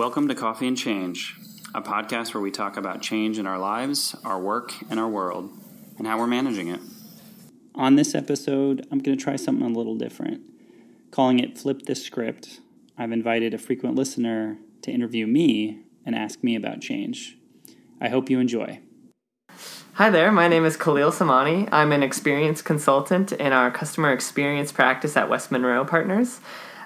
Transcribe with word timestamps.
Welcome 0.00 0.28
to 0.28 0.34
Coffee 0.34 0.66
and 0.66 0.78
Change, 0.78 1.36
a 1.74 1.82
podcast 1.82 2.32
where 2.32 2.40
we 2.40 2.50
talk 2.50 2.78
about 2.78 3.02
change 3.02 3.38
in 3.38 3.46
our 3.46 3.58
lives, 3.58 4.16
our 4.24 4.40
work, 4.40 4.72
and 4.88 4.98
our 4.98 5.10
world, 5.10 5.50
and 5.98 6.06
how 6.06 6.18
we're 6.18 6.26
managing 6.26 6.68
it. 6.68 6.80
On 7.74 7.96
this 7.96 8.14
episode, 8.14 8.86
I'm 8.90 9.00
going 9.00 9.18
to 9.18 9.22
try 9.22 9.36
something 9.36 9.66
a 9.66 9.68
little 9.68 9.96
different. 9.96 10.40
Calling 11.10 11.38
it 11.38 11.58
Flip 11.58 11.82
the 11.82 11.94
Script, 11.94 12.60
I've 12.96 13.12
invited 13.12 13.52
a 13.52 13.58
frequent 13.58 13.94
listener 13.94 14.56
to 14.80 14.90
interview 14.90 15.26
me 15.26 15.82
and 16.06 16.14
ask 16.14 16.42
me 16.42 16.56
about 16.56 16.80
change. 16.80 17.36
I 18.00 18.08
hope 18.08 18.30
you 18.30 18.40
enjoy. 18.40 18.80
Hi 19.92 20.08
there, 20.08 20.32
my 20.32 20.48
name 20.48 20.64
is 20.64 20.78
Khalil 20.78 21.10
Samani. 21.10 21.68
I'm 21.70 21.92
an 21.92 22.02
experience 22.02 22.62
consultant 22.62 23.32
in 23.32 23.52
our 23.52 23.70
customer 23.70 24.12
experience 24.12 24.72
practice 24.72 25.14
at 25.18 25.28
West 25.28 25.52
Monroe 25.52 25.84
Partners. 25.84 26.40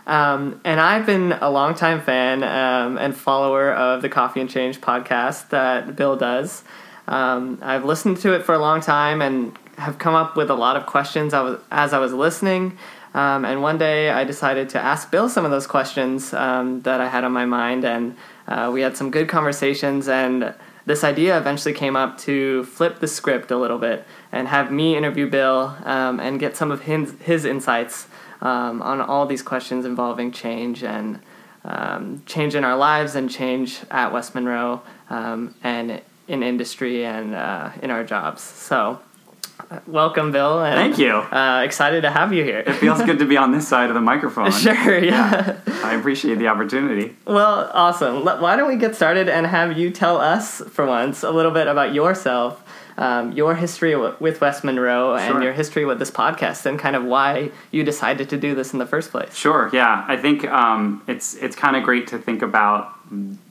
Um, 0.06 0.60
and 0.64 0.80
I've 0.80 1.06
been 1.06 1.32
a 1.32 1.50
longtime 1.50 2.02
fan 2.02 2.42
um, 2.42 2.98
and 2.98 3.16
follower 3.16 3.72
of 3.72 4.02
the 4.02 4.08
Coffee 4.08 4.40
and 4.40 4.50
Change 4.50 4.80
podcast 4.80 5.48
that 5.48 5.96
Bill 5.96 6.16
does. 6.16 6.62
Um, 7.08 7.58
I've 7.62 7.84
listened 7.84 8.18
to 8.18 8.34
it 8.34 8.45
for 8.45 8.54
a 8.54 8.59
long 8.59 8.80
time 8.80 9.22
and 9.22 9.56
have 9.78 9.98
come 9.98 10.14
up 10.14 10.36
with 10.36 10.50
a 10.50 10.54
lot 10.54 10.76
of 10.76 10.86
questions 10.86 11.34
as 11.70 11.92
I 11.92 11.98
was 11.98 12.12
listening. 12.12 12.78
Um, 13.14 13.45
and 13.45 13.62
one 13.62 13.78
day 13.78 14.10
I 14.10 14.24
decided 14.24 14.68
to 14.70 14.80
ask 14.80 15.10
Bill 15.10 15.28
some 15.28 15.45
of 15.45 15.50
those 15.50 15.66
questions 15.66 16.34
um, 16.34 16.82
that 16.82 17.00
I 17.00 17.09
had 17.09 17.23
on 17.23 17.32
my 17.32 17.45
mind, 17.45 17.84
and 17.84 18.16
uh, 18.48 18.70
we 18.73 18.80
had 18.80 18.96
some 18.96 19.10
good 19.10 19.28
conversations. 19.28 20.09
And 20.09 20.52
this 20.84 21.04
idea 21.04 21.38
eventually 21.38 21.74
came 21.74 21.95
up 21.95 22.18
to 22.18 22.64
flip 22.64 22.98
the 22.98 23.06
script 23.06 23.52
a 23.52 23.56
little 23.56 23.79
bit 23.79 24.04
and 24.32 24.48
have 24.48 24.73
me 24.73 24.96
interview 24.96 25.30
Bill 25.30 25.76
um, 25.84 26.18
and 26.18 26.40
get 26.40 26.57
some 26.57 26.73
of 26.73 26.82
his, 26.82 27.14
his 27.20 27.45
insights 27.45 28.09
um, 28.45 28.82
on 28.82 29.00
all 29.00 29.26
these 29.26 29.42
questions 29.42 29.84
involving 29.84 30.30
change 30.30 30.84
and 30.84 31.18
um, 31.64 32.23
change 32.26 32.54
in 32.54 32.62
our 32.62 32.76
lives 32.76 33.16
and 33.16 33.30
change 33.30 33.80
at 33.90 34.12
West 34.12 34.34
Monroe 34.34 34.82
um, 35.10 35.54
and 35.64 36.01
in 36.28 36.42
industry 36.42 37.04
and 37.04 37.34
uh, 37.34 37.70
in 37.82 37.90
our 37.90 38.04
jobs. 38.04 38.42
So, 38.42 39.01
uh, 39.70 39.80
welcome, 39.86 40.30
Bill. 40.30 40.62
And, 40.62 40.74
Thank 40.74 40.98
you. 40.98 41.14
Uh, 41.14 41.62
excited 41.64 42.02
to 42.02 42.10
have 42.10 42.34
you 42.34 42.45
here. 42.45 42.59
it 42.66 42.74
feels 42.74 43.02
good 43.02 43.18
to 43.18 43.24
be 43.24 43.38
on 43.38 43.52
this 43.52 43.66
side 43.66 43.88
of 43.88 43.95
the 43.95 44.01
microphone. 44.01 44.52
Sure, 44.52 44.98
yeah. 44.98 45.58
yeah. 45.66 45.80
I 45.82 45.95
appreciate 45.95 46.38
the 46.38 46.48
opportunity. 46.48 47.16
Well, 47.26 47.70
awesome. 47.73 48.24
Why 48.24 48.56
don't 48.56 48.68
we 48.68 48.76
get 48.76 48.95
started 48.95 49.29
and 49.29 49.46
have 49.46 49.79
you 49.79 49.90
tell 49.90 50.18
us, 50.18 50.60
for 50.60 50.86
once, 50.86 51.23
a 51.23 51.30
little 51.30 51.51
bit 51.52 51.66
about 51.66 51.95
yourself 51.95 52.62
um, 52.96 53.32
your 53.32 53.54
history 53.54 53.96
with 53.96 54.40
West 54.40 54.64
Monroe 54.64 55.18
sure. 55.18 55.34
and 55.34 55.42
your 55.42 55.52
history 55.52 55.84
with 55.84 55.98
this 55.98 56.10
podcast 56.10 56.64
and 56.66 56.78
kind 56.78 56.95
of 56.95 57.04
why 57.04 57.51
you 57.70 57.82
decided 57.82 58.28
to 58.30 58.36
do 58.36 58.54
this 58.54 58.73
in 58.73 58.78
the 58.78 58.86
first 58.86 59.10
place. 59.10 59.34
Sure. 59.34 59.70
Yeah, 59.73 60.04
I 60.06 60.16
think 60.16 60.45
um, 60.46 61.02
it's 61.06 61.34
it's 61.34 61.56
kind 61.56 61.76
of 61.76 61.82
great 61.82 62.06
to 62.09 62.18
think 62.18 62.42
about 62.42 62.92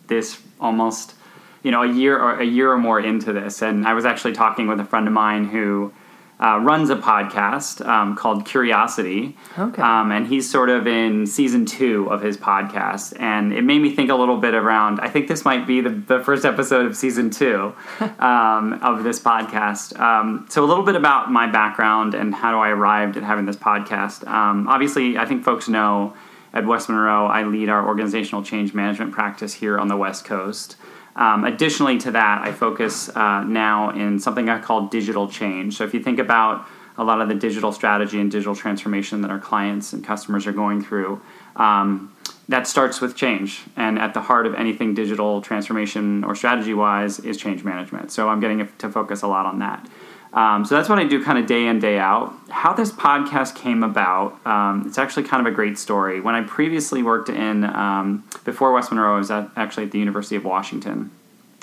this 0.08 0.42
almost 0.60 1.16
you 1.62 1.72
know 1.72 1.84
a 1.84 1.92
year 1.92 2.18
or 2.18 2.40
a 2.40 2.46
year 2.46 2.72
or 2.72 2.78
more 2.78 3.00
into 3.00 3.34
this, 3.34 3.62
and 3.62 3.86
I 3.86 3.94
was 3.94 4.06
actually 4.06 4.34
talking 4.34 4.68
with 4.68 4.80
a 4.80 4.86
friend 4.86 5.08
of 5.08 5.14
mine 5.14 5.46
who 5.46 5.94
uh, 6.40 6.60
runs 6.60 6.90
a 6.90 6.96
podcast 6.96 7.86
um, 7.86 8.16
called 8.16 8.46
Curiosity. 8.46 9.38
Okay. 9.58 9.82
Um, 9.82 10.12
and 10.12 10.28
he's 10.28 10.50
sort 10.50 10.70
of 10.70 10.88
in 10.88 11.26
season 11.26 11.66
two 11.66 12.08
of 12.10 12.22
his 12.22 12.38
podcast. 12.38 13.20
And 13.20 13.54
it 13.54 13.64
made 13.64 13.80
me 13.80 13.96
think 13.96 14.10
a 14.10 14.16
little 14.16 14.38
bit 14.38 14.54
around, 14.54 15.00
I 15.00 15.10
think 15.10 15.28
this 15.28 15.46
might 15.46 15.66
be 15.66 15.82
the, 15.82 15.90
the 15.90 16.20
first 16.20 16.46
episode 16.46 16.86
of 16.86 16.98
season 16.98 17.30
two 17.30 17.74
um, 18.20 18.74
of 18.82 19.04
this 19.04 19.20
podcast. 19.20 20.00
Um, 20.00 20.46
so, 20.50 20.64
a 20.64 20.68
little 20.68 20.84
bit 20.84 20.96
about 20.96 21.32
my 21.32 21.48
background 21.48 22.14
and 22.14 22.34
how 22.34 22.62
I 22.62 22.70
arrived 22.70 23.18
at 23.18 23.24
having 23.24 23.46
this 23.46 23.58
podcast. 23.58 24.28
Um, 24.28 24.68
obviously, 24.68 25.18
I 25.18 25.26
think 25.26 25.44
folks 25.44 25.68
know 25.70 26.14
at 26.54 26.66
West 26.66 26.88
Monroe, 26.88 27.26
I 27.26 27.44
lead 27.44 27.70
our 27.70 27.88
organizational 27.88 28.44
change 28.44 28.74
management 28.74 29.12
practice 29.12 29.54
here 29.54 29.80
on 29.80 29.88
the 29.88 29.98
West 29.98 30.24
Coast. 30.26 30.76
Um, 31.16 31.44
additionally 31.44 31.98
to 32.00 32.12
that, 32.12 32.42
I 32.42 32.52
focus 32.52 33.10
uh, 33.10 33.44
now 33.44 33.92
in 33.92 34.20
something 34.20 34.50
I 34.50 34.60
call 34.60 34.88
digital 34.88 35.28
change. 35.28 35.78
So 35.78 35.84
if 35.84 35.94
you 35.94 36.02
think 36.02 36.20
about 36.20 36.66
a 36.98 37.04
lot 37.04 37.22
of 37.22 37.28
the 37.30 37.36
digital 37.36 37.72
strategy 37.72 38.20
and 38.20 38.32
digital 38.32 38.56
transformation 38.56 39.22
that 39.22 39.32
our 39.32 39.40
clients 39.40 39.94
and 39.94 40.04
customers 40.04 40.46
are 40.48 40.52
going 40.52 40.84
through, 40.84 41.22
um, 41.56 42.14
that 42.50 42.68
starts 42.68 43.00
with 43.00 43.16
change. 43.16 43.62
And 43.76 43.98
at 43.98 44.14
the 44.14 44.22
heart 44.22 44.46
of 44.46 44.54
anything 44.56 44.94
digital 44.94 45.42
transformation 45.42 46.24
or 46.24 46.36
strategy 46.36 46.74
wise 46.74 47.20
is 47.20 47.38
change 47.38 47.64
management. 47.64 48.12
So 48.12 48.30
I'm 48.30 48.40
getting 48.40 48.68
to 48.78 48.90
focus 48.90 49.22
a 49.22 49.28
lot 49.28 49.46
on 49.46 49.60
that. 49.60 49.88
Um, 50.34 50.66
so 50.66 50.76
that's 50.76 50.90
what 50.90 50.98
I 50.98 51.04
do 51.04 51.24
kind 51.24 51.38
of 51.38 51.46
day 51.46 51.68
in, 51.68 51.80
day 51.80 52.00
out. 52.00 52.34
How 52.50 52.74
this 52.74 52.92
podcast 52.92 53.56
came 53.56 53.84
about, 53.84 54.44
um, 54.48 54.84
it's 54.88 54.98
actually 54.98 55.24
kind 55.24 55.46
of 55.46 55.52
a 55.52 55.56
great 55.56 55.78
story. 55.78 56.20
When 56.20 56.34
I 56.34 56.42
previously 56.42 57.04
worked 57.04 57.30
in, 57.30 57.64
um, 57.64 58.24
before 58.44 58.72
West 58.74 58.92
Monroe, 58.92 59.16
I 59.16 59.18
was 59.20 59.30
at, 59.30 59.52
actually 59.56 59.86
at 59.86 59.92
the 59.92 60.00
University 60.00 60.36
of 60.36 60.44
Washington. 60.44 61.12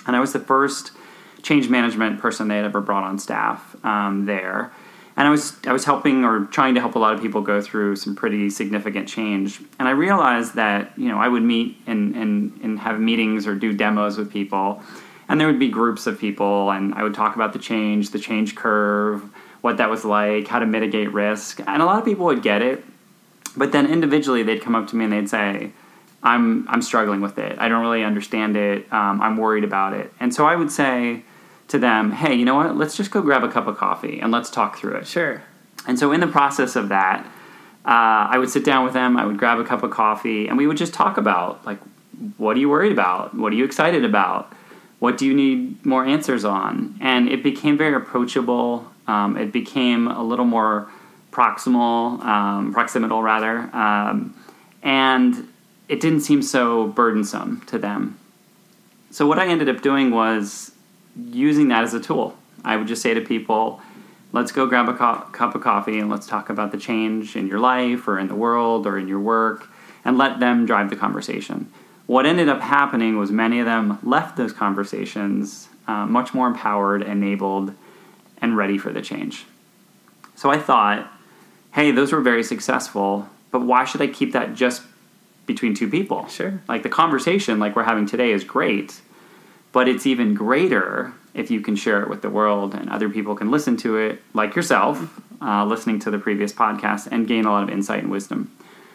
And 0.06 0.14
I 0.14 0.20
was 0.20 0.32
the 0.32 0.38
first 0.38 0.92
change 1.42 1.68
management 1.68 2.20
person 2.20 2.46
they 2.46 2.56
had 2.56 2.64
ever 2.64 2.80
brought 2.80 3.02
on 3.02 3.18
staff 3.18 3.74
um, 3.84 4.26
there. 4.26 4.72
And 5.16 5.26
I 5.26 5.30
was, 5.30 5.56
I 5.66 5.72
was 5.72 5.84
helping 5.84 6.24
or 6.24 6.44
trying 6.46 6.74
to 6.76 6.80
help 6.80 6.94
a 6.94 6.98
lot 6.98 7.14
of 7.14 7.20
people 7.20 7.42
go 7.42 7.60
through 7.60 7.96
some 7.96 8.14
pretty 8.14 8.50
significant 8.50 9.08
change. 9.08 9.60
And 9.78 9.88
I 9.88 9.90
realized 9.90 10.54
that, 10.54 10.96
you 10.96 11.08
know, 11.08 11.18
I 11.18 11.26
would 11.26 11.42
meet 11.42 11.76
and, 11.88 12.14
and, 12.14 12.58
and 12.62 12.78
have 12.78 13.00
meetings 13.00 13.48
or 13.48 13.56
do 13.56 13.72
demos 13.72 14.16
with 14.16 14.32
people 14.32 14.80
and 15.30 15.40
there 15.40 15.46
would 15.46 15.60
be 15.60 15.68
groups 15.68 16.06
of 16.06 16.18
people 16.18 16.70
and 16.70 16.92
i 16.94 17.02
would 17.02 17.14
talk 17.14 17.36
about 17.36 17.52
the 17.54 17.58
change 17.58 18.10
the 18.10 18.18
change 18.18 18.54
curve 18.54 19.22
what 19.62 19.76
that 19.78 19.88
was 19.88 20.04
like 20.04 20.48
how 20.48 20.58
to 20.58 20.66
mitigate 20.66 21.12
risk. 21.12 21.60
And 21.66 21.82
a 21.82 21.84
lot 21.84 21.98
of 21.98 22.04
people 22.04 22.26
would 22.26 22.42
get 22.42 22.60
it 22.60 22.84
but 23.56 23.72
then 23.72 23.86
individually 23.86 24.42
they'd 24.42 24.60
come 24.60 24.74
up 24.74 24.88
to 24.88 24.96
me 24.96 25.04
and 25.04 25.12
they'd 25.12 25.30
say 25.30 25.70
i'm 26.22 26.68
i'm 26.68 26.82
struggling 26.82 27.22
with 27.22 27.38
it. 27.38 27.58
I 27.58 27.68
don't 27.68 27.80
really 27.82 28.04
understand 28.04 28.56
it. 28.56 28.92
Um, 28.92 29.22
i'm 29.22 29.36
worried 29.38 29.64
about 29.64 29.94
it. 29.94 30.12
And 30.20 30.34
so 30.34 30.44
i 30.44 30.56
would 30.56 30.72
say 30.72 31.22
to 31.68 31.78
them 31.78 32.10
hey 32.12 32.34
you 32.34 32.44
know 32.44 32.56
what? 32.56 32.76
Let's 32.76 32.96
just 32.96 33.10
go 33.10 33.22
grab 33.22 33.44
a 33.44 33.48
cup 33.48 33.66
of 33.68 33.78
coffee 33.78 34.20
and 34.20 34.32
let's 34.32 34.50
talk 34.50 34.78
through 34.78 34.96
it. 34.96 35.06
Sure. 35.06 35.42
And 35.86 35.98
so 35.98 36.12
in 36.12 36.20
the 36.20 36.26
process 36.26 36.74
of 36.74 36.88
that 36.88 37.24
uh, 37.84 38.28
i 38.34 38.36
would 38.36 38.50
sit 38.50 38.64
down 38.64 38.84
with 38.84 38.94
them 38.94 39.16
i 39.16 39.24
would 39.24 39.38
grab 39.38 39.58
a 39.58 39.64
cup 39.64 39.82
of 39.82 39.90
coffee 39.90 40.48
and 40.48 40.58
we 40.58 40.66
would 40.66 40.76
just 40.76 40.92
talk 40.92 41.16
about 41.16 41.64
like 41.64 41.78
what 42.36 42.56
are 42.56 42.60
you 42.60 42.68
worried 42.68 42.92
about? 42.92 43.34
What 43.34 43.52
are 43.52 43.56
you 43.56 43.64
excited 43.64 44.04
about 44.04 44.52
what 45.00 45.18
do 45.18 45.26
you 45.26 45.34
need 45.34 45.84
more 45.84 46.04
answers 46.04 46.44
on? 46.44 46.96
And 47.00 47.28
it 47.28 47.42
became 47.42 47.76
very 47.76 47.94
approachable. 47.94 48.86
Um, 49.08 49.36
it 49.36 49.50
became 49.50 50.06
a 50.06 50.22
little 50.22 50.44
more 50.44 50.88
proximal, 51.32 52.22
um, 52.24 52.74
proximal 52.74 53.22
rather, 53.22 53.74
um, 53.74 54.34
and 54.82 55.48
it 55.88 56.00
didn't 56.00 56.20
seem 56.20 56.42
so 56.42 56.88
burdensome 56.88 57.62
to 57.66 57.78
them. 57.78 58.18
So 59.10 59.26
what 59.26 59.38
I 59.38 59.48
ended 59.48 59.68
up 59.68 59.80
doing 59.82 60.10
was 60.10 60.72
using 61.16 61.68
that 61.68 61.82
as 61.82 61.94
a 61.94 62.00
tool. 62.00 62.36
I 62.64 62.76
would 62.76 62.86
just 62.86 63.02
say 63.02 63.14
to 63.14 63.20
people, 63.20 63.80
let's 64.32 64.52
go 64.52 64.66
grab 64.66 64.88
a 64.88 64.94
co- 64.94 65.26
cup 65.32 65.54
of 65.54 65.62
coffee 65.62 65.98
and 65.98 66.10
let's 66.10 66.26
talk 66.26 66.50
about 66.50 66.72
the 66.72 66.78
change 66.78 67.36
in 67.36 67.48
your 67.48 67.58
life 67.58 68.06
or 68.06 68.18
in 68.18 68.28
the 68.28 68.34
world 68.34 68.86
or 68.86 68.98
in 68.98 69.08
your 69.08 69.18
work 69.18 69.68
and 70.04 70.18
let 70.18 70.40
them 70.40 70.66
drive 70.66 70.90
the 70.90 70.96
conversation. 70.96 71.72
What 72.10 72.26
ended 72.26 72.48
up 72.48 72.60
happening 72.60 73.18
was 73.18 73.30
many 73.30 73.60
of 73.60 73.66
them 73.66 74.00
left 74.02 74.36
those 74.36 74.52
conversations 74.52 75.68
uh, 75.86 76.06
much 76.06 76.34
more 76.34 76.48
empowered, 76.48 77.02
enabled, 77.02 77.72
and 78.38 78.56
ready 78.56 78.78
for 78.78 78.92
the 78.92 79.00
change. 79.00 79.44
So 80.34 80.50
I 80.50 80.58
thought, 80.58 81.08
hey, 81.70 81.92
those 81.92 82.10
were 82.10 82.20
very 82.20 82.42
successful, 82.42 83.28
but 83.52 83.60
why 83.60 83.84
should 83.84 84.02
I 84.02 84.08
keep 84.08 84.32
that 84.32 84.56
just 84.56 84.82
between 85.46 85.72
two 85.72 85.88
people? 85.88 86.26
Sure. 86.26 86.60
Like 86.66 86.82
the 86.82 86.88
conversation, 86.88 87.60
like 87.60 87.76
we're 87.76 87.84
having 87.84 88.06
today, 88.06 88.32
is 88.32 88.42
great, 88.42 89.00
but 89.70 89.86
it's 89.86 90.04
even 90.04 90.34
greater 90.34 91.12
if 91.32 91.48
you 91.48 91.60
can 91.60 91.76
share 91.76 92.02
it 92.02 92.10
with 92.10 92.22
the 92.22 92.28
world 92.28 92.74
and 92.74 92.90
other 92.90 93.08
people 93.08 93.36
can 93.36 93.52
listen 93.52 93.76
to 93.76 93.98
it, 93.98 94.20
like 94.34 94.56
yourself, 94.56 95.20
uh, 95.40 95.64
listening 95.64 96.00
to 96.00 96.10
the 96.10 96.18
previous 96.18 96.52
podcast, 96.52 97.06
and 97.12 97.28
gain 97.28 97.44
a 97.44 97.52
lot 97.52 97.62
of 97.62 97.70
insight 97.70 98.02
and 98.02 98.10
wisdom 98.10 98.50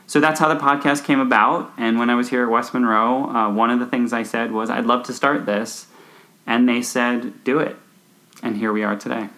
so 0.07 0.19
that's 0.19 0.39
how 0.39 0.53
the 0.53 0.59
podcast 0.59 1.03
came 1.03 1.19
about. 1.19 1.71
And 1.77 1.97
when 1.99 2.09
I 2.09 2.15
was 2.15 2.29
here 2.29 2.43
at 2.43 2.49
West 2.49 2.73
Monroe, 2.73 3.29
uh, 3.29 3.51
one 3.51 3.69
of 3.69 3.79
the 3.79 3.85
things 3.85 4.13
I 4.13 4.23
said 4.23 4.51
was, 4.51 4.69
I'd 4.69 4.85
love 4.85 5.03
to 5.05 5.13
start 5.13 5.45
this. 5.45 5.87
And 6.45 6.69
they 6.69 6.81
said, 6.81 7.43
do 7.43 7.59
it. 7.59 7.75
And 8.43 8.57
here 8.57 8.71
we 8.71 8.83
are 8.83 8.95
today. 8.95 9.29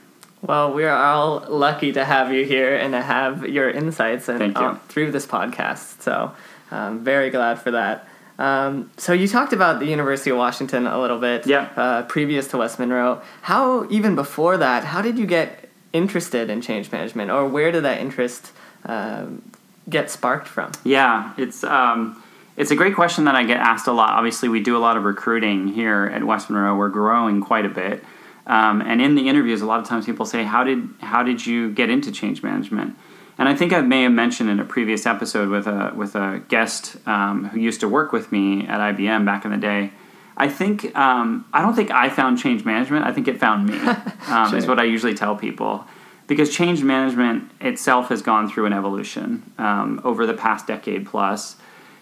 Well, 0.41 0.73
we 0.73 0.83
are 0.83 0.95
all 0.95 1.45
lucky 1.49 1.93
to 1.93 2.05
have 2.05 2.31
you 2.31 2.45
here 2.45 2.75
and 2.75 2.93
to 2.93 3.01
have 3.01 3.47
your 3.47 3.69
insights 3.69 4.29
and 4.29 4.41
you. 4.41 4.61
uh, 4.61 4.77
through 4.87 5.11
this 5.11 5.25
podcast. 5.25 6.01
So 6.01 6.33
I'm 6.69 7.03
very 7.03 7.29
glad 7.29 7.59
for 7.59 7.71
that. 7.71 8.07
Um, 8.37 8.91
so 8.97 9.13
you 9.13 9.27
talked 9.27 9.51
about 9.51 9.79
the 9.79 9.87
University 9.87 10.29
of 10.29 10.37
Washington 10.37 10.85
a 10.85 10.99
little 10.99 11.17
bit, 11.17 11.47
yeah. 11.47 11.69
Uh, 11.75 12.03
previous 12.03 12.47
to 12.49 12.57
West 12.57 12.77
Monroe. 12.77 13.21
How 13.41 13.89
even 13.89 14.15
before 14.15 14.57
that? 14.57 14.83
How 14.83 15.01
did 15.01 15.17
you 15.17 15.25
get 15.25 15.69
interested 15.91 16.49
in 16.49 16.61
change 16.61 16.91
management, 16.91 17.31
or 17.31 17.47
where 17.47 17.71
did 17.71 17.83
that 17.83 17.99
interest 17.99 18.51
um, 18.85 19.41
get 19.89 20.09
sparked 20.09 20.47
from? 20.47 20.71
Yeah, 20.83 21.33
it's 21.37 21.63
um, 21.63 22.21
it's 22.55 22.71
a 22.71 22.75
great 22.75 22.95
question 22.95 23.25
that 23.25 23.35
I 23.35 23.43
get 23.43 23.57
asked 23.57 23.87
a 23.87 23.91
lot. 23.91 24.11
Obviously, 24.13 24.49
we 24.49 24.61
do 24.61 24.75
a 24.75 24.79
lot 24.79 24.97
of 24.97 25.03
recruiting 25.03 25.67
here 25.67 26.05
at 26.13 26.23
West 26.23 26.49
Monroe. 26.49 26.75
We're 26.75 26.89
growing 26.89 27.41
quite 27.41 27.65
a 27.65 27.69
bit, 27.69 28.03
um, 28.45 28.81
and 28.81 29.01
in 29.01 29.15
the 29.15 29.27
interviews, 29.27 29.61
a 29.61 29.65
lot 29.65 29.79
of 29.79 29.87
times 29.87 30.05
people 30.05 30.25
say, 30.25 30.43
"How 30.43 30.63
did 30.63 30.89
how 31.01 31.23
did 31.23 31.45
you 31.45 31.71
get 31.71 31.89
into 31.89 32.11
change 32.11 32.43
management?" 32.43 32.95
And 33.39 33.47
I 33.47 33.53
think 33.55 33.71
I 33.71 33.81
may 33.81 34.01
have 34.03 34.11
mentioned 34.11 34.49
in 34.49 34.59
a 34.59 34.65
previous 34.65 35.05
episode 35.05 35.49
with 35.49 35.67
a 35.67 35.93
with 35.95 36.15
a 36.15 36.41
guest 36.47 36.97
um, 37.05 37.45
who 37.49 37.59
used 37.59 37.79
to 37.81 37.87
work 37.87 38.11
with 38.11 38.31
me 38.31 38.65
at 38.67 38.79
IBM 38.79 39.25
back 39.25 39.45
in 39.45 39.51
the 39.51 39.57
day. 39.57 39.91
I 40.35 40.49
think 40.49 40.95
um, 40.95 41.45
I 41.53 41.61
don't 41.61 41.75
think 41.75 41.91
I 41.91 42.09
found 42.09 42.39
change 42.39 42.65
management. 42.65 43.05
I 43.05 43.11
think 43.11 43.27
it 43.27 43.39
found 43.39 43.67
me. 43.67 43.77
Um, 44.27 44.49
Sure. 44.49 44.57
Is 44.57 44.67
what 44.67 44.77
I 44.77 44.83
usually 44.83 45.13
tell 45.13 45.37
people 45.37 45.85
because 46.27 46.53
change 46.53 46.83
management 46.83 47.49
itself 47.61 48.09
has 48.09 48.21
gone 48.21 48.49
through 48.49 48.65
an 48.65 48.73
evolution 48.73 49.51
um, 49.57 50.01
over 50.03 50.25
the 50.25 50.33
past 50.33 50.67
decade 50.67 51.05
plus. 51.05 51.55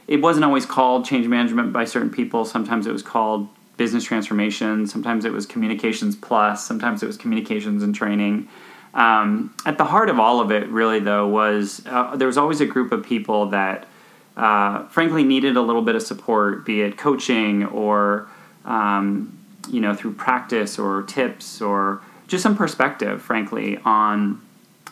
It 0.08 0.18
wasn't 0.18 0.46
always 0.46 0.66
called 0.66 1.06
change 1.06 1.28
management 1.28 1.72
by 1.72 1.86
certain 1.86 2.10
people. 2.10 2.46
Sometimes 2.46 2.88
it 2.88 2.92
was 2.92 3.04
called 3.04 3.48
business 3.78 4.04
transformation. 4.04 4.88
Sometimes 4.88 5.26
it 5.26 5.32
was 5.32 5.46
communications 5.46 6.16
plus. 6.16 6.66
Sometimes 6.66 7.04
it 7.04 7.08
was 7.08 7.18
communications 7.18 7.84
and 7.84 7.94
training. 7.94 8.48
Um, 8.94 9.54
at 9.66 9.78
the 9.78 9.84
heart 9.84 10.10
of 10.10 10.20
all 10.20 10.40
of 10.40 10.52
it, 10.52 10.68
really, 10.70 11.00
though, 11.00 11.28
was 11.28 11.82
uh, 11.86 12.16
there 12.16 12.28
was 12.28 12.38
always 12.38 12.62
a 12.62 12.66
group 12.66 12.92
of 12.92 13.04
people 13.04 13.48
that, 13.48 13.88
uh, 14.38 14.88
frankly, 14.88 15.24
needed 15.24 15.58
a 15.58 15.62
little 15.62 15.82
bit 15.82 15.96
of 15.96 16.02
support, 16.02 16.66
be 16.66 16.82
it 16.82 16.98
coaching 16.98 17.66
or, 17.66 18.28
um, 18.64 19.38
you 19.70 19.82
know, 19.82 19.94
through 19.94 20.14
practice 20.14 20.80
or 20.80 21.04
tips 21.04 21.62
or 21.62 22.02
just 22.28 22.44
some 22.44 22.56
perspective, 22.56 23.22
frankly, 23.22 23.78
on, 23.86 24.42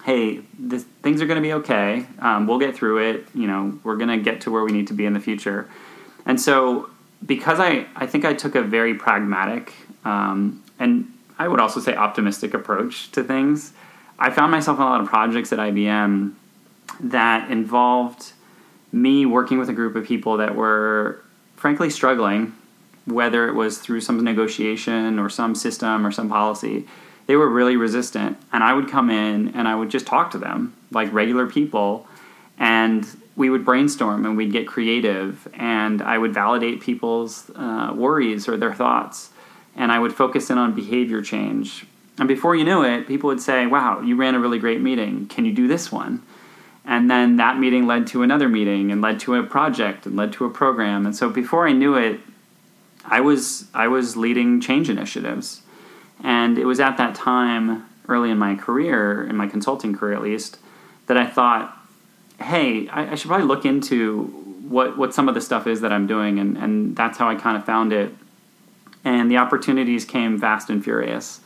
hey, 0.04 0.42
this, 0.58 0.84
things 1.02 1.22
are 1.22 1.26
going 1.26 1.42
to 1.42 1.42
be 1.42 1.54
okay. 1.54 2.06
Um, 2.20 2.48
we'll 2.48 2.60
get 2.60 2.76
through 2.76 3.10
it. 3.10 3.28
You 3.34 3.48
know, 3.48 3.80
we're 3.84 3.98
going 3.98 4.10
to 4.10 4.18
get 4.18 4.42
to 4.42 4.52
where 4.52 4.64
we 4.64 4.72
need 4.72 4.88
to 4.88 4.94
be 4.94 5.06
in 5.06 5.14
the 5.14 5.20
future. 5.20 5.70
And 6.26 6.40
so, 6.40 6.90
because 7.26 7.60
I, 7.60 7.88
I 7.96 8.06
think 8.06 8.26
I 8.26 8.34
took 8.34 8.56
a 8.56 8.62
very 8.62 8.94
pragmatic 8.94 9.74
um, 10.06 10.64
and 10.80 11.12
I 11.38 11.48
would 11.48 11.60
also 11.60 11.80
say 11.80 11.96
optimistic 11.96 12.54
approach 12.54 13.12
to 13.12 13.24
things, 13.24 13.74
I 14.20 14.30
found 14.30 14.52
myself 14.52 14.78
in 14.78 14.84
a 14.84 14.86
lot 14.86 15.02
of 15.02 15.08
projects 15.08 15.52
at 15.52 15.60
IBM 15.60 16.34
that 17.00 17.50
involved 17.50 18.34
me 18.92 19.26
working 19.26 19.58
with 19.58 19.70
a 19.70 19.74
group 19.74 19.96
of 19.96 20.06
people 20.06 20.38
that 20.38 20.56
were 20.56 21.24
frankly 21.56 21.90
struggling, 21.90 22.54
whether 23.06 23.48
it 23.48 23.54
was 23.54 23.80
through 23.80 24.02
some 24.02 24.24
negotiation 24.24 25.18
or 25.18 25.30
some 25.30 25.56
system 25.56 26.06
or 26.06 26.12
some 26.12 26.30
policy. 26.30 26.88
They 27.25 27.36
were 27.36 27.50
really 27.50 27.78
resistant, 27.78 28.38
and 28.52 28.64
I 28.64 28.74
would 28.74 28.90
come 28.90 29.10
in 29.10 29.50
and 29.56 29.68
I 29.68 29.75
would 29.75 29.90
just 29.90 30.06
talk 30.06 30.31
to 30.31 30.38
them 30.38 30.75
like 30.92 31.12
regular 31.14 31.48
people, 31.48 32.08
and 32.60 33.06
we 33.36 33.50
would 33.50 33.66
brainstorm 33.66 34.25
and 34.25 34.38
we'd 34.38 34.52
get 34.52 34.68
creative, 34.68 35.48
and 35.54 36.02
I 36.02 36.18
would 36.18 36.34
validate 36.34 36.81
people's 36.81 37.50
uh, 37.56 37.94
worries 37.96 38.48
or 38.48 38.58
their 38.58 38.74
thoughts, 38.74 39.30
and 39.75 39.92
I 39.92 40.00
would 40.00 40.14
focus 40.14 40.50
in 40.50 40.58
on 40.58 40.75
behavior 40.75 41.22
change. 41.22 41.86
And 42.20 42.28
before 42.28 42.56
you 42.56 42.64
knew 42.64 42.84
it, 42.84 43.08
people 43.08 43.28
would 43.30 43.42
say, 43.42 43.66
Wow, 43.66 44.02
you 44.02 44.16
ran 44.16 44.36
a 44.36 44.40
really 44.40 44.60
great 44.60 44.81
meeting. 44.81 45.28
Can 45.28 45.46
you 45.46 45.52
do 45.52 45.68
this 45.68 45.92
one? 45.92 46.22
And 46.86 47.10
then 47.10 47.38
that 47.38 47.58
meeting 47.58 47.88
led 47.88 48.08
to 48.08 48.24
another 48.24 48.50
meeting 48.50 48.92
and 48.92 49.02
led 49.02 49.20
to 49.22 49.36
a 49.36 49.44
project 49.44 50.06
and 50.06 50.16
led 50.16 50.34
to 50.34 50.46
a 50.46 50.50
program. 50.50 51.06
And 51.06 51.16
so 51.16 51.30
before 51.30 51.68
I 51.68 51.72
knew 51.72 51.96
it, 51.96 52.20
I 53.06 53.22
was 53.22 53.68
I 53.74 53.88
was 53.88 54.16
leading 54.16 54.62
change 54.62 54.90
initiatives. 54.90 55.62
And 56.24 56.58
it 56.58 56.66
was 56.66 56.80
at 56.80 56.98
that 56.98 57.14
time, 57.16 57.86
early 58.08 58.31
in 58.31 58.38
my 58.38 58.56
career, 58.56 59.28
in 59.28 59.36
my 59.36 59.48
consulting 59.48 59.96
career 59.96 60.16
at 60.16 60.22
least, 60.22 60.58
that 61.08 61.18
I 61.18 61.28
thought, 61.28 61.78
hey, 62.40 62.88
I, 62.88 63.12
I 63.12 63.16
should 63.16 63.28
probably 63.28 63.46
look 63.46 63.66
into 63.66 64.24
what, 64.68 64.98
what 64.98 65.14
some 65.14 65.28
of 65.28 65.36
the 65.36 65.42
stuff 65.42 65.68
is 65.68 65.81
that 65.81 65.92
I'm 65.92 66.08
doing. 66.08 66.40
And, 66.40 66.58
and 66.58 66.96
that's 66.96 67.18
how 67.18 67.28
I 67.28 67.36
kind 67.36 67.58
of 67.58 67.66
found 67.66 67.92
it. 67.92 68.14
And 69.04 69.30
the 69.30 69.38
opportunities 69.38 70.06
came 70.06 70.40
fast 70.40 70.70
and 70.70 70.81
furious. 70.81 71.42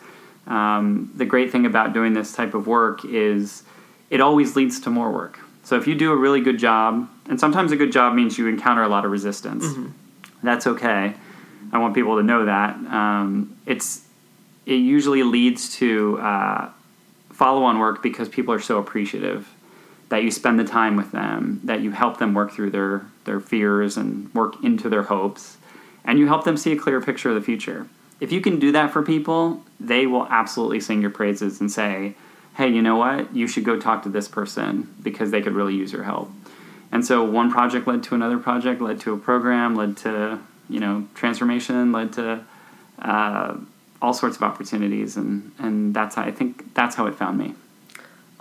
Um, 0.46 1.12
the 1.16 1.26
great 1.26 1.52
thing 1.52 1.66
about 1.66 1.94
doing 1.94 2.14
this 2.14 2.34
type 2.34 2.54
of 2.54 2.68
work 2.68 3.04
is 3.04 3.64
it 4.10 4.22
always 4.22 4.56
leads 4.56 4.80
to 4.82 4.90
more 4.90 5.12
work. 5.12 5.40
So 5.64 5.76
if 5.76 5.88
you 5.88 5.96
do 5.96 6.14
a 6.14 6.16
really 6.16 6.40
good 6.40 6.60
job, 6.60 7.10
and 7.28 7.40
sometimes 7.40 7.74
a 7.74 7.76
good 7.76 7.92
job 7.92 8.14
means 8.14 8.38
you 8.38 8.48
encounter 8.48 8.84
a 8.84 8.88
lot 8.88 9.04
of 9.04 9.12
resistance, 9.12 9.66
that's 10.42 10.66
okay. 10.66 11.14
I 11.74 11.78
want 11.80 11.94
people 11.94 12.16
to 12.16 12.24
know 12.24 12.46
that. 12.46 12.76
Um, 12.76 13.58
it's 13.66 14.07
it 14.68 14.76
usually 14.76 15.24
leads 15.24 15.78
to 15.78 16.20
uh, 16.20 16.70
follow-on 17.32 17.80
work 17.80 18.04
because 18.04 18.28
people 18.28 18.54
are 18.54 18.60
so 18.60 18.78
appreciative 18.78 19.48
that 20.10 20.24
you 20.24 20.30
spend 20.30 20.60
the 20.60 20.66
time 20.66 20.98
with 20.98 21.12
them, 21.14 21.62
that 21.64 21.80
you 21.80 21.92
help 21.92 22.18
them 22.18 22.34
work 22.34 22.52
through 22.52 22.70
their 22.70 23.06
their 23.24 23.40
fears 23.40 23.98
and 23.98 24.34
work 24.34 24.62
into 24.64 24.90
their 24.90 25.04
hopes, 25.04 25.58
and 26.04 26.20
you 26.20 26.28
help 26.28 26.44
them 26.44 26.58
see 26.58 26.74
a 26.74 26.78
clear 26.78 27.02
picture 27.02 27.30
of 27.30 27.36
the 27.36 27.42
future. 27.42 27.88
If 28.20 28.32
you 28.32 28.42
can 28.42 28.60
do 28.60 28.72
that 28.74 28.92
for 28.92 29.04
people, 29.04 29.64
they 29.80 30.06
will 30.06 30.28
absolutely 30.30 30.82
sing 30.82 31.02
your 31.02 31.12
praises 31.12 31.62
and 31.62 31.72
say, 31.72 32.16
"Hey, 32.56 32.68
you 32.70 32.82
know 32.82 32.98
what? 32.98 33.34
You 33.34 33.48
should 33.48 33.64
go 33.64 33.80
talk 33.80 34.04
to 34.04 34.10
this 34.10 34.28
person 34.28 34.94
because 35.02 35.32
they 35.32 35.42
could 35.42 35.54
really 35.54 35.76
use 35.76 35.94
your 35.94 36.04
help." 36.04 36.30
And 36.92 37.06
so 37.06 37.24
one 37.24 37.52
project 37.52 37.88
led 37.88 38.04
to 38.04 38.16
another 38.16 38.38
project, 38.38 38.82
led 38.82 39.00
to 39.02 39.14
a 39.14 39.18
program, 39.18 39.76
led 39.76 39.96
to 39.98 40.40
you 40.70 40.82
know 40.82 41.08
transformation, 41.16 41.94
led 41.94 42.12
to 42.14 42.44
uh, 43.00 43.56
all 44.02 44.14
sorts 44.14 44.38
of 44.38 44.44
opportunities, 44.44 45.18
and 45.18 45.52
and 45.60 45.94
that's 45.94 46.16
how 46.16 46.24
I 46.24 46.32
think 46.32 46.74
that's 46.74 46.96
how 46.96 47.06
it 47.08 47.16
found 47.16 47.38
me. 47.38 47.56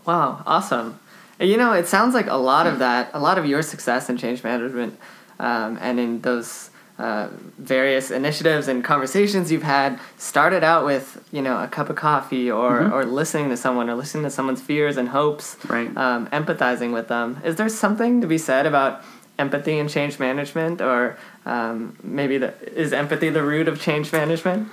Wow, 0.05 0.43
awesome. 0.47 0.99
You 1.41 1.57
know, 1.57 1.73
it 1.73 1.87
sounds 1.87 2.15
like 2.15 2.29
a 2.29 2.37
lot 2.37 2.67
of 2.67 2.79
that, 2.79 3.11
a 3.13 3.21
lot 3.21 3.39
of 3.39 3.45
your 3.47 3.63
success 3.63 4.09
in 4.09 4.17
change 4.17 4.43
management 4.43 4.99
um, 5.39 5.77
and 5.83 6.01
in 6.01 6.21
those 6.23 6.71
uh, 6.99 7.29
various 7.59 8.11
initiatives 8.11 8.69
and 8.69 8.83
conversations 8.83 9.53
you've 9.53 9.63
had 9.63 9.99
started 10.17 10.65
out 10.65 10.87
with, 10.87 11.23
you 11.31 11.43
know, 11.43 11.63
a 11.63 11.69
cup 11.69 11.91
of 11.91 11.97
coffee 11.97 12.51
or, 12.51 12.81
Mhm. 12.81 12.93
or 12.93 13.05
listening 13.05 13.51
to 13.51 13.57
someone 13.57 13.91
or 13.91 13.95
listening 13.97 14.25
to 14.25 14.31
someone's 14.31 14.63
fears 14.63 14.97
and 14.97 15.11
hopes, 15.11 15.59
Right. 15.69 15.95
um, 15.95 16.27
empathizing 16.29 16.95
with 16.95 17.09
them. 17.09 17.37
Is 17.45 17.57
there 17.57 17.69
something 17.69 18.23
to 18.23 18.27
be 18.27 18.39
said 18.39 18.65
about 18.65 19.03
empathy 19.39 19.79
and 19.79 19.91
change 19.91 20.19
management 20.19 20.81
or 20.81 21.19
um, 21.45 21.97
maybe 22.03 22.39
the, 22.39 22.55
is 22.75 22.95
empathy 22.95 23.29
the 23.29 23.43
root 23.43 23.69
of 23.69 23.79
change 23.79 24.11
management? 24.11 24.69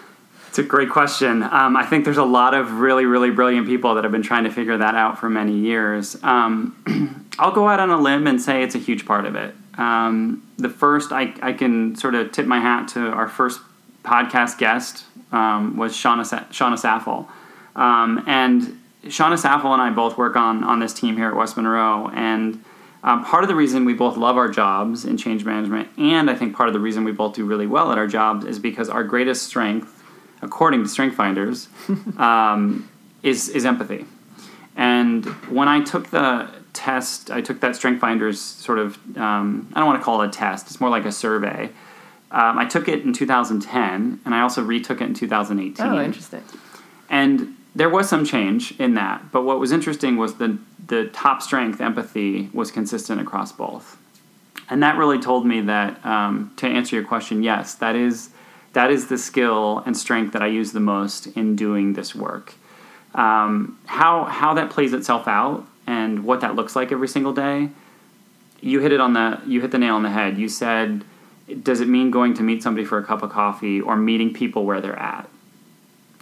It's 0.54 0.60
a 0.60 0.62
great 0.62 0.92
question. 0.92 1.42
Um, 1.42 1.76
I 1.76 1.84
think 1.84 2.06
there's 2.06 2.18
a 2.18 2.24
lot 2.24 2.54
of 2.54 2.74
really, 2.74 3.06
really 3.06 3.32
brilliant 3.32 3.66
people 3.66 3.96
that 3.96 4.04
have 4.04 4.12
been 4.12 4.22
trying 4.22 4.44
to 4.44 4.52
figure 4.52 4.78
that 4.78 4.94
out 4.94 5.18
for 5.18 5.28
many 5.28 5.54
years. 5.54 6.16
Um, 6.22 7.26
I'll 7.40 7.54
go 7.54 7.68
out 7.68 7.80
on 7.80 7.90
a 7.90 7.98
limb 7.98 8.28
and 8.28 8.40
say 8.40 8.62
it's 8.62 8.76
a 8.76 8.78
huge 8.78 9.08
part 9.08 9.26
of 9.26 9.36
it. 9.36 9.56
Um, 9.80 10.48
the 10.58 10.70
first, 10.70 11.12
I, 11.12 11.34
I 11.42 11.54
can 11.54 11.96
sort 11.96 12.14
of 12.14 12.32
tip 12.32 12.46
my 12.46 12.60
hat 12.60 12.88
to 12.90 13.00
our 13.00 13.28
first 13.28 13.62
podcast 14.04 14.60
guest 14.60 15.06
um, 15.32 15.76
was 15.76 15.94
Shauna, 15.94 16.24
Sa- 16.24 16.44
Shauna 16.52 16.78
Saffel. 16.78 17.28
Um, 17.76 18.24
and 18.28 18.80
Shauna 19.06 19.40
Saffel 19.40 19.74
and 19.74 19.82
I 19.82 19.90
both 19.90 20.20
work 20.20 20.36
on, 20.36 20.64
on 20.64 20.78
this 20.78 20.94
team 20.94 21.18
here 21.18 21.30
at 21.30 21.36
West 21.36 21.58
Monroe. 21.58 22.12
And 22.14 22.64
um, 23.04 23.26
part 23.26 23.44
of 23.44 23.48
the 23.48 23.56
reason 23.56 23.86
we 23.86 23.96
both 23.96 24.18
love 24.18 24.38
our 24.38 24.50
jobs 24.50 25.04
in 25.04 25.18
change 25.18 25.46
management, 25.46 25.90
and 25.98 26.30
I 26.30 26.36
think 26.36 26.56
part 26.56 26.70
of 26.70 26.74
the 26.74 26.80
reason 26.80 27.04
we 27.04 27.12
both 27.12 27.34
do 27.34 27.44
really 27.44 27.66
well 27.66 27.92
at 27.92 27.98
our 27.98 28.06
jobs, 28.06 28.46
is 28.46 28.60
because 28.60 28.88
our 28.88 29.04
greatest 29.04 29.48
strength 29.48 29.93
according 30.44 30.84
to 30.84 30.90
Strength 30.90 31.16
Finders, 31.16 31.70
um, 32.18 32.90
is 33.24 33.50
is 33.50 33.66
empathy. 33.66 34.06
And 34.76 35.26
when 35.50 35.68
I 35.68 35.82
took 35.82 36.10
the 36.10 36.50
test, 36.74 37.32
I 37.32 37.42
took 37.42 37.60
that 37.62 37.76
Strength 37.76 38.02
Finders 38.02 38.40
sort 38.40 38.80
of 38.80 38.98
um, 39.18 39.70
I 39.74 39.80
don't 39.80 39.88
want 39.88 40.00
to 40.00 40.04
call 40.04 40.22
it 40.22 40.28
a 40.28 40.32
test; 40.32 40.68
it's 40.68 40.82
more 40.82 40.90
like 40.90 41.06
a 41.06 41.12
survey. 41.12 41.70
Um, 42.32 42.58
I 42.58 42.66
took 42.66 42.88
it 42.88 43.04
in 43.04 43.14
2010, 43.14 44.22
and 44.26 44.36
I 44.36 44.42
also 44.42 44.64
retook 44.64 45.02
it 45.02 45.06
in 45.06 45.14
2018. 45.14 45.86
Oh, 45.86 46.02
interesting. 46.02 46.44
And 47.08 47.56
there 47.76 47.90
was 47.90 48.10
some 48.10 48.26
change 48.26 48.74
in 48.80 48.96
that, 48.96 49.32
but 49.32 49.44
what 49.44 49.60
was 49.60 49.72
interesting 49.72 50.18
was 50.18 50.36
the 50.36 50.58
the 50.86 51.06
top 51.10 51.42
strength 51.42 51.80
empathy 51.80 52.50
was 52.54 52.72
consistent 52.72 53.22
across 53.22 53.52
both, 53.52 53.98
and 54.70 54.82
that 54.84 54.98
really 54.98 55.20
told 55.20 55.46
me 55.46 55.62
that 55.62 56.04
um, 56.06 56.52
to 56.58 56.68
answer 56.68 56.96
your 56.96 57.06
question, 57.06 57.44
yes, 57.44 57.76
that 57.76 57.96
is 57.96 58.30
that 58.74 58.92
is 58.92 59.08
the 59.08 59.18
skill 59.18 59.84
and 59.86 59.96
strength 59.96 60.34
that 60.34 60.42
I 60.42 60.48
use 60.48 60.72
the 60.72 60.80
most 60.80 61.28
in 61.28 61.56
doing 61.56 61.94
this 61.94 62.14
work. 62.14 62.54
Um, 63.16 63.80
how 63.86 64.26
how 64.26 64.56
that 64.56 64.72
plays 64.72 64.94
itself 64.94 65.28
out 65.28 65.66
and 65.86 66.24
what 66.24 66.42
that 66.42 66.56
looks 66.56 66.76
like 66.76 66.92
every 66.92 67.08
single 67.08 67.34
day, 67.34 67.70
you 68.62 68.80
hit 68.80 68.92
it 68.92 69.00
on 69.00 69.14
the 69.14 69.42
you 69.46 69.62
hit 69.62 69.72
the 69.72 69.78
nail 69.78 69.96
on 69.96 70.04
the 70.04 70.10
head. 70.10 70.38
You 70.38 70.50
said, 70.50 71.04
does 71.62 71.82
it 71.82 71.88
mean 71.88 72.10
going 72.10 72.34
to 72.36 72.44
meet 72.44 72.64
somebody 72.64 72.86
for 72.86 72.98
a 72.98 73.04
cup 73.04 73.22
of 73.22 73.32
coffee 73.32 73.80
or 73.80 73.96
meeting 73.96 74.34
people 74.34 74.66
where 74.66 74.82
they're 74.82 74.98
at? 74.98 75.30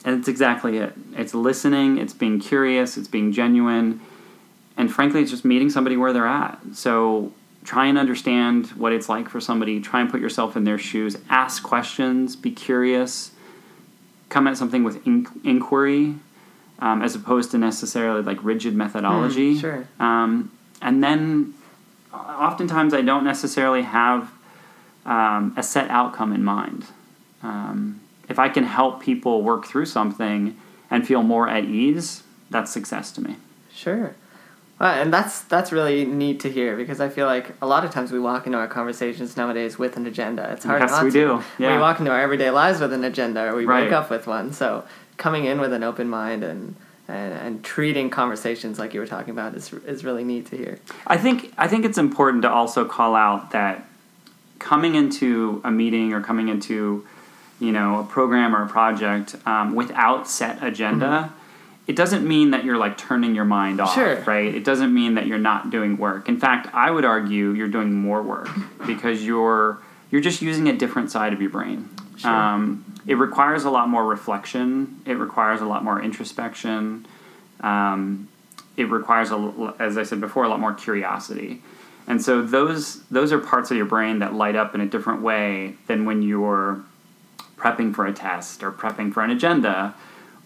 And 0.04 0.20
it's 0.20 0.28
exactly 0.28 0.78
it. 0.78 0.94
It's 1.14 1.34
listening, 1.34 2.00
it's 2.00 2.14
being 2.14 2.40
curious, 2.40 2.98
it's 2.98 3.08
being 3.08 3.32
genuine, 3.32 4.02
and 4.76 4.92
frankly, 4.92 5.22
it's 5.22 5.30
just 5.30 5.46
meeting 5.46 5.70
somebody 5.70 5.96
where 5.96 6.12
they're 6.12 6.28
at. 6.28 6.60
So 6.74 7.32
try 7.64 7.86
and 7.86 7.98
understand 7.98 8.68
what 8.70 8.92
it's 8.92 9.08
like 9.10 9.30
for 9.30 9.40
somebody, 9.40 9.80
try 9.80 10.02
and 10.02 10.10
put 10.10 10.22
yourself 10.22 10.56
in 10.56 10.64
their 10.64 10.78
shoes, 10.78 11.18
ask 11.30 11.64
questions, 11.64 12.36
be 12.36 12.52
curious, 12.52 13.32
come 14.30 14.48
at 14.48 14.58
something 14.58 14.84
with 14.84 15.06
in- 15.06 15.28
inquiry 15.44 16.16
um, 16.80 17.02
as 17.02 17.16
opposed 17.16 17.52
to 17.52 17.58
necessarily 17.58 18.24
like 18.24 18.44
rigid 18.44 18.76
methodology. 18.76 19.54
Hmm, 19.54 19.60
sure. 19.60 19.88
Um, 20.00 20.52
and 20.82 21.04
then 21.04 21.54
oftentimes 22.14 22.94
I 22.94 23.02
don't 23.02 23.24
necessarily 23.24 23.84
have 23.84 24.32
um, 25.06 25.54
a 25.56 25.64
set 25.64 25.90
outcome 25.90 26.34
in 26.34 26.44
mind. 26.44 26.86
Um, 27.44 28.02
if 28.28 28.40
I 28.40 28.50
can 28.50 28.64
help 28.64 29.02
people 29.02 29.44
work 29.44 29.66
through 29.66 29.86
something 29.86 30.58
and 30.90 31.06
feel 31.06 31.22
more 31.22 31.48
at 31.48 31.66
ease, 31.66 32.24
that's 32.50 32.72
success 32.72 33.12
to 33.14 33.22
me. 33.22 33.38
Sure. 33.74 34.16
Well, 34.82 35.00
and 35.00 35.14
that's 35.14 35.42
that's 35.42 35.72
really 35.72 36.06
neat 36.06 36.40
to 36.40 36.50
hear 36.52 36.76
because 36.76 37.00
I 37.00 37.08
feel 37.08 37.28
like 37.28 37.54
a 37.62 37.68
lot 37.68 37.86
of 37.86 37.92
times 37.92 38.12
we 38.12 38.20
walk 38.20 38.48
into 38.48 38.58
our 38.58 38.68
conversations 38.68 39.38
nowadays 39.38 39.78
with 39.78 39.96
an 39.96 40.08
agenda. 40.08 40.50
It's 40.54 40.66
hard 40.66 40.82
Yes, 40.82 40.90
not 40.90 41.04
we 41.04 41.12
to. 41.12 41.20
do. 41.28 41.44
Yeah. 41.60 41.76
We 41.76 41.80
walk 41.80 42.00
into 42.00 42.12
our 42.12 42.20
everyday 42.20 42.50
lives 42.50 42.80
with 42.80 42.92
an 42.92 43.04
agenda, 43.04 43.44
or 43.48 43.56
we 43.56 43.66
Right. 43.66 43.84
wake 43.84 43.94
up 43.94 44.10
with 44.10 44.26
one. 44.26 44.54
So 44.54 44.84
coming 45.18 45.46
in 45.46 45.62
with 45.62 45.72
an 45.72 45.84
open 45.84 46.10
mind 46.10 46.44
and 46.44 46.76
and, 47.08 47.32
and 47.34 47.64
treating 47.64 48.10
conversations 48.10 48.80
like 48.80 48.96
you 48.96 49.00
were 49.02 49.06
talking 49.06 49.30
about 49.30 49.54
is 49.54 49.72
is 49.86 50.04
really 50.04 50.24
neat 50.24 50.48
to 50.48 50.58
hear. 50.58 50.80
I 51.06 51.18
think 51.18 51.54
I 51.60 51.68
think 51.68 51.86
it's 51.86 52.00
important 52.00 52.42
to 52.42 52.50
also 52.50 52.84
call 52.84 53.14
out 53.16 53.52
that 53.52 53.86
coming 54.58 54.96
into 54.96 55.62
a 55.64 55.70
meeting 55.70 56.12
or 56.12 56.22
coming 56.22 56.48
into 56.48 57.06
you 57.60 57.72
know 57.72 58.00
a 58.00 58.04
program 58.04 58.56
or 58.56 58.64
a 58.64 58.68
project 58.68 59.36
um, 59.46 59.76
without 59.76 60.28
set 60.28 60.64
agenda, 60.64 61.32
it 61.88 61.96
doesn't 61.96 62.28
mean 62.28 62.52
that 62.52 62.64
you're 62.64 62.78
like 62.78 62.98
turning 62.98 63.34
your 63.36 63.46
mind 63.46 63.82
off, 63.82 63.94
Sure. 63.96 64.22
right? 64.22 64.54
It 64.54 64.64
doesn't 64.64 64.94
mean 64.94 65.16
that 65.16 65.28
you're 65.28 65.40
not 65.40 65.72
doing 65.72 65.98
work. 65.98 66.30
In 66.30 66.40
fact, 66.40 66.68
I 66.74 66.92
would 66.92 67.06
argue 67.06 67.52
you're 67.52 67.68
doing 67.68 67.94
more 67.94 68.22
work 68.22 68.50
because 68.88 69.26
you're 69.26 69.80
you're 70.12 70.22
just 70.22 70.42
using 70.42 70.68
a 70.68 70.74
different 70.74 71.10
side 71.10 71.34
of 71.34 71.42
your 71.42 71.50
brain. 71.50 71.90
Sure. 72.18 72.30
Um, 72.32 72.86
it 73.08 73.16
requires 73.16 73.64
a 73.64 73.70
lot 73.72 73.90
more 73.90 74.06
reflection. 74.06 75.02
It 75.06 75.14
requires 75.14 75.62
a 75.62 75.66
lot 75.66 75.84
more 75.84 76.02
introspection. 76.02 77.08
Um, 77.62 78.28
it 78.78 78.90
requires, 78.90 79.32
a, 79.32 79.74
as 79.80 79.98
I 79.98 80.04
said 80.04 80.20
before, 80.22 80.44
a 80.44 80.50
lot 80.50 80.60
more 80.60 80.74
curiosity. 80.74 81.62
And 82.08 82.22
so 82.22 82.42
those 82.42 83.02
those 83.06 83.32
are 83.32 83.40
parts 83.40 83.72
of 83.72 83.78
your 83.78 83.86
brain 83.86 84.20
that 84.20 84.34
light 84.34 84.56
up 84.56 84.76
in 84.76 84.82
a 84.82 84.86
different 84.86 85.22
way 85.22 85.76
than 85.88 86.06
when 86.06 86.22
you're 86.22 86.82
prepping 87.58 87.94
for 87.94 88.06
a 88.06 88.14
test 88.14 88.64
or 88.64 88.72
prepping 88.72 89.14
for 89.14 89.24
an 89.24 89.30
agenda 89.30 89.94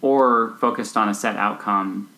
or 0.01 0.55
focused 0.59 0.97
on 0.97 1.09
a 1.09 1.13
set 1.13 1.35
outcome. 1.35 2.09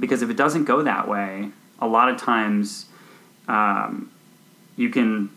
Because 0.00 0.22
if 0.22 0.30
it 0.30 0.36
doesn't 0.36 0.64
go 0.64 0.82
that 0.82 1.08
way, 1.08 1.50
a 1.78 1.86
lot 1.86 2.08
of 2.08 2.16
times 2.16 2.86
um, 3.48 4.10
you 4.76 4.88
can 4.88 5.30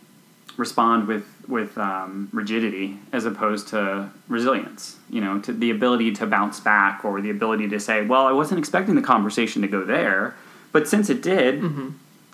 respond 0.58 1.08
with 1.08 1.26
with 1.48 1.78
um, 1.78 2.28
rigidity 2.34 2.98
as 3.12 3.26
opposed 3.26 3.68
to 3.68 4.10
resilience. 4.28 4.98
You 5.10 5.22
know, 5.22 5.40
to 5.42 5.54
the 5.54 5.70
ability 5.70 6.14
to 6.14 6.26
bounce 6.26 6.60
back 6.60 7.04
or 7.04 7.22
the 7.22 7.30
ability 7.30 7.68
to 7.70 7.80
say, 7.80 8.06
"Well, 8.06 8.26
I 8.26 8.32
wasn't 8.32 8.60
expecting 8.60 8.96
the 8.96 9.02
conversation 9.02 9.62
to 9.62 9.68
go 9.68 9.84
there, 9.84 10.36
but 10.72 10.88
since 10.88 11.10
it 11.10 11.22
did, 11.22 11.64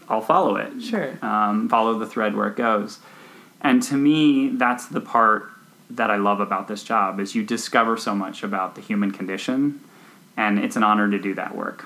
I'll 0.07 0.21
follow 0.21 0.55
it. 0.55 0.81
Sure. 0.81 1.17
um, 1.21 1.67
follow 1.69 1.97
the 1.97 2.05
thread 2.05 2.35
where 2.35 2.47
it 2.47 2.55
goes." 2.55 2.99
And 3.61 3.83
to 3.83 3.95
me, 3.95 4.49
that's 4.49 4.87
the 4.87 5.01
part 5.01 5.49
that 5.95 6.09
I 6.11 6.15
love 6.17 6.39
about 6.39 6.67
this 6.67 6.83
job 6.83 7.19
is 7.19 7.35
you 7.35 7.43
discover 7.43 7.97
so 7.97 8.15
much 8.15 8.43
about 8.43 8.75
the 8.75 8.81
human 8.81 9.11
condition, 9.11 9.79
and 10.37 10.59
it's 10.59 10.75
an 10.75 10.83
honor 10.83 11.09
to 11.09 11.19
do 11.19 11.33
that 11.35 11.55
work. 11.55 11.85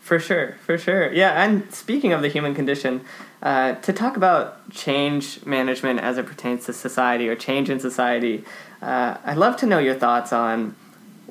For 0.00 0.18
sure, 0.18 0.56
for 0.66 0.76
sure. 0.78 1.12
Yeah, 1.12 1.42
and 1.42 1.72
speaking 1.72 2.12
of 2.12 2.22
the 2.22 2.28
human 2.28 2.54
condition, 2.54 3.02
uh, 3.42 3.74
to 3.76 3.92
talk 3.92 4.16
about 4.16 4.68
change 4.70 5.44
management 5.46 6.00
as 6.00 6.18
it 6.18 6.26
pertains 6.26 6.66
to 6.66 6.72
society 6.72 7.28
or 7.28 7.36
change 7.36 7.70
in 7.70 7.78
society, 7.80 8.44
uh, 8.82 9.16
I'd 9.24 9.36
love 9.36 9.56
to 9.58 9.66
know 9.66 9.78
your 9.78 9.94
thoughts 9.94 10.32
on 10.32 10.74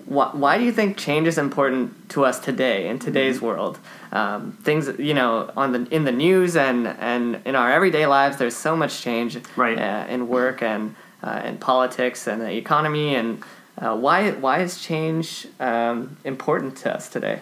wh- 0.08 0.34
why 0.34 0.58
do 0.58 0.64
you 0.64 0.72
think 0.72 0.98
change 0.98 1.28
is 1.28 1.38
important 1.38 2.10
to 2.10 2.24
us 2.26 2.40
today 2.40 2.88
in 2.88 2.98
today's 3.00 3.42
world? 3.42 3.78
Um, 4.14 4.58
things 4.64 4.90
you 5.00 5.14
know 5.14 5.52
on 5.56 5.72
the 5.74 5.88
in 5.94 6.04
the 6.06 6.12
news 6.12 6.56
and 6.56 6.88
and 6.88 7.42
in 7.46 7.56
our 7.56 7.72
everyday 7.72 8.06
lives, 8.08 8.38
there's 8.38 8.56
so 8.56 8.76
much 8.76 9.02
change 9.02 9.38
Right. 9.56 9.78
uh, 9.78 10.06
in 10.10 10.28
work 10.28 10.62
and 10.62 10.96
uh, 11.24 11.42
in 11.46 11.58
politics 11.58 12.28
and 12.28 12.42
the 12.42 12.52
economy 12.52 13.16
and. 13.16 13.44
Uh, 13.78 13.96
why 13.96 14.32
why 14.32 14.62
is 14.62 14.80
change 14.80 15.48
um, 15.60 16.18
important 16.26 16.76
to 16.76 16.94
us 16.94 17.10
today? 17.10 17.40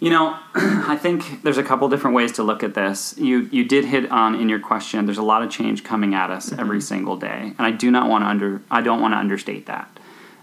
You 0.00 0.08
know, 0.08 0.38
I 0.54 0.96
think 0.96 1.42
there's 1.42 1.58
a 1.58 1.62
couple 1.62 1.86
different 1.90 2.16
ways 2.16 2.32
to 2.32 2.42
look 2.42 2.62
at 2.62 2.74
this. 2.74 3.14
You 3.18 3.48
you 3.52 3.64
did 3.64 3.84
hit 3.84 4.10
on 4.10 4.34
in 4.34 4.48
your 4.48 4.58
question. 4.58 5.04
There's 5.04 5.18
a 5.18 5.22
lot 5.22 5.42
of 5.42 5.50
change 5.50 5.84
coming 5.84 6.14
at 6.14 6.30
us 6.30 6.52
every 6.52 6.80
single 6.80 7.16
day, 7.16 7.52
and 7.58 7.60
I 7.60 7.70
do 7.70 7.90
not 7.90 8.08
want 8.08 8.24
to 8.24 8.28
under 8.28 8.62
I 8.70 8.80
don't 8.80 9.00
want 9.00 9.12
to 9.12 9.18
understate 9.18 9.66
that. 9.66 9.90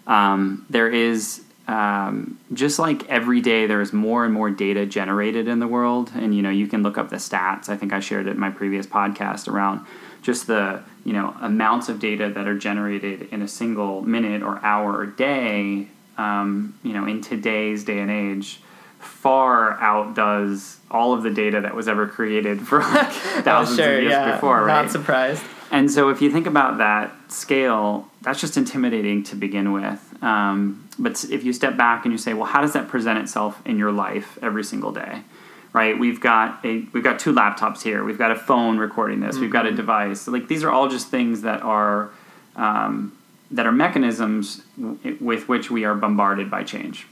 Um, 0.05 0.65
there 0.69 0.87
is 0.87 1.41
um, 1.67 2.39
just 2.53 2.77
like 2.77 3.09
every 3.09 3.41
day, 3.41 3.65
there 3.65 3.81
is 3.81 3.91
more 3.91 4.23
and 4.23 4.33
more 4.33 4.51
data 4.51 4.85
generated 4.85 5.47
in 5.47 5.59
the 5.59 5.67
world, 5.67 6.11
and 6.13 6.35
you 6.35 6.43
know 6.43 6.51
you 6.51 6.67
can 6.67 6.83
look 6.83 6.99
up 6.99 7.09
the 7.09 7.17
stats. 7.17 7.67
I 7.67 7.75
think 7.77 7.93
I 7.93 7.99
shared 7.99 8.27
it 8.27 8.31
in 8.31 8.39
my 8.39 8.51
previous 8.51 8.85
podcast 8.85 9.47
around 9.47 9.85
just 10.21 10.45
the 10.45 10.83
you 11.07 11.13
know 11.13 11.33
amounts 11.41 11.87
of 11.87 12.01
data 12.01 12.29
that 12.35 12.49
are 12.49 12.57
generated 12.57 13.29
in 13.31 13.41
a 13.41 13.47
single 13.47 14.01
minute 14.01 14.43
or 14.43 14.59
hour 14.63 14.93
or 14.93 15.05
day. 15.05 15.87
Um, 16.17 16.77
you 16.83 16.91
know, 16.93 17.05
in 17.05 17.21
today's 17.21 17.85
day 17.85 17.99
and 17.99 18.11
age, 18.11 18.59
far 18.99 19.73
outdoes 19.79 20.77
all 20.91 21.13
of 21.13 21.23
the 21.23 21.29
data 21.29 21.61
that 21.61 21.75
was 21.75 21.87
ever 21.87 22.07
created 22.07 22.59
for 22.59 22.79
like 22.79 23.07
thousands 23.43 23.79
oh, 23.79 23.83
sure, 23.83 23.95
of 23.97 24.01
years 24.01 24.11
yeah. 24.11 24.33
before, 24.33 24.65
right? 24.65 24.81
Not 24.81 24.91
surprised. 24.91 25.43
And 25.71 25.89
so, 25.89 26.09
if 26.09 26.21
you 26.21 26.29
think 26.29 26.45
about 26.45 26.79
that 26.79 27.13
scale, 27.31 28.09
that's 28.21 28.41
just 28.41 28.57
intimidating 28.57 29.23
to 29.23 29.35
begin 29.37 29.71
with. 29.71 30.01
Um, 30.21 30.89
but 30.99 31.23
if 31.25 31.45
you 31.45 31.53
step 31.53 31.77
back 31.77 32.03
and 32.03 32.11
you 32.11 32.17
say, 32.17 32.33
well, 32.33 32.47
how 32.47 32.59
does 32.59 32.73
that 32.73 32.89
present 32.89 33.19
itself 33.19 33.61
in 33.65 33.77
your 33.77 33.93
life 33.93 34.37
every 34.41 34.63
single 34.65 34.91
day? 34.91 35.21
Right? 35.77 35.99
We've 35.99 36.19
got 36.19 36.65
a 36.65 36.87
we've 36.91 37.03
got 37.03 37.19
two 37.19 37.31
laptops 37.31 37.83
here. 37.83 38.03
We've 38.03 38.17
got 38.17 38.31
a 38.31 38.35
phone 38.35 38.79
recording 38.79 39.19
this. 39.19 39.37
We've 39.37 39.51
got 39.51 39.67
a 39.67 39.71
device. 39.71 40.27
Like 40.27 40.47
these 40.47 40.63
are 40.63 40.71
all 40.71 40.87
just 40.89 41.09
things 41.09 41.43
that 41.43 41.61
are 41.61 42.09
um, 42.55 43.15
that 43.51 43.67
are 43.67 43.71
mechanisms 43.71 44.63
w- 44.75 45.17
with 45.21 45.47
which 45.47 45.69
we 45.69 45.85
are 45.85 45.93
bombarded 45.93 46.49
by 46.49 46.63
change. 46.63 47.05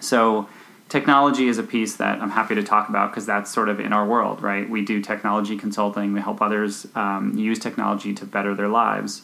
So 0.00 0.48
technology 0.88 1.46
is 1.46 1.58
a 1.58 1.62
piece 1.62 1.94
that 1.94 2.20
I'm 2.20 2.30
happy 2.30 2.56
to 2.56 2.64
talk 2.64 2.88
about 2.88 3.12
because 3.12 3.24
that's 3.24 3.52
sort 3.52 3.68
of 3.68 3.78
in 3.78 3.92
our 3.92 4.04
world, 4.04 4.42
right? 4.42 4.68
We 4.68 4.84
do 4.84 5.00
technology 5.00 5.56
consulting. 5.56 6.12
We 6.12 6.20
help 6.20 6.42
others 6.42 6.88
um, 6.96 7.38
use 7.38 7.60
technology 7.60 8.12
to 8.14 8.26
better 8.26 8.52
their 8.52 8.66
lives. 8.66 9.22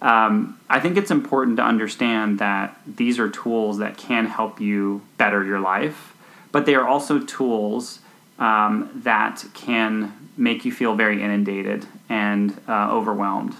Um, 0.00 0.60
I 0.70 0.78
think 0.78 0.96
it's 0.96 1.10
important 1.10 1.56
to 1.56 1.64
understand 1.64 2.38
that 2.38 2.80
these 2.86 3.18
are 3.18 3.28
tools 3.28 3.78
that 3.78 3.96
can 3.96 4.26
help 4.26 4.60
you 4.60 5.02
better 5.18 5.42
your 5.44 5.58
life, 5.58 6.14
but 6.52 6.66
they 6.66 6.76
are 6.76 6.86
also 6.86 7.18
tools 7.18 7.98
um, 8.38 8.90
that 9.04 9.44
can 9.54 10.12
make 10.36 10.64
you 10.64 10.72
feel 10.72 10.94
very 10.94 11.22
inundated 11.22 11.86
and 12.08 12.58
uh, 12.68 12.90
overwhelmed. 12.90 13.54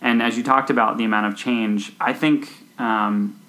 And 0.00 0.22
as 0.22 0.36
you 0.36 0.42
talked 0.42 0.70
about 0.70 0.98
the 0.98 1.04
amount 1.04 1.26
of 1.26 1.36
change, 1.36 1.92
I 2.00 2.12
think 2.12 2.50
um, 2.78 3.40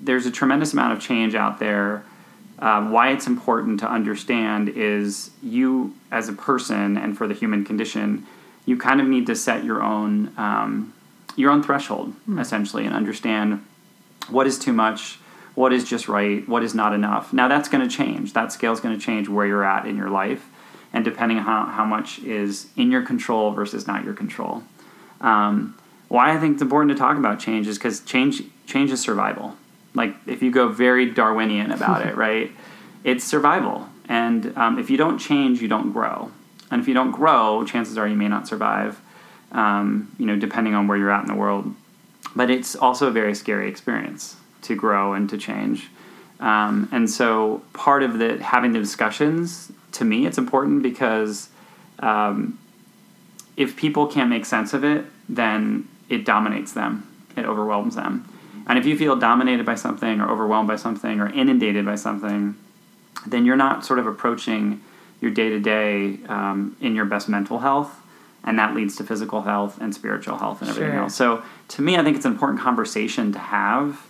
there's 0.00 0.26
a 0.26 0.30
tremendous 0.30 0.72
amount 0.72 0.92
of 0.92 1.00
change 1.00 1.34
out 1.34 1.58
there. 1.58 2.04
Um, 2.58 2.90
why 2.90 3.10
it's 3.10 3.26
important 3.26 3.80
to 3.80 3.90
understand 3.90 4.70
is 4.70 5.30
you, 5.42 5.94
as 6.10 6.28
a 6.28 6.32
person, 6.32 6.96
and 6.96 7.16
for 7.16 7.28
the 7.28 7.34
human 7.34 7.64
condition, 7.64 8.26
you 8.64 8.76
kind 8.78 9.00
of 9.00 9.06
need 9.06 9.26
to 9.26 9.36
set 9.36 9.64
your 9.64 9.82
own 9.82 10.32
um, 10.36 10.92
your 11.36 11.50
own 11.50 11.62
threshold 11.62 12.14
essentially, 12.38 12.86
and 12.86 12.94
understand 12.94 13.62
what 14.28 14.46
is 14.46 14.58
too 14.58 14.72
much, 14.72 15.18
what 15.56 15.72
is 15.72 15.84
just 15.84 16.06
right, 16.06 16.46
what 16.46 16.62
is 16.62 16.74
not 16.74 16.92
enough. 16.92 17.32
Now 17.32 17.48
that's 17.48 17.68
going 17.68 17.86
to 17.86 17.94
change. 17.94 18.34
That 18.34 18.52
scale 18.52 18.72
is 18.72 18.78
going 18.78 18.96
to 18.96 19.04
change 19.04 19.26
where 19.28 19.46
you're 19.46 19.64
at 19.64 19.86
in 19.86 19.96
your 19.96 20.10
life, 20.10 20.48
and 20.92 21.04
depending 21.04 21.38
on 21.38 21.44
how, 21.44 21.64
how 21.64 21.84
much 21.84 22.20
is 22.20 22.68
in 22.76 22.92
your 22.92 23.02
control 23.02 23.50
versus 23.50 23.86
not 23.86 24.04
your 24.04 24.14
control. 24.14 24.62
Um, 25.20 25.76
why 26.08 26.32
I 26.32 26.38
think 26.38 26.54
it's 26.54 26.62
important 26.62 26.92
to 26.92 26.98
talk 26.98 27.16
about 27.16 27.40
change 27.40 27.66
is 27.66 27.78
because 27.78 28.00
change 28.00 28.42
change 28.66 28.92
is 28.92 29.00
survival. 29.00 29.56
Like 29.94 30.14
if 30.26 30.42
you 30.42 30.50
go 30.50 30.68
very 30.68 31.10
Darwinian 31.10 31.72
about 31.72 32.06
it, 32.06 32.16
right? 32.26 32.52
It's 33.02 33.24
survival, 33.24 33.88
and 34.08 34.56
um, 34.58 34.78
if 34.78 34.90
you 34.90 34.98
don't 34.98 35.18
change, 35.18 35.62
you 35.62 35.68
don't 35.68 35.90
grow, 35.90 36.30
and 36.70 36.82
if 36.82 36.86
you 36.86 36.92
don't 36.92 37.12
grow, 37.12 37.64
chances 37.64 37.96
are 37.96 38.06
you 38.06 38.16
may 38.16 38.28
not 38.28 38.46
survive. 38.46 39.00
Um, 39.52 40.14
you 40.18 40.26
know, 40.26 40.36
depending 40.36 40.74
on 40.74 40.86
where 40.86 40.98
you're 40.98 41.10
at 41.10 41.22
in 41.22 41.28
the 41.28 41.34
world. 41.34 41.74
But 42.34 42.50
it's 42.50 42.76
also 42.76 43.06
a 43.06 43.10
very 43.10 43.34
scary 43.34 43.70
experience 43.70 44.36
to 44.62 44.74
grow 44.74 45.12
and 45.12 45.28
to 45.30 45.38
change. 45.38 45.88
Um, 46.40 46.88
and 46.92 47.08
so 47.08 47.62
part 47.72 48.02
of 48.02 48.18
the 48.18 48.42
having 48.42 48.72
the 48.72 48.78
discussions 48.78 49.72
to 49.92 50.04
me 50.04 50.26
it's 50.26 50.36
important 50.36 50.82
because 50.82 51.48
um, 52.00 52.58
if 53.56 53.76
people 53.76 54.06
can't 54.06 54.28
make 54.28 54.44
sense 54.44 54.74
of 54.74 54.84
it, 54.84 55.06
then 55.28 55.88
it 56.10 56.24
dominates 56.24 56.72
them. 56.72 57.06
It 57.36 57.46
overwhelms 57.46 57.94
them. 57.96 58.28
And 58.66 58.78
if 58.78 58.84
you 58.86 58.98
feel 58.98 59.16
dominated 59.16 59.64
by 59.64 59.76
something 59.76 60.20
or 60.20 60.30
overwhelmed 60.30 60.68
by 60.68 60.76
something 60.76 61.20
or 61.20 61.28
inundated 61.28 61.84
by 61.86 61.94
something, 61.94 62.56
then 63.26 63.46
you're 63.46 63.56
not 63.56 63.84
sort 63.84 63.98
of 63.98 64.06
approaching 64.06 64.82
your 65.20 65.30
day 65.30 65.48
to 65.50 65.60
day 65.60 66.18
in 66.80 66.94
your 66.94 67.04
best 67.04 67.28
mental 67.28 67.60
health. 67.60 68.00
And 68.44 68.58
that 68.58 68.74
leads 68.74 68.96
to 68.96 69.04
physical 69.04 69.42
health 69.42 69.80
and 69.80 69.94
spiritual 69.94 70.38
health 70.38 70.60
and 70.60 70.70
everything 70.70 70.92
Sure. 70.92 71.02
else. 71.02 71.14
So 71.14 71.42
to 71.68 71.82
me, 71.82 71.96
I 71.96 72.04
think 72.04 72.16
it's 72.16 72.24
an 72.26 72.32
important 72.32 72.60
conversation 72.60 73.32
to 73.32 73.38
have, 73.38 74.06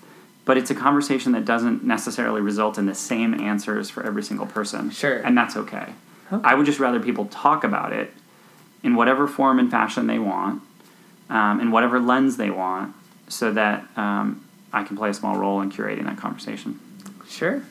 but 0.47 0.57
it's 0.57 0.71
a 0.71 0.75
conversation 0.75 1.33
that 1.33 1.45
doesn't 1.45 1.85
necessarily 1.85 2.41
result 2.41 2.79
in 2.79 2.87
the 2.87 2.95
same 2.95 3.35
answers 3.35 3.91
for 3.91 4.03
every 4.07 4.23
single 4.23 4.47
person. 4.47 4.91
Sure. 4.91 5.19
And 5.19 5.37
that's 5.37 5.57
okay. 5.57 5.93
Okay. 6.33 6.43
I 6.49 6.55
would 6.55 6.65
just 6.67 6.81
rather 6.81 6.99
people 7.01 7.27
talk 7.27 7.63
about 7.65 7.93
it 7.93 8.15
in 8.83 8.95
whatever 8.95 9.27
form 9.29 9.59
and 9.59 9.71
fashion 9.71 10.07
they 10.07 10.19
want, 10.19 10.63
um, 11.29 11.61
in 11.61 11.71
whatever 11.71 12.01
lens 12.01 12.37
they 12.39 12.51
want, 12.51 12.95
so 13.29 13.53
that 13.53 13.85
um, 13.97 14.43
I 14.73 14.83
can 14.85 14.97
play 14.97 15.11
a 15.11 15.15
small 15.15 15.37
role 15.37 15.61
in 15.61 15.71
curating 15.71 16.05
that 16.05 16.17
conversation. 16.17 16.79
Sure. 17.29 17.63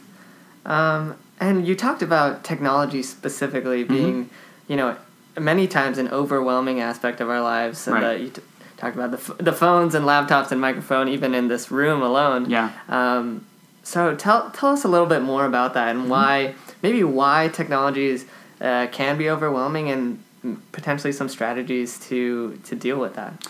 Um, 0.65 1.15
And 1.39 1.67
you 1.67 1.75
talked 1.75 2.01
about 2.01 2.43
technology 2.43 3.03
specifically 3.03 3.83
Mm-hmm. 3.83 3.93
being, 3.93 4.29
you 4.67 4.75
know, 4.77 4.95
many 5.39 5.67
times 5.67 5.97
an 5.97 6.07
overwhelming 6.09 6.79
aspect 6.79 7.19
of 7.21 7.29
our 7.29 7.41
lives. 7.41 7.87
And 7.87 7.93
Right. 7.95 8.01
that 8.03 8.19
you 8.21 8.29
t- 8.29 8.41
talked 8.77 8.95
about 8.95 9.11
the, 9.11 9.17
f- 9.17 9.37
the 9.37 9.53
phones 9.53 9.95
and 9.95 10.05
laptops 10.05 10.51
and 10.51 10.59
microphone, 10.59 11.07
even 11.07 11.33
in 11.33 11.47
this 11.47 11.71
room 11.71 12.01
alone. 12.01 12.49
Yeah. 12.49 12.71
Um, 12.89 13.45
so 13.83 14.15
tell 14.15 14.49
tell 14.51 14.71
us 14.71 14.83
a 14.83 14.87
little 14.87 15.07
bit 15.07 15.21
more 15.21 15.45
about 15.45 15.73
that 15.75 15.93
Mm-hmm. 15.93 16.01
and 16.01 16.09
why 16.09 16.55
maybe 16.81 17.03
why 17.03 17.49
technologies 17.49 18.25
uh, 18.61 18.87
can 18.91 19.17
be 19.17 19.29
overwhelming 19.29 19.89
and 19.89 20.23
potentially 20.71 21.13
some 21.13 21.29
strategies 21.29 21.99
to 22.07 22.57
to 22.65 22.75
deal 22.75 22.99
with 22.99 23.15
that. 23.15 23.47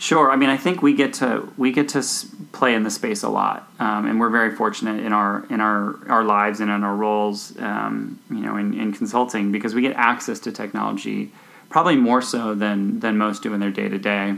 Sure. 0.00 0.30
I 0.30 0.36
mean, 0.36 0.48
I 0.48 0.56
think 0.56 0.80
we 0.80 0.94
get 0.94 1.12
to 1.14 1.48
we 1.56 1.72
get 1.72 1.88
to 1.90 2.02
play 2.52 2.74
in 2.74 2.84
the 2.84 2.90
space 2.90 3.24
a 3.24 3.28
lot, 3.28 3.68
um, 3.80 4.06
and 4.06 4.20
we're 4.20 4.30
very 4.30 4.54
fortunate 4.54 5.04
in 5.04 5.12
our 5.12 5.44
in 5.50 5.60
our 5.60 5.98
our 6.08 6.22
lives 6.22 6.60
and 6.60 6.70
in 6.70 6.84
our 6.84 6.94
roles, 6.94 7.58
um, 7.58 8.18
you 8.30 8.40
know, 8.40 8.56
in, 8.56 8.78
in 8.78 8.92
consulting 8.92 9.50
because 9.50 9.74
we 9.74 9.82
get 9.82 9.96
access 9.96 10.38
to 10.40 10.52
technology 10.52 11.32
probably 11.68 11.96
more 11.96 12.22
so 12.22 12.54
than 12.54 13.00
than 13.00 13.18
most 13.18 13.42
do 13.42 13.52
in 13.54 13.60
their 13.60 13.72
day 13.72 13.88
to 13.88 13.98
day. 13.98 14.36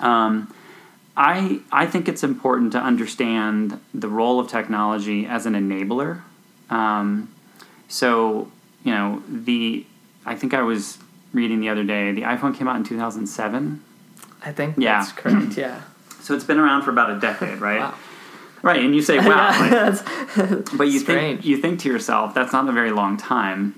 I 0.00 1.60
I 1.72 1.86
think 1.86 2.08
it's 2.08 2.22
important 2.22 2.72
to 2.72 2.78
understand 2.78 3.80
the 3.94 4.08
role 4.08 4.38
of 4.40 4.48
technology 4.48 5.26
as 5.26 5.46
an 5.46 5.54
enabler. 5.54 6.20
Um, 6.70 7.32
so 7.88 8.50
you 8.84 8.92
know 8.92 9.22
the 9.28 9.86
I 10.24 10.34
think 10.34 10.52
I 10.54 10.62
was 10.62 10.98
reading 11.32 11.60
the 11.60 11.68
other 11.68 11.84
day 11.84 12.12
the 12.12 12.22
iPhone 12.22 12.56
came 12.56 12.68
out 12.68 12.76
in 12.76 12.84
two 12.84 12.98
thousand 12.98 13.26
seven. 13.28 13.82
I 14.44 14.52
think 14.52 14.76
Yeah. 14.78 15.00
that's 15.00 15.12
correct. 15.12 15.56
Yeah. 15.56 15.80
So 16.20 16.34
it's 16.34 16.42
been 16.44 16.58
around 16.58 16.82
for 16.82 16.90
about 16.90 17.10
a 17.10 17.20
decade, 17.20 17.60
right? 17.60 17.78
Wow. 17.78 17.94
Right, 18.60 18.84
and 18.84 18.92
you 18.96 19.00
say, 19.00 19.18
"Wow," 19.28 19.50
Yeah, 19.52 19.60
like- 19.60 19.70
that's 19.70 20.72
but 20.72 20.88
you 20.88 20.98
strange. 20.98 21.42
think 21.42 21.44
you 21.46 21.56
think 21.58 21.78
to 21.80 21.88
yourself, 21.88 22.34
"That's 22.34 22.52
not 22.52 22.68
a 22.68 22.72
very 22.72 22.90
long 22.90 23.16
time." 23.16 23.76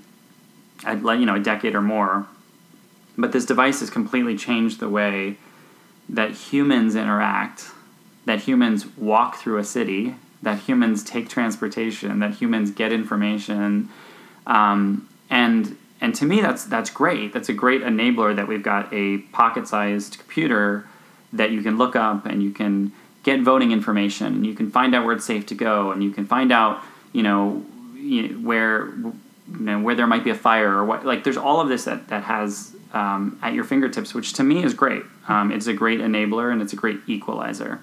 I'd 0.83 1.03
like 1.03 1.19
you 1.19 1.27
know 1.27 1.35
a 1.35 1.39
decade 1.39 1.75
or 1.75 1.83
more, 1.83 2.25
but 3.19 3.33
this 3.33 3.45
device 3.45 3.81
has 3.81 3.91
completely 3.91 4.35
changed 4.35 4.79
the 4.79 4.89
way 4.89 5.37
that 6.09 6.31
humans 6.31 6.95
interact, 6.95 7.65
that 8.25 8.41
humans 8.41 8.85
walk 8.97 9.37
through 9.37 9.57
a 9.57 9.63
city, 9.63 10.15
that 10.41 10.59
humans 10.59 11.03
take 11.03 11.29
transportation, 11.29 12.19
that 12.19 12.35
humans 12.35 12.71
get 12.71 12.91
information, 12.91 13.89
um, 14.47 15.07
and 15.29 15.77
and 16.01 16.15
to 16.15 16.25
me 16.25 16.41
that's 16.41 16.65
that's 16.65 16.89
great. 16.89 17.33
That's 17.33 17.49
a 17.49 17.53
great 17.53 17.81
enabler 17.81 18.35
that 18.35 18.47
we've 18.47 18.63
got 18.63 18.91
a 18.93 19.19
pocket-sized 19.19 20.17
computer 20.17 20.87
that 21.31 21.51
you 21.51 21.61
can 21.61 21.77
look 21.77 21.95
up 21.95 22.25
and 22.25 22.41
you 22.41 22.51
can 22.51 22.91
get 23.23 23.41
voting 23.41 23.71
information 23.71 24.27
and 24.27 24.45
you 24.45 24.55
can 24.55 24.71
find 24.71 24.95
out 24.95 25.05
where 25.05 25.13
it's 25.13 25.25
safe 25.25 25.45
to 25.45 25.55
go 25.55 25.91
and 25.91 26.01
you 26.01 26.09
can 26.09 26.25
find 26.25 26.51
out 26.51 26.81
you 27.13 27.23
know, 27.23 27.65
where 28.41 28.87
you 28.87 29.13
know 29.47 29.79
where 29.79 29.95
there 29.95 30.07
might 30.07 30.23
be 30.23 30.29
a 30.29 30.35
fire 30.35 30.71
or 30.71 30.85
what 30.85 31.05
like 31.05 31.23
there's 31.23 31.37
all 31.37 31.59
of 31.59 31.69
this 31.69 31.85
that 31.85 32.07
that 32.09 32.23
has 32.23 32.75
um, 32.93 33.39
at 33.41 33.53
your 33.53 33.63
fingertips 33.63 34.13
which 34.13 34.33
to 34.33 34.43
me 34.43 34.63
is 34.63 34.73
great. 34.73 35.03
Um, 35.27 35.51
it's 35.51 35.67
a 35.67 35.73
great 35.73 35.99
enabler 35.99 36.51
and 36.51 36.61
it's 36.61 36.73
a 36.73 36.75
great 36.75 36.99
equalizer. 37.07 37.81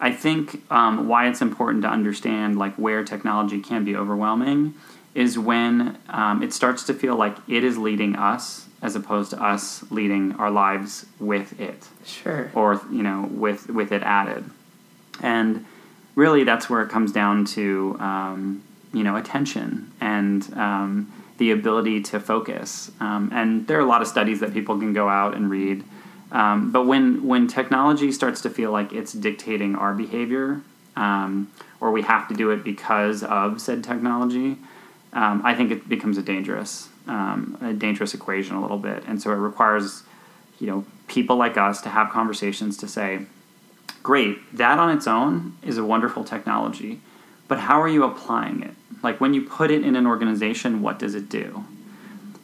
I 0.00 0.12
think 0.12 0.62
um, 0.70 1.08
why 1.08 1.28
it's 1.28 1.40
important 1.40 1.82
to 1.82 1.88
understand 1.88 2.58
like 2.58 2.74
where 2.74 3.04
technology 3.04 3.60
can 3.60 3.84
be 3.84 3.96
overwhelming 3.96 4.74
is 5.14 5.38
when 5.38 5.96
um, 6.08 6.42
it 6.42 6.52
starts 6.52 6.82
to 6.84 6.94
feel 6.94 7.16
like 7.16 7.36
it 7.48 7.62
is 7.64 7.78
leading 7.78 8.16
us 8.16 8.66
as 8.82 8.96
opposed 8.96 9.30
to 9.30 9.42
us 9.42 9.82
leading 9.90 10.32
our 10.34 10.50
lives 10.50 11.06
with 11.18 11.58
it. 11.58 11.88
Sure. 12.04 12.50
or 12.54 12.80
you 12.90 13.02
know 13.02 13.28
with 13.30 13.68
with 13.68 13.92
it 13.92 14.02
added. 14.02 14.44
And 15.20 15.64
really 16.14 16.44
that's 16.44 16.68
where 16.68 16.82
it 16.82 16.90
comes 16.90 17.12
down 17.12 17.44
to 17.46 17.96
um, 18.00 18.62
you 18.92 19.02
know 19.02 19.16
attention. 19.16 19.92
And 20.00 20.52
um, 20.54 21.12
the 21.38 21.50
ability 21.50 22.00
to 22.02 22.20
focus. 22.20 22.90
Um, 23.00 23.30
and 23.32 23.66
there 23.66 23.78
are 23.78 23.82
a 23.82 23.86
lot 23.86 24.02
of 24.02 24.08
studies 24.08 24.40
that 24.40 24.52
people 24.52 24.78
can 24.78 24.92
go 24.92 25.08
out 25.08 25.34
and 25.34 25.50
read. 25.50 25.84
Um, 26.32 26.72
but 26.72 26.86
when 26.86 27.26
when 27.26 27.46
technology 27.46 28.10
starts 28.12 28.40
to 28.42 28.50
feel 28.50 28.70
like 28.70 28.92
it's 28.92 29.12
dictating 29.12 29.76
our 29.76 29.94
behavior 29.94 30.62
um, 30.96 31.50
or 31.80 31.92
we 31.92 32.02
have 32.02 32.28
to 32.28 32.34
do 32.34 32.50
it 32.50 32.64
because 32.64 33.22
of 33.22 33.60
said 33.60 33.84
technology 33.84 34.58
um, 35.14 35.42
I 35.44 35.54
think 35.54 35.70
it 35.70 35.88
becomes 35.88 36.18
a 36.18 36.22
dangerous 36.22 36.88
um, 37.06 37.56
a 37.60 37.72
dangerous 37.72 38.14
equation 38.14 38.56
a 38.56 38.62
little 38.62 38.78
bit. 38.78 39.04
And 39.06 39.22
so 39.22 39.30
it 39.30 39.36
requires 39.36 40.02
you 40.58 40.66
know 40.66 40.84
people 41.06 41.36
like 41.36 41.56
us 41.56 41.80
to 41.82 41.88
have 41.88 42.10
conversations 42.10 42.76
to 42.78 42.88
say 42.88 43.26
great 44.02 44.38
that 44.56 44.78
on 44.78 44.94
its 44.94 45.06
own 45.06 45.56
is 45.62 45.78
a 45.78 45.84
wonderful 45.84 46.24
technology 46.24 47.00
but 47.48 47.58
how 47.58 47.80
are 47.80 47.88
you 47.88 48.04
applying 48.04 48.62
it? 48.62 48.74
Like 49.02 49.20
when 49.20 49.34
you 49.34 49.42
put 49.42 49.70
it 49.70 49.84
in 49.84 49.96
an 49.96 50.06
organization 50.06 50.82
what 50.82 50.98
does 50.98 51.14
it 51.14 51.28
do? 51.28 51.64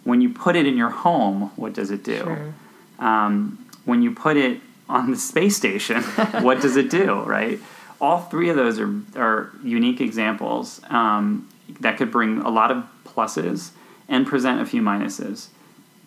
When 0.04 0.20
you 0.20 0.30
put 0.30 0.56
it 0.56 0.66
in 0.66 0.76
your 0.76 0.90
home 0.90 1.50
what 1.56 1.72
does 1.72 1.90
it 1.90 2.04
do? 2.04 2.18
Sure. 2.18 2.54
um, 2.98 3.66
when 3.84 4.02
you 4.02 4.14
put 4.14 4.36
it 4.36 4.60
on 4.88 5.10
the 5.10 5.16
space 5.16 5.56
station 5.56 6.02
what 6.42 6.60
does 6.60 6.76
it 6.76 6.90
do 6.90 7.20
right? 7.22 7.58
All 8.00 8.20
three 8.20 8.48
of 8.48 8.56
those 8.56 8.78
are, 8.78 8.92
are 9.16 9.52
unique 9.62 10.00
examples 10.00 10.80
um, 10.88 11.48
that 11.80 11.98
could 11.98 12.10
bring 12.10 12.38
a 12.38 12.48
lot 12.48 12.70
of 12.70 12.84
pluses 13.04 13.70
and 14.08 14.26
present 14.26 14.60
a 14.60 14.66
few 14.66 14.80
minuses. 14.80 15.48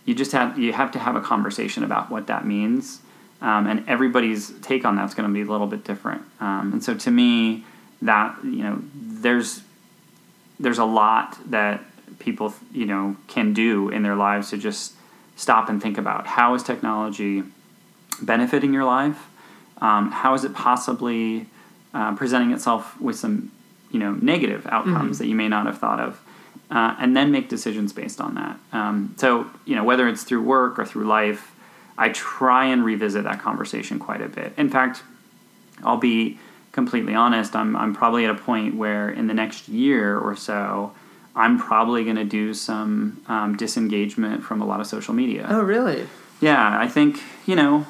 You 0.06 0.16
just 0.16 0.32
have 0.32 0.58
you 0.60 0.74
have 0.74 0.92
to 0.92 1.00
have 1.00 1.16
a 1.16 1.22
conversation 1.22 1.84
about 1.84 2.10
what 2.10 2.28
that 2.28 2.46
means 2.46 3.00
um, 3.44 3.68
and 3.68 3.88
everybody's 3.90 4.52
take 4.62 4.86
on 4.86 4.96
that's 4.96 5.14
going 5.14 5.28
to 5.28 5.34
be 5.34 5.42
a 5.42 5.52
little 5.52 5.68
bit 5.68 5.84
different. 5.84 6.24
Um, 6.40 6.72
and 6.74 6.84
so 6.84 6.96
to 6.96 7.12
me 7.12 7.66
that 8.04 8.38
you 8.44 8.64
know 8.64 8.82
there's 8.96 9.62
there's 10.60 10.78
a 10.78 10.86
lot 10.86 11.38
that 11.50 11.84
people 12.20 12.54
you 12.72 12.86
know 12.86 13.16
can 13.28 13.54
do 13.54 13.90
in 13.90 14.04
their 14.04 14.16
lives 14.16 14.50
to 14.52 14.58
just 14.58 14.94
stop 15.36 15.70
and 15.70 15.82
think 15.82 15.98
about. 15.98 16.28
How 16.28 16.54
is 16.54 16.64
technology 16.64 17.44
benefiting 18.22 18.74
your 18.74 18.86
life? 18.86 19.30
Um, 19.80 20.12
how 20.12 20.34
is 20.34 20.44
it 20.44 20.54
possibly 20.54 21.48
uh, 21.94 22.16
presenting 22.16 22.52
itself 22.52 23.00
with 23.02 23.16
some 23.16 23.52
you 23.92 24.00
know 24.00 24.14
negative 24.14 24.68
outcomes 24.68 25.18
that 25.20 25.28
you 25.28 25.36
may 25.36 25.48
not 25.48 25.66
have 25.66 25.78
thought 25.78 26.00
of? 26.00 26.22
Uh, 26.72 26.96
and 26.98 27.16
then 27.16 27.32
make 27.32 27.50
decisions 27.50 27.94
based 27.94 28.20
on 28.20 28.36
that. 28.36 28.58
Um, 28.72 29.16
so 29.18 29.50
you 29.66 29.76
know 29.76 29.84
whether 29.84 30.08
it's 30.08 30.24
through 30.24 30.42
work 30.42 30.80
or 30.80 30.86
through 30.86 31.06
life 31.06 31.50
i 31.96 32.10
try 32.10 32.66
and 32.66 32.84
revisit 32.84 33.24
that 33.24 33.40
conversation 33.40 34.00
quite 34.00 34.22
a 34.22 34.28
bit. 34.28 34.54
In 34.58 34.70
fact 34.70 35.04
i'll 35.84 35.98
be 35.98 36.40
completely 36.74 37.16
honest 37.16 37.56
i'm, 37.56 37.76
I'm 37.78 37.94
probably 37.96 38.26
at 38.26 38.32
a 38.32 38.36
point 38.36 38.76
where 38.76 39.10
in 39.10 39.28
the 39.28 39.34
next 39.34 39.70
year 39.70 40.18
or 40.20 40.36
so 40.36 40.92
i'm 41.36 41.58
probably 41.58 42.04
going 42.04 42.18
to 42.18 42.26
do 42.26 42.54
some 42.54 43.22
um, 43.28 43.56
disengagement 43.56 44.44
from 44.44 44.62
a 44.62 44.66
lot 44.66 44.80
of 44.82 44.88
social 44.88 45.14
media 45.14 45.46
Oh, 45.50 45.62
really? 45.62 46.08
yeah, 46.42 46.78
I 46.80 46.88
think 46.90 47.22
you 47.46 47.56
know, 47.56 47.86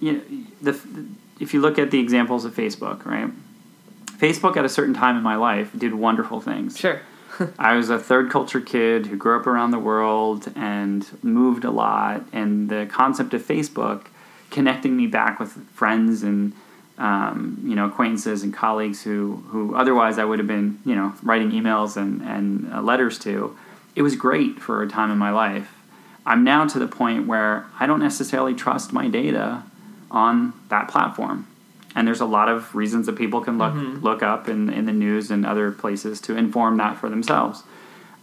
you 0.00 0.22
the 0.60 0.76
if 1.40 1.52
you 1.54 1.60
look 1.60 1.78
at 1.78 1.90
the 1.90 1.98
examples 2.00 2.44
of 2.44 2.54
Facebook, 2.54 3.04
right? 3.04 3.30
Facebook 4.18 4.56
at 4.56 4.64
a 4.64 4.68
certain 4.68 4.94
time 4.94 5.16
in 5.16 5.22
my 5.22 5.34
life 5.36 5.70
did 5.76 5.92
wonderful 5.94 6.40
things. 6.40 6.78
Sure. 6.78 7.00
I 7.58 7.74
was 7.74 7.90
a 7.90 7.98
third 7.98 8.30
culture 8.30 8.60
kid 8.60 9.06
who 9.06 9.16
grew 9.16 9.38
up 9.40 9.46
around 9.46 9.70
the 9.72 9.78
world 9.78 10.52
and 10.54 11.06
moved 11.22 11.64
a 11.64 11.70
lot, 11.70 12.24
and 12.32 12.68
the 12.68 12.86
concept 12.90 13.34
of 13.34 13.42
Facebook 13.42 14.06
connecting 14.50 14.96
me 14.96 15.06
back 15.06 15.40
with 15.40 15.52
friends 15.72 16.22
and 16.22 16.52
um, 16.98 17.58
you 17.64 17.74
know 17.74 17.86
acquaintances 17.86 18.42
and 18.42 18.52
colleagues 18.52 19.02
who 19.02 19.36
who 19.48 19.74
otherwise 19.74 20.18
I 20.18 20.24
would 20.24 20.38
have 20.38 20.48
been 20.48 20.78
you 20.84 20.94
know 20.94 21.14
writing 21.22 21.50
emails 21.50 21.96
and 21.96 22.22
and 22.22 22.72
uh, 22.72 22.82
letters 22.82 23.18
to. 23.20 23.56
It 23.94 24.02
was 24.02 24.16
great 24.16 24.58
for 24.58 24.82
a 24.82 24.88
time 24.88 25.10
in 25.10 25.18
my 25.18 25.30
life. 25.30 25.74
I'm 26.24 26.44
now 26.44 26.66
to 26.66 26.78
the 26.78 26.86
point 26.86 27.26
where 27.26 27.66
I 27.78 27.86
don't 27.86 28.00
necessarily 28.00 28.54
trust 28.54 28.92
my 28.92 29.08
data 29.08 29.64
on 30.10 30.52
that 30.68 30.88
platform. 30.88 31.46
And 31.94 32.06
there's 32.06 32.20
a 32.20 32.26
lot 32.26 32.48
of 32.48 32.74
reasons 32.74 33.06
that 33.06 33.16
people 33.16 33.42
can 33.42 33.58
look 33.58 33.74
look 34.02 34.22
up 34.22 34.48
in, 34.48 34.70
in 34.70 34.86
the 34.86 34.92
news 34.92 35.30
and 35.30 35.44
other 35.44 35.70
places 35.72 36.20
to 36.22 36.36
inform 36.36 36.76
that 36.78 36.96
for 36.96 37.08
themselves. 37.08 37.64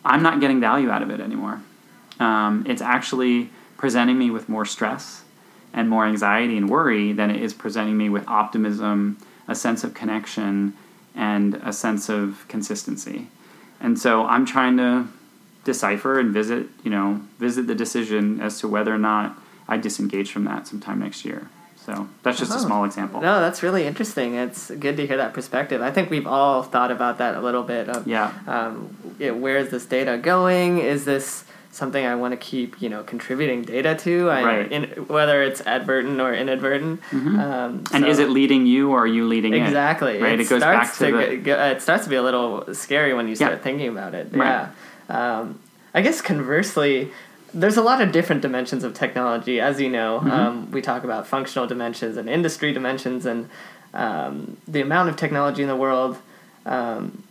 I'm 0.03 0.23
not 0.23 0.39
getting 0.39 0.59
value 0.59 0.89
out 0.89 1.01
of 1.01 1.09
it 1.11 1.19
anymore. 1.19 1.61
Um, 2.19 2.65
it's 2.67 2.81
actually 2.81 3.49
presenting 3.77 4.17
me 4.17 4.31
with 4.31 4.49
more 4.49 4.65
stress 4.65 5.23
and 5.73 5.89
more 5.89 6.05
anxiety 6.05 6.57
and 6.57 6.69
worry 6.69 7.11
than 7.13 7.29
it 7.29 7.41
is 7.41 7.53
presenting 7.53 7.97
me 7.97 8.09
with 8.09 8.27
optimism, 8.27 9.17
a 9.47 9.55
sense 9.55 9.83
of 9.83 9.93
connection, 9.93 10.73
and 11.15 11.55
a 11.63 11.71
sense 11.73 12.09
of 12.09 12.45
consistency. 12.47 13.27
And 13.79 13.97
so 13.99 14.25
I'm 14.25 14.45
trying 14.45 14.77
to 14.77 15.07
decipher 15.63 16.19
and 16.19 16.33
visit, 16.33 16.67
you 16.83 16.89
know, 16.91 17.21
visit 17.37 17.67
the 17.67 17.75
decision 17.75 18.39
as 18.41 18.59
to 18.59 18.67
whether 18.67 18.93
or 18.93 18.97
not 18.97 19.37
I 19.67 19.77
disengage 19.77 20.31
from 20.31 20.45
that 20.45 20.67
sometime 20.67 20.99
next 20.99 21.25
year. 21.25 21.47
So 21.85 22.07
that's 22.23 22.37
just 22.37 22.51
a 22.51 22.55
Oh. 22.55 22.59
small 22.59 22.85
example. 22.85 23.21
No, 23.21 23.39
that's 23.39 23.63
really 23.63 23.85
interesting. 23.85 24.35
It's 24.35 24.69
good 24.71 24.97
to 24.97 25.07
hear 25.07 25.17
that 25.17 25.33
perspective. 25.33 25.81
I 25.81 25.91
think 25.91 26.09
we've 26.09 26.27
all 26.27 26.61
thought 26.63 26.91
about 26.91 27.17
that 27.19 27.35
a 27.35 27.41
little 27.41 27.63
bit. 27.63 27.89
Of, 27.89 28.07
Yeah. 28.07 28.31
Um, 28.47 28.89
yeah, 29.17 29.31
where 29.31 29.57
is 29.57 29.69
this 29.69 29.85
data 29.85 30.17
going? 30.17 30.77
Is 30.79 31.05
this 31.05 31.45
something 31.71 32.03
I 32.05 32.15
want 32.15 32.31
to 32.31 32.37
keep, 32.37 32.81
you 32.81 32.89
know, 32.89 33.03
contributing 33.03 33.61
data 33.61 33.95
to, 33.95 34.29
I, 34.29 34.43
Right. 34.43 34.71
in, 34.71 34.83
whether 35.07 35.43
it's 35.43 35.61
advertent 35.61 36.19
or 36.19 36.33
inadvertent. 36.33 36.99
Um, 37.13 37.83
And 37.93 38.05
is 38.05 38.17
it 38.19 38.29
leading 38.29 38.65
you 38.65 38.91
or 38.91 39.03
are 39.03 39.07
you 39.07 39.27
leading 39.27 39.53
it? 39.53 39.61
exactly 39.63 40.21
Right. 40.21 40.39
It, 40.39 40.49
goes 40.49 40.61
starts 40.61 40.97
back 40.99 41.09
to, 41.09 41.17
the. 41.29 41.37
go- 41.37 41.63
it 41.67 41.81
starts 41.81 42.05
to 42.05 42.09
be 42.09 42.15
a 42.15 42.23
little 42.23 42.73
scary 42.73 43.13
when 43.13 43.27
you 43.27 43.35
start 43.35 43.51
Yeah. 43.53 43.57
thinking 43.59 43.87
about 43.89 44.13
it. 44.15 44.29
Right. 44.33 44.67
Yeah. 45.09 45.39
Um, 45.39 45.59
I 45.93 46.01
guess 46.01 46.21
conversely, 46.21 47.11
there's 47.53 47.77
a 47.77 47.81
lot 47.81 48.01
of 48.01 48.11
different 48.11 48.41
dimensions 48.41 48.83
of 48.83 48.93
technology. 48.93 49.59
As 49.59 49.79
you 49.79 49.89
know, 49.89 50.19
Mm-hmm. 50.19 50.31
um, 50.31 50.71
we 50.71 50.81
talk 50.81 51.03
about 51.03 51.27
functional 51.27 51.67
dimensions 51.67 52.17
and 52.17 52.27
industry 52.29 52.73
dimensions, 52.73 53.25
and 53.25 53.49
um, 53.93 54.57
the 54.67 54.81
amount 54.81 55.09
of 55.09 55.15
technology 55.15 55.61
in 55.63 55.67
the 55.67 55.75
world. 55.75 56.17
Um, 56.65 57.23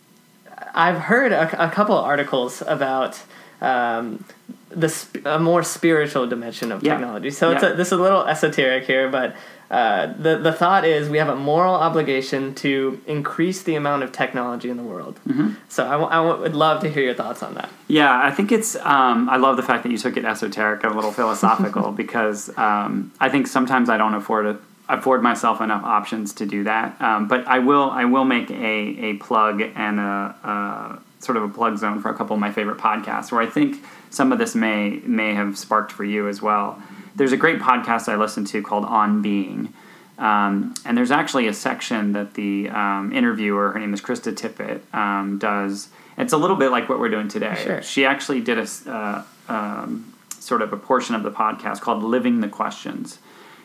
I've 0.74 0.98
heard 1.02 1.32
a, 1.32 1.66
a 1.66 1.70
couple 1.70 1.96
articles 1.96 2.62
about 2.66 3.20
um, 3.60 4.24
the 4.70 4.88
sp- 4.88 5.24
a 5.24 5.38
more 5.38 5.62
spiritual 5.62 6.26
dimension 6.26 6.70
of 6.72 6.82
Yeah. 6.82 6.92
technology. 6.94 7.30
So 7.30 7.50
it's 7.50 7.62
a, 7.62 7.74
this 7.74 7.88
is 7.88 7.92
a 7.98 8.02
little 8.02 8.24
esoteric 8.26 8.84
here, 8.84 9.08
but 9.08 9.34
uh, 9.70 10.12
the 10.18 10.38
the 10.38 10.52
thought 10.52 10.84
is 10.84 11.08
we 11.10 11.18
have 11.18 11.28
a 11.28 11.36
moral 11.36 11.74
obligation 11.74 12.54
to 12.54 13.00
increase 13.06 13.62
the 13.62 13.74
amount 13.74 14.02
of 14.02 14.12
technology 14.12 14.70
in 14.70 14.76
the 14.78 14.82
world. 14.82 15.18
Mm-hmm. 15.28 15.50
So 15.68 15.86
I, 15.86 15.90
w- 15.92 16.08
I 16.10 16.16
w- 16.24 16.40
would 16.42 16.54
love 16.54 16.80
to 16.82 16.88
hear 16.90 17.02
your 17.02 17.14
thoughts 17.14 17.42
on 17.42 17.52
that. 17.54 17.68
Yeah, 17.86 18.18
I 18.28 18.30
think 18.30 18.50
it's. 18.52 18.76
Um, 18.76 19.28
I 19.28 19.36
love 19.36 19.56
the 19.56 19.62
fact 19.62 19.82
that 19.82 19.92
you 19.92 19.98
took 19.98 20.16
it 20.16 20.24
esoteric 20.24 20.84
and 20.84 20.92
a 20.92 20.94
little 20.94 21.12
philosophical 21.12 21.92
because 22.04 22.50
um, 22.56 23.12
I 23.20 23.28
think 23.28 23.46
sometimes 23.46 23.90
I 23.90 23.96
don't 23.98 24.14
afford 24.14 24.46
a, 24.46 24.58
afford 24.88 25.22
myself 25.22 25.60
enough 25.60 25.84
options 25.84 26.32
to 26.34 26.46
do 26.46 26.64
that. 26.64 26.98
Um, 27.02 27.28
but 27.28 27.46
I 27.46 27.58
will. 27.58 27.90
I 27.90 28.04
will 28.06 28.24
make 28.24 28.50
a, 28.50 28.54
a 28.54 29.14
plug 29.14 29.60
and 29.60 30.00
a, 30.00 30.34
a 30.44 30.98
sort 31.20 31.36
of 31.36 31.42
a 31.42 31.48
plug 31.48 31.78
zone 31.78 32.00
for 32.00 32.10
a 32.10 32.14
couple 32.14 32.34
of 32.34 32.40
my 32.40 32.52
favorite 32.52 32.78
podcasts 32.78 33.32
where 33.32 33.40
I 33.40 33.46
think 33.46 33.82
some 34.10 34.32
of 34.32 34.38
this 34.38 34.54
may 34.54 35.00
may 35.04 35.34
have 35.34 35.58
sparked 35.58 35.92
for 35.92 36.04
you 36.04 36.28
as 36.28 36.40
well. 36.40 36.82
There's 37.16 37.32
a 37.32 37.36
great 37.36 37.58
podcast 37.58 38.08
I 38.08 38.16
listen 38.16 38.44
to 38.46 38.62
called 38.62 38.84
On 38.84 39.22
Being. 39.22 39.72
Um, 40.18 40.74
and 40.84 40.98
there's 40.98 41.12
actually 41.12 41.46
a 41.46 41.54
section 41.54 42.12
that 42.12 42.34
the 42.34 42.68
um, 42.70 43.12
interviewer, 43.12 43.70
her 43.70 43.78
name 43.78 43.94
is 43.94 44.00
Krista 44.00 44.32
Tippett, 44.32 44.80
um, 44.92 45.38
does. 45.38 45.88
It's 46.16 46.32
a 46.32 46.36
little 46.36 46.56
bit 46.56 46.70
like 46.70 46.88
what 46.88 46.98
we're 46.98 47.08
doing 47.08 47.28
today. 47.28 47.56
Sure. 47.62 47.82
She 47.82 48.04
actually 48.04 48.40
did 48.40 48.58
a 48.58 48.66
uh, 48.90 49.22
um, 49.48 50.12
sort 50.40 50.62
of 50.62 50.72
a 50.72 50.76
portion 50.76 51.14
of 51.14 51.22
the 51.22 51.30
podcast 51.30 51.80
called 51.80 52.02
"Living 52.02 52.40
the 52.40 52.48
Questions," 52.48 53.18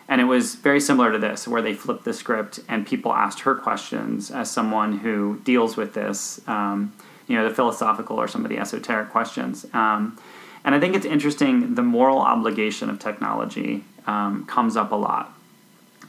and 0.08 0.22
it 0.22 0.26
was 0.26 0.54
very 0.54 0.80
similar 0.80 1.12
to 1.12 1.18
this, 1.18 1.48
where 1.48 1.64
they 1.64 1.74
flipped 1.74 2.06
the 2.06 2.14
script 2.14 2.60
and 2.70 2.86
people 2.86 3.12
asked 3.12 3.40
her 3.42 3.56
questions 3.56 4.30
as 4.30 4.52
someone 4.52 5.00
who 5.00 5.40
deals 5.44 5.76
with 5.76 5.96
this, 5.96 6.40
um, 6.48 6.94
you 7.28 7.38
know, 7.38 7.48
the 7.48 7.54
philosophical 7.54 8.18
or 8.18 8.28
some 8.28 8.44
of 8.44 8.50
the 8.50 8.58
esoteric 8.58 9.10
questions. 9.10 9.66
Um, 9.74 10.18
and 10.66 10.74
I 10.74 10.80
think 10.80 10.96
it's 10.96 11.06
interesting. 11.06 11.76
The 11.76 11.84
moral 11.84 12.20
obligation 12.20 12.90
of 12.90 13.00
technology 13.00 13.84
um, 14.08 14.46
comes 14.46 14.78
up 14.78 14.92
a 14.92 14.96
lot 14.96 15.34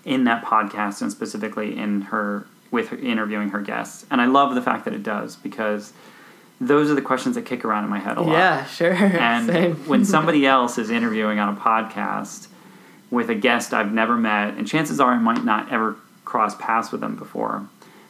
in 0.04 0.24
that 0.24 0.44
podcast, 0.44 1.02
and 1.02 1.10
specifically 1.10 1.76
in 1.76 2.02
her 2.02 2.46
with 2.70 2.88
her, 2.88 2.96
interviewing 2.96 3.50
her 3.50 3.60
guests. 3.60 4.04
And 4.10 4.20
I 4.20 4.26
love 4.26 4.54
the 4.54 4.62
fact 4.62 4.84
that 4.84 4.94
it 4.94 5.02
does 5.02 5.36
because 5.36 5.92
those 6.60 6.90
are 6.90 6.94
the 6.94 7.02
questions 7.02 7.34
that 7.36 7.46
kick 7.46 7.64
around 7.64 7.84
in 7.84 7.90
my 7.90 7.98
head 7.98 8.16
a 8.16 8.22
lot. 8.22 8.32
Yeah, 8.32 8.64
sure. 8.66 8.94
And 8.94 9.86
when 9.86 10.04
somebody 10.16 10.46
else 10.46 10.78
is 10.78 10.90
interviewing 10.90 11.38
on 11.38 11.56
a 11.56 11.60
podcast 11.60 12.48
with 13.10 13.30
a 13.30 13.34
guest 13.34 13.72
I've 13.72 13.92
never 13.92 14.16
met, 14.16 14.54
and 14.54 14.66
chances 14.66 15.00
are 15.00 15.12
I 15.12 15.18
might 15.18 15.44
not 15.44 15.72
ever 15.72 15.96
cross 16.24 16.54
paths 16.56 16.90
with 16.90 17.00
them 17.00 17.16
before, 17.16 17.66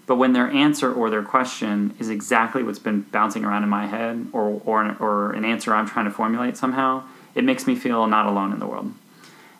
but 0.06 0.16
when 0.16 0.32
their 0.32 0.48
answer 0.48 0.92
or 0.92 1.08
their 1.10 1.22
question 1.22 1.94
is 1.98 2.10
exactly 2.10 2.62
what's 2.62 2.78
been 2.78 3.02
bouncing 3.02 3.44
around 3.44 3.62
in 3.62 3.68
my 3.68 3.86
head, 3.86 4.26
or 4.32 4.60
or 4.64 4.82
an, 4.82 4.96
or 5.00 5.32
an 5.32 5.44
answer 5.44 5.74
I'm 5.74 5.88
trying 5.88 6.04
to 6.04 6.10
formulate 6.10 6.56
somehow, 6.56 7.04
it 7.34 7.44
makes 7.44 7.66
me 7.66 7.74
feel 7.74 8.06
not 8.06 8.26
alone 8.26 8.52
in 8.52 8.58
the 8.58 8.66
world. 8.66 8.92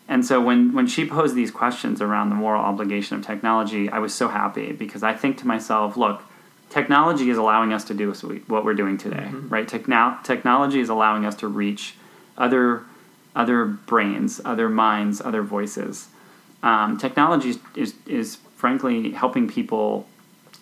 And 0.07 0.23
so 0.23 0.39
when 0.39 0.73
when 0.73 0.87
she 0.87 1.07
posed 1.07 1.35
these 1.35 1.51
questions 1.51 2.01
around 2.01 2.29
the 2.29 2.35
moral 2.35 2.63
obligation 2.63 3.17
of 3.17 3.25
technology, 3.25 3.89
I 3.89 3.99
was 3.99 4.13
so 4.13 4.27
happy 4.27 4.71
because 4.71 5.01
I 5.01 5.13
think 5.13 5.37
to 5.39 5.47
myself, 5.47 5.97
look, 5.97 6.21
technology 6.69 7.29
is 7.29 7.37
allowing 7.37 7.73
us 7.73 7.83
to 7.85 7.93
do 7.93 8.13
what 8.47 8.63
we're 8.63 8.75
doing 8.75 8.97
today, 8.97 9.29
right? 9.49 9.67
Techno- 9.67 10.17
technology 10.23 10.79
is 10.79 10.89
allowing 10.89 11.25
us 11.25 11.35
to 11.37 11.47
reach 11.47 11.95
other 12.37 12.83
other 13.35 13.65
brains, 13.65 14.39
other 14.45 14.69
minds, 14.69 15.21
other 15.21 15.41
voices. 15.41 16.07
Um, 16.61 16.97
technology 16.97 17.55
is 17.75 17.95
is 18.05 18.37
frankly 18.55 19.11
helping 19.11 19.47
people 19.47 20.07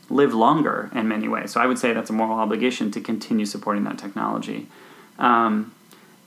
live 0.10 0.34
longer 0.34 0.90
in 0.94 1.08
many 1.08 1.28
ways. 1.28 1.52
So 1.52 1.62
I 1.62 1.66
would 1.66 1.80
say 1.80 1.94
that's 1.94 2.10
a 2.10 2.14
moral 2.14 2.38
obligation 2.38 2.92
to 2.92 3.02
continue 3.02 3.46
supporting 3.46 3.84
that 3.86 3.98
technology. 3.98 4.68
Um, 5.18 5.74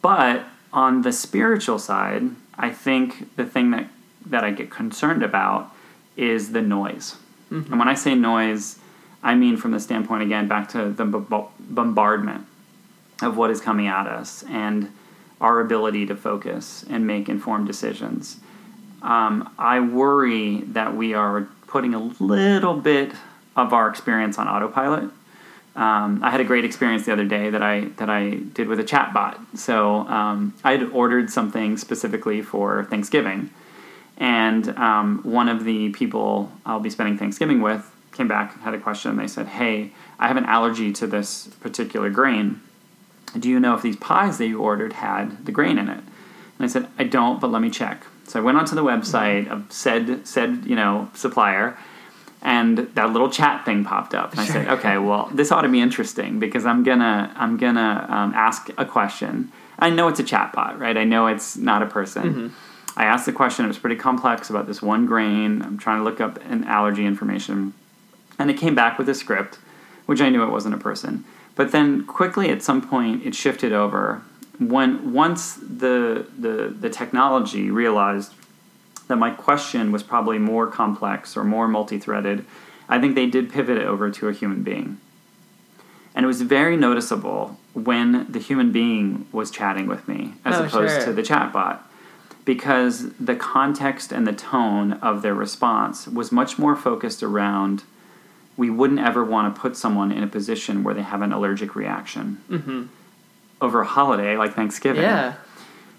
but 0.03 0.45
on 0.73 1.03
the 1.03 1.13
spiritual 1.13 1.79
side, 1.79 2.31
I 2.59 2.71
think 2.71 3.37
the 3.37 3.45
thing 3.45 3.71
that, 3.73 3.89
that 4.25 4.45
I 4.45 4.51
get 4.51 4.71
concerned 4.71 5.23
about 5.23 5.73
is 6.17 6.53
the 6.53 6.63
noise. 6.63 7.17
And 7.51 7.79
when 7.79 7.89
I 7.89 7.95
say 7.95 8.15
noise, 8.15 8.79
I 9.23 9.35
mean 9.35 9.57
from 9.57 9.73
the 9.73 9.81
standpoint, 9.81 10.23
again, 10.23 10.49
back 10.49 10.69
to 10.71 10.91
the 10.91 11.05
b- 11.05 11.45
bombardment 11.61 12.47
of 13.23 13.37
what 13.37 13.51
is 13.51 13.61
coming 13.61 13.87
at 13.87 14.07
us 14.07 14.45
and 14.49 14.93
our 15.41 15.61
ability 15.61 16.07
to 16.07 16.17
focus 16.17 16.85
and 16.89 17.07
make 17.07 17.29
informed 17.29 17.67
decisions. 17.67 18.39
Um, 19.03 19.53
I 19.59 19.81
worry 19.81 20.63
that 20.69 20.97
we 20.97 21.15
are 21.15 21.49
putting 21.67 21.95
a 21.95 21.99
little 21.99 22.75
bit 22.75 23.13
of 23.57 23.73
our 23.73 23.89
experience 23.89 24.39
on 24.39 24.47
autopilot. 24.49 25.11
Um, 25.75 26.23
I 26.23 26.31
had 26.31 26.41
a 26.41 26.45
great 26.45 26.65
experience 26.65 27.05
the 27.05 27.13
other 27.13 27.27
day 27.27 27.51
that 27.51 27.63
I 27.63 27.87
that 27.97 28.09
I 28.09 28.31
did 28.31 28.69
with 28.69 28.81
a 28.81 28.85
chatbot. 28.85 29.39
So 29.59 30.01
um, 30.09 30.55
I 30.65 30.73
had 30.73 30.85
ordered 30.91 31.31
something 31.31 31.77
specifically 31.77 32.41
for 32.41 32.85
Thanksgiving, 32.85 33.51
and 34.17 34.71
um, 34.79 35.21
one 35.23 35.49
of 35.49 35.65
the 35.65 35.91
people 35.91 36.51
I'll 36.65 36.81
be 36.81 36.89
spending 36.89 37.19
Thanksgiving 37.19 37.61
with 37.61 37.91
came 38.13 38.27
back 38.27 38.59
had 38.61 38.73
a 38.73 38.79
question. 38.79 39.17
They 39.17 39.27
said, 39.27 39.49
"Hey, 39.49 39.93
I 40.19 40.29
have 40.29 40.39
an 40.39 40.47
allergy 40.47 40.93
to 40.95 41.07
this 41.07 41.49
particular 41.61 42.09
grain. 42.09 42.63
Do 43.39 43.51
you 43.51 43.61
know 43.61 43.75
if 43.75 43.83
these 43.83 43.97
pies 43.97 44.39
that 44.39 44.47
you 44.47 44.61
ordered 44.61 44.95
had 44.95 45.45
the 45.45 45.53
grain 45.53 45.77
in 45.77 45.91
it?" 45.91 46.01
And 46.59 46.61
I 46.61 46.69
said, 46.69 46.89
"I 46.99 47.05
don't, 47.05 47.39
but 47.39 47.51
let 47.51 47.61
me 47.61 47.69
check." 47.69 48.07
So 48.25 48.41
I 48.41 48.43
went 48.43 48.57
onto 48.57 48.75
the 48.75 48.83
website 48.83 49.47
of 49.49 49.71
said 49.71 50.27
said 50.27 50.65
you 50.65 50.75
know 50.75 51.11
supplier 51.13 51.77
and 52.47 52.79
that 52.95 53.13
little 53.13 53.29
chat 53.29 53.65
thing 53.65 53.85
popped 53.85 54.15
up. 54.15 54.31
And 54.31 54.41
i 54.41 54.47
said 54.47 54.69
okay 54.69 54.97
well 54.97 55.29
this 55.35 55.53
ought 55.53 55.63
to 55.63 55.69
be 55.69 55.81
interesting 55.81 56.39
because 56.39 56.65
i'm 56.65 56.83
gonna 56.85 57.33
i'm 57.37 57.59
gonna 57.59 58.07
um, 58.09 58.33
ask 58.35 58.71
a 58.79 58.87
question. 58.87 59.53
I 59.79 59.91
know 59.91 60.09
it's 60.09 60.21
a 60.21 60.25
chat 60.25 60.53
bot 60.55 60.79
right? 60.79 60.97
I 60.97 61.05
know 61.05 61.27
it's 61.27 61.57
not 61.57 61.83
a 61.83 61.87
person. 61.87 62.55
I 62.97 63.05
asked 63.05 63.27
the 63.27 63.33
question. 63.33 63.67
It 63.67 63.69
was 63.69 63.79
pretty 63.79 63.97
complex 63.97 64.49
about 64.49 64.67
this 64.67 64.81
one 64.81 65.05
grain. 65.05 65.61
I'm 65.61 65.77
trying 65.77 65.99
to 65.99 66.05
look 66.05 66.19
up 66.19 66.39
an 66.47 66.65
allergy 66.65 67.05
information. 67.05 67.75
And 68.39 68.51
it 68.51 68.57
came 68.57 68.75
back 68.75 68.97
with 68.99 69.07
a 69.11 69.15
script 69.15 69.59
which 70.07 70.21
i 70.21 70.29
knew 70.29 70.43
it 70.45 70.51
wasn't 70.51 70.75
a 70.75 70.79
person. 70.79 71.25
But 71.57 71.73
then 71.73 72.05
quickly 72.05 72.49
at 72.51 72.63
some 72.63 72.81
point 72.81 73.27
it 73.27 73.35
shifted 73.35 73.73
over. 73.73 74.23
When 74.59 75.13
once 75.13 75.55
the 75.57 76.27
the, 76.39 76.75
the 76.85 76.89
technology 76.89 77.71
realized 77.71 78.33
that 79.09 79.17
my 79.17 79.31
question 79.31 79.93
was 79.93 80.03
probably 80.03 80.39
more 80.39 80.67
complex 80.67 81.37
or 81.37 81.45
more 81.45 81.69
multi-threaded, 81.69 82.45
I 82.89 83.01
think 83.01 83.15
they 83.15 83.27
did 83.27 83.53
pivot 83.53 83.79
it 83.79 83.87
over 83.87 84.11
to 84.11 84.29
a 84.29 84.33
human 84.33 84.63
being. 84.63 84.99
And 86.15 86.25
it 86.25 86.27
was 86.27 86.43
very 86.43 86.77
noticeable 86.77 87.59
when 87.75 88.31
the 88.31 88.39
human 88.39 88.73
being 88.73 89.27
was 89.33 89.51
chatting 89.51 89.87
with 89.87 90.09
me 90.09 90.35
as 90.45 90.57
Oh, 90.61 90.65
opposed 90.65 90.95
sure. 90.95 91.05
to 91.07 91.13
the 91.13 91.23
chatbot 91.23 91.81
because 92.45 93.11
the 93.19 93.35
context 93.37 94.13
and 94.13 94.27
the 94.27 94.33
tone 94.33 94.95
of 94.95 95.21
their 95.23 95.35
response 95.35 96.07
was 96.07 96.31
much 96.33 96.59
more 96.59 96.75
focused 96.77 97.23
around 97.23 97.83
we 98.57 98.71
wouldn't 98.71 99.01
ever 99.01 99.23
want 99.23 99.55
to 99.55 99.61
put 99.61 99.77
someone 99.77 100.11
in 100.11 100.23
a 100.23 100.27
position 100.27 100.83
where 100.83 100.95
they 100.95 101.03
have 101.03 101.21
an 101.21 101.33
allergic 101.33 101.75
reaction 101.77 102.41
hmm 102.49 102.85
over 103.61 103.81
a 103.81 103.87
holiday 103.87 104.37
like 104.37 104.53
Thanksgiving. 104.55 105.03
Yeah. 105.03 105.35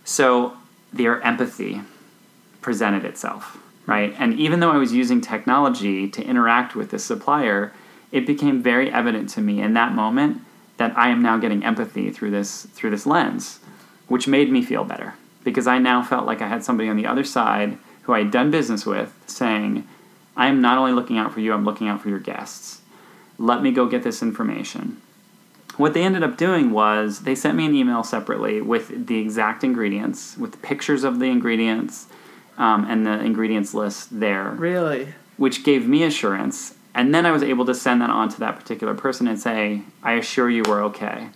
So 0.03 0.53
their 0.93 1.19
empathy 1.21 1.81
presented 2.67 3.05
itself, 3.05 3.57
right? 3.85 4.13
And 4.19 4.37
even 4.37 4.59
though 4.59 4.71
I 4.71 4.75
was 4.75 4.91
using 4.91 5.21
technology 5.21 6.09
to 6.09 6.21
interact 6.21 6.75
with 6.75 6.91
the 6.91 6.99
supplier, 6.99 7.71
it 8.11 8.27
became 8.27 8.61
very 8.61 8.91
evident 8.91 9.29
to 9.29 9.41
me 9.41 9.61
in 9.61 9.73
that 9.75 9.93
moment 9.93 10.41
that 10.75 10.91
I 10.97 11.07
am 11.07 11.21
now 11.21 11.37
getting 11.37 11.63
empathy 11.63 12.11
through 12.11 12.31
this 12.31 12.67
through 12.73 12.89
this 12.89 13.05
lens, 13.05 13.61
which 14.09 14.27
made 14.27 14.51
me 14.51 14.61
feel 14.61 14.83
better 14.83 15.13
because 15.45 15.65
I 15.65 15.77
now 15.77 16.03
felt 16.03 16.25
like 16.25 16.41
I 16.41 16.49
had 16.49 16.61
somebody 16.61 16.89
on 16.89 16.97
the 16.97 17.05
other 17.05 17.23
side 17.23 17.77
who 18.01 18.11
I 18.11 18.19
had 18.19 18.31
done 18.31 18.51
business 18.51 18.85
with 18.85 19.15
saying, 19.27 19.87
I 20.35 20.47
am 20.47 20.59
not 20.59 20.77
only 20.77 20.91
looking 20.91 21.17
out 21.17 21.33
for 21.33 21.39
you, 21.39 21.53
I'm 21.53 21.63
looking 21.63 21.87
out 21.87 22.01
for 22.01 22.09
your 22.09 22.19
guests. 22.19 22.81
Let 23.37 23.63
me 23.63 23.71
go 23.71 23.85
get 23.85 24.03
this 24.03 24.21
information 24.21 25.01
what 25.77 25.93
they 25.93 26.03
ended 26.03 26.23
up 26.23 26.37
doing 26.37 26.71
was 26.71 27.19
they 27.19 27.35
sent 27.35 27.55
me 27.55 27.65
an 27.65 27.75
email 27.75 28.03
separately 28.03 28.61
with 28.61 29.07
the 29.07 29.19
exact 29.19 29.63
ingredients, 29.63 30.35
with 30.37 30.61
pictures 30.61 31.03
of 31.03 31.19
the 31.19 31.25
ingredients 31.25 32.07
um, 32.57 32.85
and 32.89 33.05
the 33.05 33.19
ingredients 33.19 33.73
list 33.73 34.19
there, 34.19 34.49
Really? 34.51 35.13
which 35.37 35.63
gave 35.63 35.87
me 35.87 36.03
assurance. 36.03 36.75
And 36.95 37.13
then 37.13 37.25
I 37.25 37.31
was 37.31 37.43
able 37.43 37.65
to 37.65 37.75
send 37.75 38.01
that 38.01 38.09
on 38.09 38.29
to 38.29 38.39
that 38.39 38.55
particular 38.55 38.95
person 38.95 39.27
and 39.27 39.39
say, 39.39 39.81
I 40.01 40.13
assure 40.13 40.49
you 40.49 40.63
we're 40.67 40.83
okay. 40.85 41.29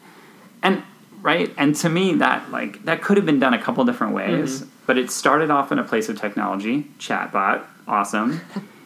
And 0.63 0.83
right? 1.21 1.53
And 1.57 1.75
to 1.77 1.89
me, 1.89 2.15
that 2.15 2.51
like 2.51 2.83
that 2.85 3.01
could 3.01 3.17
have 3.17 3.25
been 3.25 3.39
done 3.39 3.53
a 3.53 3.61
couple 3.61 3.83
different 3.85 4.13
ways, 4.13 4.63
but 4.87 4.97
it 4.97 5.11
started 5.11 5.51
off 5.51 5.71
in 5.71 5.79
a 5.79 5.83
place 5.83 6.09
of 6.09 6.19
technology, 6.19 6.87
chatbot, 6.99 7.63
awesome. 7.87 8.41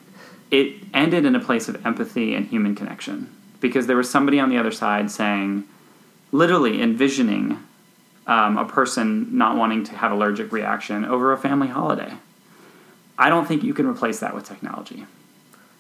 it 0.52 0.76
ended 0.94 1.26
in 1.26 1.36
a 1.36 1.40
place 1.40 1.70
of 1.70 1.86
empathy 1.86 2.36
and 2.36 2.48
human 2.48 2.76
connection 2.76 3.34
because 3.62 3.88
there 3.88 3.98
was 3.98 4.10
somebody 4.10 4.40
on 4.40 4.50
the 4.50 4.58
other 4.58 4.72
side 4.72 5.10
saying, 5.10 5.64
literally 6.32 6.82
envisioning 6.82 7.58
um, 8.28 8.58
a 8.58 8.66
person 8.66 9.38
not 9.38 9.56
wanting 9.56 9.84
to 9.86 9.96
have 9.96 10.12
allergic 10.12 10.52
reaction 10.52 11.06
over 11.06 11.32
a 11.32 11.38
family 11.38 11.68
holiday. 11.68 12.14
I 13.18 13.30
don't 13.30 13.48
think 13.48 13.64
you 13.64 13.74
can 13.74 13.86
replace 13.88 14.20
that 14.20 14.34
with 14.36 14.46
technology. 14.46 15.06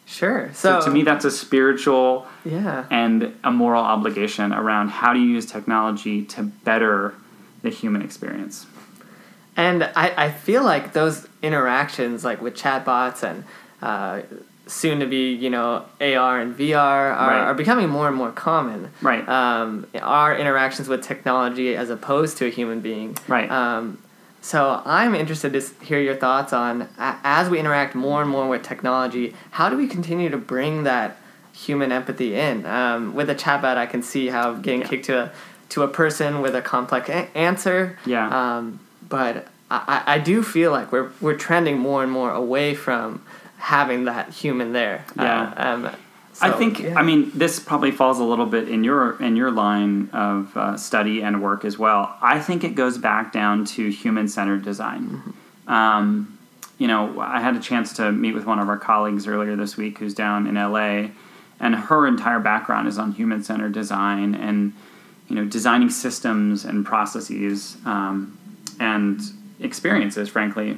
Sure. 0.06 0.52
So, 0.54 0.80
So, 0.82 0.86
to 0.88 0.92
me, 0.94 1.02
that's 1.04 1.26
a 1.26 1.32
spiritual 1.32 2.28
yeah. 2.46 2.86
and 2.92 3.36
a 3.44 3.52
moral 3.52 3.84
obligation 3.84 4.54
around 4.54 4.90
how 4.90 5.14
do 5.14 5.20
you 5.20 5.28
use 5.30 5.46
technology 5.48 6.24
to 6.26 6.44
better 6.44 7.16
the 7.64 7.70
human 7.72 8.02
experience. 8.04 8.68
And 9.58 9.84
I, 9.96 10.14
I 10.26 10.32
feel 10.32 10.64
like 10.64 10.94
those 10.94 11.28
interactions, 11.42 12.24
like 12.24 12.42
with 12.42 12.56
chatbots 12.56 13.24
and 13.24 13.44
uh, 13.82 14.22
soon 14.68 15.00
to 15.00 15.06
be, 15.08 15.34
you 15.34 15.50
know, 15.50 15.86
AR 16.02 16.40
and 16.40 16.56
VR, 16.58 16.76
are, 16.78 17.12
Right. 17.28 17.40
are 17.40 17.54
becoming 17.54 17.90
more 17.90 18.08
and 18.08 18.16
more 18.16 18.32
common. 18.32 18.92
Right. 19.02 19.28
Um, 19.28 19.88
our 20.02 20.38
interactions 20.38 20.88
with 20.88 21.04
technology 21.04 21.76
as 21.76 21.90
opposed 21.90 22.38
to 22.38 22.46
a 22.46 22.50
human 22.50 22.82
being. 22.82 23.18
Right. 23.28 23.50
Um, 23.50 23.98
so 24.46 24.80
I'm 24.86 25.16
interested 25.16 25.54
to 25.54 25.84
hear 25.84 26.00
your 26.00 26.16
thoughts 26.16 26.54
on 26.54 26.88
as 27.00 27.50
we 27.50 27.58
interact 27.58 27.96
more 27.96 28.22
and 28.22 28.30
more 28.30 28.48
with 28.48 28.62
technology, 28.62 29.34
how 29.50 29.70
do 29.70 29.76
we 29.76 29.88
continue 29.88 30.30
to 30.30 30.38
bring 30.38 30.84
that 30.84 31.18
human 31.52 31.92
empathy 31.92 32.36
in? 32.36 32.64
Um, 32.68 33.16
with 33.16 33.28
a 33.32 33.34
chatbot, 33.34 33.78
I 33.78 33.88
can 33.88 34.04
see 34.04 34.28
how 34.28 34.54
getting 34.54 34.82
Yeah. 34.82 34.88
kicked 34.88 35.06
to 35.06 35.18
a 35.24 35.32
to 35.70 35.82
a 35.82 35.88
person 35.88 36.42
with 36.42 36.54
a 36.56 36.62
complex 36.62 37.10
a- 37.10 37.36
answer. 37.36 37.98
Yeah. 38.06 38.28
Um, 38.58 38.80
but 39.10 39.48
I, 39.72 40.04
I 40.06 40.20
do 40.20 40.44
feel 40.44 40.70
like 40.70 40.92
we're 40.92 41.10
we're 41.20 41.38
trending 41.38 41.80
more 41.80 42.04
and 42.04 42.12
more 42.12 42.30
away 42.32 42.76
from 42.76 43.24
having 43.58 44.06
that 44.06 44.30
human 44.30 44.74
there. 44.74 45.06
Yeah. 45.18 45.54
Uh, 45.58 45.74
um, 45.74 45.96
I 46.42 46.52
think 46.52 46.82
yeah. 46.82 47.00
I 47.00 47.04
mean 47.04 47.32
this 47.34 47.60
probably 47.60 47.92
falls 47.92 48.20
a 48.20 48.24
little 48.24 48.46
bit 48.46 48.68
in 48.68 48.84
your 48.84 49.22
in 49.22 49.36
your 49.36 49.52
line 49.52 50.10
of 50.12 50.56
uh, 50.58 50.78
study 50.78 51.22
and 51.22 51.42
work 51.42 51.64
as 51.64 51.78
well. 51.78 52.16
I 52.22 52.40
think 52.40 52.64
it 52.64 52.76
goes 52.76 52.98
back 52.98 53.32
down 53.32 53.66
to 53.66 53.90
human 53.90 54.28
centered 54.28 54.64
design. 54.64 55.34
Um, 55.68 56.38
you 56.78 56.88
know, 56.88 57.20
I 57.22 57.40
had 57.40 57.56
a 57.56 57.60
chance 57.60 57.94
to 57.94 58.12
meet 58.12 58.34
with 58.34 58.46
one 58.46 58.60
of 58.60 58.68
our 58.68 58.78
colleagues 58.78 59.28
earlier 59.28 59.56
this 59.56 59.78
week 59.78 60.00
who's 60.00 60.14
down 60.14 60.46
in 60.46 60.56
LA, 60.56 61.10
and 61.60 61.76
her 61.76 62.06
entire 62.06 62.40
background 62.40 62.88
is 62.88 62.98
on 62.98 63.14
human 63.14 63.44
centered 63.44 63.72
design 63.72 64.36
and 64.36 64.74
you 65.30 65.36
know 65.36 65.46
designing 65.46 65.90
systems 65.90 66.66
and 66.66 66.86
processes 66.86 67.78
um, 67.86 68.38
and 68.80 69.22
experiences, 69.62 70.28
frankly, 70.28 70.78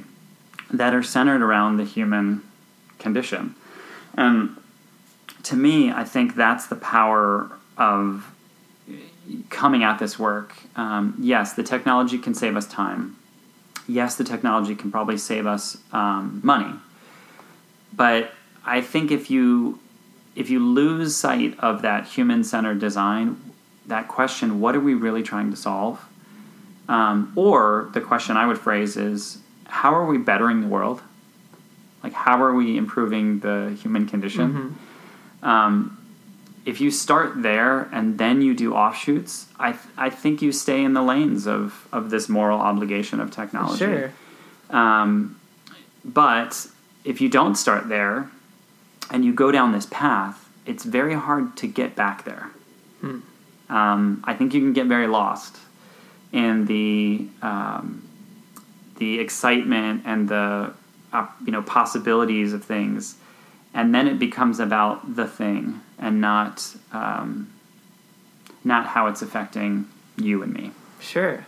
that 0.70 0.94
are 0.94 1.02
centered 1.02 1.42
around 1.42 1.78
the 1.78 1.84
human 1.84 2.42
condition. 2.98 3.56
And 4.14 4.56
to 5.44 5.56
me, 5.56 5.90
I 5.90 6.04
think 6.04 6.34
that's 6.34 6.66
the 6.66 6.76
power 6.76 7.50
of 7.76 8.32
coming 9.50 9.82
at 9.84 9.98
this 9.98 10.18
work. 10.18 10.54
Um, 10.76 11.16
yes, 11.20 11.52
the 11.52 11.62
technology 11.62 12.18
can 12.18 12.34
save 12.34 12.56
us 12.56 12.66
time. 12.66 13.16
Yes, 13.86 14.16
the 14.16 14.24
technology 14.24 14.74
can 14.74 14.90
probably 14.90 15.18
save 15.18 15.46
us 15.46 15.78
um, 15.92 16.40
money. 16.42 16.74
But 17.94 18.32
I 18.64 18.80
think 18.80 19.10
if 19.10 19.30
you 19.30 19.78
if 20.36 20.50
you 20.50 20.60
lose 20.60 21.16
sight 21.16 21.58
of 21.58 21.82
that 21.82 22.06
human 22.06 22.44
centered 22.44 22.78
design, 22.78 23.40
that 23.86 24.06
question, 24.06 24.60
what 24.60 24.76
are 24.76 24.80
we 24.80 24.94
really 24.94 25.22
trying 25.22 25.50
to 25.50 25.56
solve? 25.56 26.04
Um, 26.88 27.32
or 27.34 27.90
the 27.92 28.00
question 28.00 28.36
I 28.36 28.46
would 28.46 28.58
phrase 28.58 28.96
is, 28.96 29.38
how 29.66 29.92
are 29.94 30.06
we 30.06 30.16
bettering 30.16 30.60
the 30.60 30.68
world? 30.68 31.02
Like, 32.04 32.12
how 32.12 32.40
are 32.40 32.54
we 32.54 32.76
improving 32.76 33.40
the 33.40 33.76
human 33.82 34.06
condition? 34.06 34.78
Um, 35.42 35.94
if 36.64 36.80
you 36.80 36.90
start 36.90 37.42
there 37.42 37.88
and 37.92 38.18
then 38.18 38.42
you 38.42 38.54
do 38.54 38.74
offshoots, 38.74 39.46
I, 39.58 39.72
th- 39.72 39.84
I 39.96 40.10
think 40.10 40.42
you 40.42 40.52
stay 40.52 40.84
in 40.84 40.92
the 40.92 41.02
lanes 41.02 41.46
of, 41.46 41.88
of 41.92 42.10
this 42.10 42.28
moral 42.28 42.60
obligation 42.60 43.20
of 43.20 43.30
technology. 43.30 43.78
Sure. 43.78 44.12
Um, 44.68 45.40
but 46.04 46.66
if 47.04 47.20
you 47.20 47.28
don't 47.28 47.54
start 47.54 47.88
there 47.88 48.30
and 49.10 49.24
you 49.24 49.32
go 49.32 49.50
down 49.50 49.72
this 49.72 49.86
path, 49.86 50.48
it's 50.66 50.84
very 50.84 51.14
hard 51.14 51.56
to 51.56 51.66
get 51.66 51.96
back 51.96 52.24
there. 52.24 52.50
Hmm. 53.00 53.20
Um, 53.70 54.24
I 54.24 54.34
think 54.34 54.52
you 54.54 54.60
can 54.60 54.72
get 54.72 54.86
very 54.86 55.06
lost 55.06 55.56
in 56.32 56.66
the 56.66 57.26
um, 57.42 58.06
the 58.96 59.20
excitement 59.20 60.02
and 60.04 60.28
the 60.28 60.72
uh, 61.12 61.26
you 61.44 61.52
know 61.52 61.62
possibilities 61.62 62.52
of 62.52 62.64
things, 62.64 63.16
and 63.74 63.94
then 63.94 64.06
it 64.06 64.18
becomes 64.18 64.60
about 64.60 65.16
the 65.16 65.26
thing 65.26 65.80
and 65.98 66.20
not 66.20 66.74
um, 66.92 67.50
not 68.64 68.86
how 68.86 69.06
it's 69.06 69.22
affecting 69.22 69.88
you 70.16 70.42
and 70.42 70.52
me. 70.52 70.72
Sure. 71.00 71.46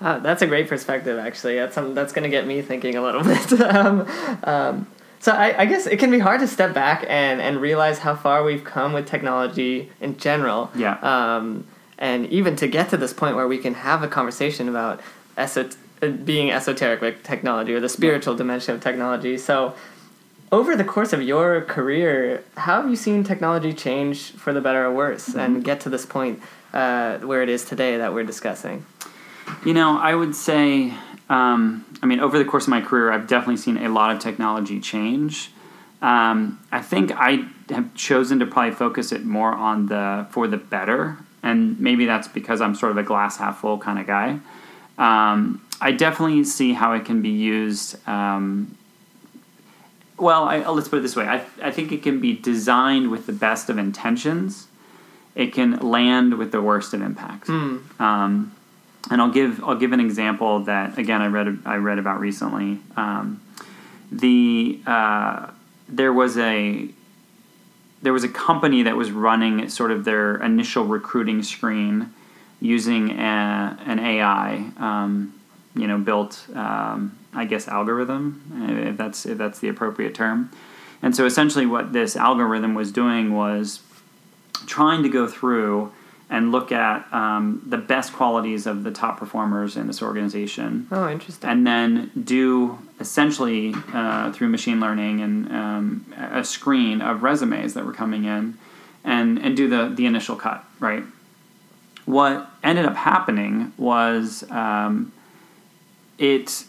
Uh, 0.00 0.18
that's 0.18 0.42
a 0.42 0.46
great 0.46 0.68
perspective, 0.68 1.18
actually. 1.18 1.56
That's 1.56 1.74
something 1.74 1.94
that's 1.94 2.12
going 2.12 2.24
to 2.24 2.28
get 2.28 2.46
me 2.46 2.60
thinking 2.62 2.96
a 2.96 3.02
little 3.02 3.22
bit. 3.24 3.60
um, 3.60 4.06
um, 4.42 4.86
so 5.20 5.32
I, 5.32 5.62
I 5.62 5.64
guess 5.64 5.86
it 5.86 5.98
can 5.98 6.10
be 6.10 6.18
hard 6.18 6.40
to 6.40 6.46
step 6.46 6.74
back 6.74 7.04
and, 7.08 7.40
and 7.40 7.58
realize 7.60 8.00
how 8.00 8.14
far 8.14 8.44
we've 8.44 8.64
come 8.64 8.92
with 8.92 9.06
technology 9.06 9.90
in 10.00 10.18
general. 10.18 10.70
Yeah. 10.74 10.98
Um, 10.98 11.66
and 11.96 12.26
even 12.26 12.56
to 12.56 12.66
get 12.68 12.90
to 12.90 12.96
this 12.96 13.14
point 13.14 13.36
where 13.36 13.48
we 13.48 13.56
can 13.56 13.74
have 13.74 14.02
a 14.02 14.08
conversation 14.08 14.68
about 14.68 15.00
esot- 15.38 15.76
uh, 16.02 16.08
being 16.08 16.50
esoteric 16.50 17.00
with 17.00 17.22
technology 17.22 17.72
or 17.72 17.80
the 17.80 17.88
spiritual 17.88 18.34
dimension 18.34 18.74
of 18.74 18.82
technology. 18.82 19.38
So, 19.38 19.74
over 20.54 20.76
the 20.76 20.84
course 20.84 21.12
of 21.12 21.20
your 21.20 21.62
career, 21.62 22.44
how 22.56 22.80
have 22.80 22.88
you 22.88 22.94
seen 22.94 23.24
technology 23.24 23.72
change 23.72 24.30
for 24.30 24.52
the 24.52 24.60
better 24.60 24.84
or 24.84 24.92
worse 24.92 25.34
and 25.34 25.64
get 25.64 25.80
to 25.80 25.90
this 25.90 26.06
point 26.06 26.40
uh, 26.72 27.18
where 27.18 27.42
it 27.42 27.48
is 27.48 27.64
today 27.64 27.96
that 27.96 28.14
we're 28.14 28.24
discussing? 28.24 28.86
You 29.64 29.74
know, 29.74 29.98
I 29.98 30.14
would 30.14 30.36
say, 30.36 30.94
um, 31.28 31.84
I 32.02 32.06
mean, 32.06 32.20
over 32.20 32.38
the 32.38 32.44
course 32.44 32.64
of 32.64 32.68
my 32.68 32.80
career, 32.80 33.10
I've 33.10 33.26
definitely 33.26 33.56
seen 33.56 33.78
a 33.78 33.88
lot 33.88 34.14
of 34.14 34.22
technology 34.22 34.78
change. 34.78 35.50
Um, 36.00 36.60
I 36.70 36.80
think 36.82 37.10
I 37.10 37.46
have 37.70 37.92
chosen 37.96 38.38
to 38.38 38.46
probably 38.46 38.76
focus 38.76 39.10
it 39.10 39.24
more 39.24 39.52
on 39.52 39.86
the 39.86 40.26
for 40.30 40.46
the 40.46 40.58
better, 40.58 41.16
and 41.42 41.80
maybe 41.80 42.06
that's 42.06 42.28
because 42.28 42.60
I'm 42.60 42.76
sort 42.76 42.92
of 42.92 42.98
a 42.98 43.02
glass 43.02 43.38
half 43.38 43.60
full 43.60 43.78
kind 43.78 43.98
of 43.98 44.06
guy. 44.06 44.38
Um, 44.98 45.66
I 45.80 45.90
definitely 45.92 46.44
see 46.44 46.74
how 46.74 46.92
it 46.92 47.04
can 47.04 47.22
be 47.22 47.30
used. 47.30 48.06
Um, 48.06 48.76
well, 50.18 50.44
I, 50.44 50.66
let's 50.68 50.88
put 50.88 50.98
it 50.98 51.02
this 51.02 51.16
way: 51.16 51.26
I, 51.26 51.44
I 51.62 51.70
think 51.70 51.92
it 51.92 52.02
can 52.02 52.20
be 52.20 52.34
designed 52.34 53.10
with 53.10 53.26
the 53.26 53.32
best 53.32 53.68
of 53.68 53.78
intentions. 53.78 54.68
It 55.34 55.52
can 55.52 55.78
land 55.78 56.38
with 56.38 56.52
the 56.52 56.62
worst 56.62 56.94
of 56.94 57.02
impacts. 57.02 57.48
Um, 58.00 58.54
and 59.10 59.20
I'll 59.20 59.30
give 59.30 59.62
I'll 59.64 59.76
give 59.76 59.92
an 59.92 60.00
example 60.00 60.60
that 60.60 60.98
again 60.98 61.20
I 61.20 61.26
read 61.26 61.58
I 61.64 61.76
read 61.76 61.98
about 61.98 62.20
recently. 62.20 62.80
Um, 62.96 63.40
the 64.10 64.80
uh, 64.86 65.50
there 65.88 66.12
was 66.12 66.38
a 66.38 66.88
there 68.02 68.12
was 68.12 68.22
a 68.24 68.28
company 68.28 68.82
that 68.82 68.96
was 68.96 69.10
running 69.10 69.68
sort 69.68 69.90
of 69.90 70.04
their 70.04 70.36
initial 70.36 70.84
recruiting 70.84 71.42
screen 71.42 72.12
using 72.60 73.10
a, 73.10 73.78
an 73.86 73.98
AI, 73.98 74.70
um, 74.76 75.34
you 75.74 75.86
know, 75.86 75.98
built 75.98 76.46
um, 76.54 77.16
I 77.32 77.44
guess 77.44 77.66
algorithm 77.68 78.42
if 78.88 78.96
that's 78.96 79.26
if 79.26 79.38
that's 79.38 79.58
the 79.58 79.68
appropriate 79.68 80.14
term. 80.14 80.50
And 81.02 81.14
so 81.14 81.26
essentially, 81.26 81.66
what 81.66 81.92
this 81.92 82.16
algorithm 82.16 82.74
was 82.74 82.90
doing 82.92 83.34
was 83.34 83.80
trying 84.66 85.02
to 85.02 85.08
go 85.08 85.26
through 85.26 85.92
and 86.30 86.50
look 86.50 86.72
at 86.72 87.12
um, 87.12 87.62
the 87.66 87.76
best 87.76 88.14
qualities 88.14 88.66
of 88.66 88.82
the 88.82 88.90
top 88.90 89.18
performers 89.18 89.76
in 89.76 89.86
this 89.86 90.00
organization 90.00 90.86
Oh, 90.90 91.08
interesting. 91.10 91.50
and 91.50 91.66
then 91.66 92.10
do 92.24 92.78
essentially 92.98 93.74
uh, 93.92 94.32
through 94.32 94.48
machine 94.48 94.80
learning 94.80 95.20
and 95.20 95.52
um, 95.52 96.06
a 96.18 96.42
screen 96.42 97.02
of 97.02 97.22
resumes 97.22 97.74
that 97.74 97.84
were 97.84 97.92
coming 97.92 98.24
in 98.24 98.56
and, 99.04 99.38
and 99.38 99.54
do 99.54 99.68
the, 99.68 99.92
the 99.94 100.06
initial 100.06 100.34
cut 100.34 100.64
right 100.80 101.02
what 102.06 102.50
ended 102.62 102.86
up 102.86 102.96
happening 102.96 103.72
was 103.76 104.44
um, 104.50 105.12
it 106.18 106.64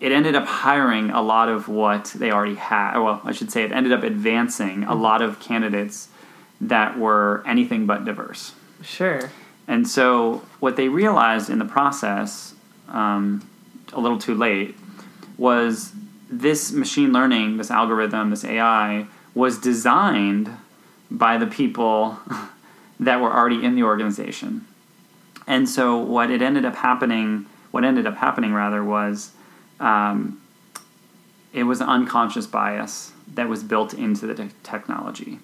it 0.00 0.10
ended 0.10 0.34
up 0.34 0.46
hiring 0.46 1.10
a 1.10 1.22
lot 1.22 1.48
of 1.48 1.68
what 1.68 2.06
they 2.16 2.30
already 2.30 2.56
had 2.56 2.98
well 2.98 3.20
i 3.24 3.32
should 3.32 3.50
say 3.50 3.62
it 3.62 3.72
ended 3.72 3.92
up 3.92 4.02
advancing 4.02 4.84
a 4.84 4.94
lot 4.94 5.22
of 5.22 5.38
candidates 5.40 6.08
that 6.60 6.98
were 6.98 7.42
anything 7.46 7.86
but 7.86 8.04
diverse 8.04 8.52
Sure. 8.82 9.30
and 9.68 9.86
so 9.86 10.42
what 10.58 10.74
they 10.76 10.88
realized 10.88 11.48
in 11.50 11.60
the 11.60 11.64
process, 11.64 12.54
um, 12.88 13.48
a 13.92 14.00
little 14.00 14.18
too 14.18 14.34
late, 14.34 14.74
was 15.38 15.92
this 16.28 16.72
machine 16.72 17.12
learning, 17.12 17.58
this 17.58 17.70
algorithm, 17.70 18.30
this 18.30 18.44
AI 18.44 19.06
was 19.34 19.58
designed 19.58 20.50
by 21.10 21.36
the 21.38 21.46
people 21.46 22.18
that 23.00 23.20
were 23.20 23.32
already 23.32 23.64
in 23.64 23.76
the 23.76 23.84
organization. 23.84 24.66
And 25.46 25.68
so 25.68 25.96
what 25.96 26.28
it 26.30 26.42
ended 26.42 26.64
up 26.64 26.74
happening, 26.74 27.46
what 27.72 27.84
ended 27.84 28.06
up 28.06 28.16
happening 28.16 28.54
rather 28.54 28.84
was, 28.84 29.32
um, 29.80 30.40
it 31.52 31.64
was 31.64 31.80
an 31.80 31.88
unconscious 31.88 32.46
bias 32.46 33.12
that 33.34 33.48
was 33.48 33.64
built 33.64 33.92
into 33.92 34.26
the 34.26 34.34
te- 34.34 34.50
technology. 34.62 35.40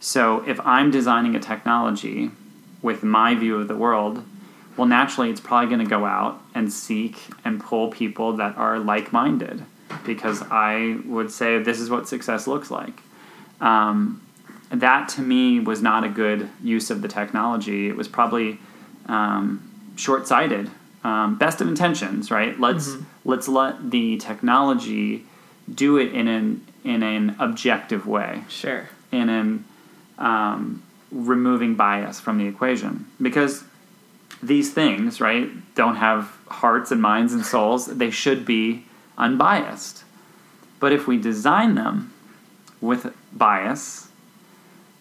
So 0.00 0.42
if 0.46 0.58
I'm 0.60 0.90
designing 0.90 1.34
a 1.34 1.40
technology 1.40 2.30
with 2.80 3.02
my 3.02 3.34
view 3.34 3.56
of 3.56 3.68
the 3.68 3.76
world, 3.76 4.24
well, 4.76 4.86
naturally, 4.86 5.30
it's 5.30 5.40
probably 5.40 5.68
going 5.68 5.84
to 5.84 5.90
go 5.90 6.04
out 6.04 6.40
and 6.54 6.72
seek 6.72 7.16
and 7.44 7.60
pull 7.60 7.88
people 7.90 8.34
that 8.36 8.56
are 8.56 8.78
like 8.78 9.12
minded 9.12 9.64
because 10.04 10.42
I 10.50 10.98
would 11.06 11.30
say 11.30 11.62
this 11.62 11.78
is 11.78 11.90
what 11.90 12.08
success 12.08 12.46
looks 12.46 12.70
like. 12.70 13.00
Um, 13.60 14.20
that 14.70 15.08
to 15.10 15.20
me 15.22 15.60
was 15.60 15.80
not 15.80 16.04
a 16.04 16.08
good 16.08 16.48
use 16.62 16.90
of 16.90 17.02
the 17.02 17.08
technology. 17.08 17.88
It 17.88 17.96
was 17.96 18.08
probably 18.08 18.58
um, 19.06 19.70
short 19.96 20.26
sighted. 20.26 20.70
Um, 21.04 21.36
best 21.36 21.60
of 21.60 21.68
intentions, 21.68 22.30
right? 22.30 22.58
Let's 22.58 22.88
mm-hmm. 22.88 23.04
let's 23.24 23.46
let 23.46 23.90
the 23.90 24.16
technology 24.16 25.26
do 25.72 25.98
it 25.98 26.14
in 26.14 26.28
an 26.28 26.66
in 26.82 27.02
an 27.02 27.36
objective 27.38 28.06
way. 28.06 28.44
Sure. 28.48 28.88
In 29.12 29.28
an 29.28 29.64
um, 30.18 30.82
removing 31.10 31.74
bias 31.74 32.20
from 32.20 32.38
the 32.38 32.46
equation 32.46 33.06
because 33.20 33.64
these 34.42 34.72
things, 34.72 35.20
right, 35.20 35.50
don't 35.74 35.96
have 35.96 36.36
hearts 36.48 36.90
and 36.90 37.00
minds 37.00 37.32
and 37.32 37.44
souls. 37.44 37.86
They 37.86 38.10
should 38.10 38.44
be 38.44 38.86
unbiased. 39.16 40.04
But 40.80 40.92
if 40.92 41.06
we 41.06 41.18
design 41.18 41.74
them 41.74 42.12
with 42.80 43.14
bias 43.32 44.08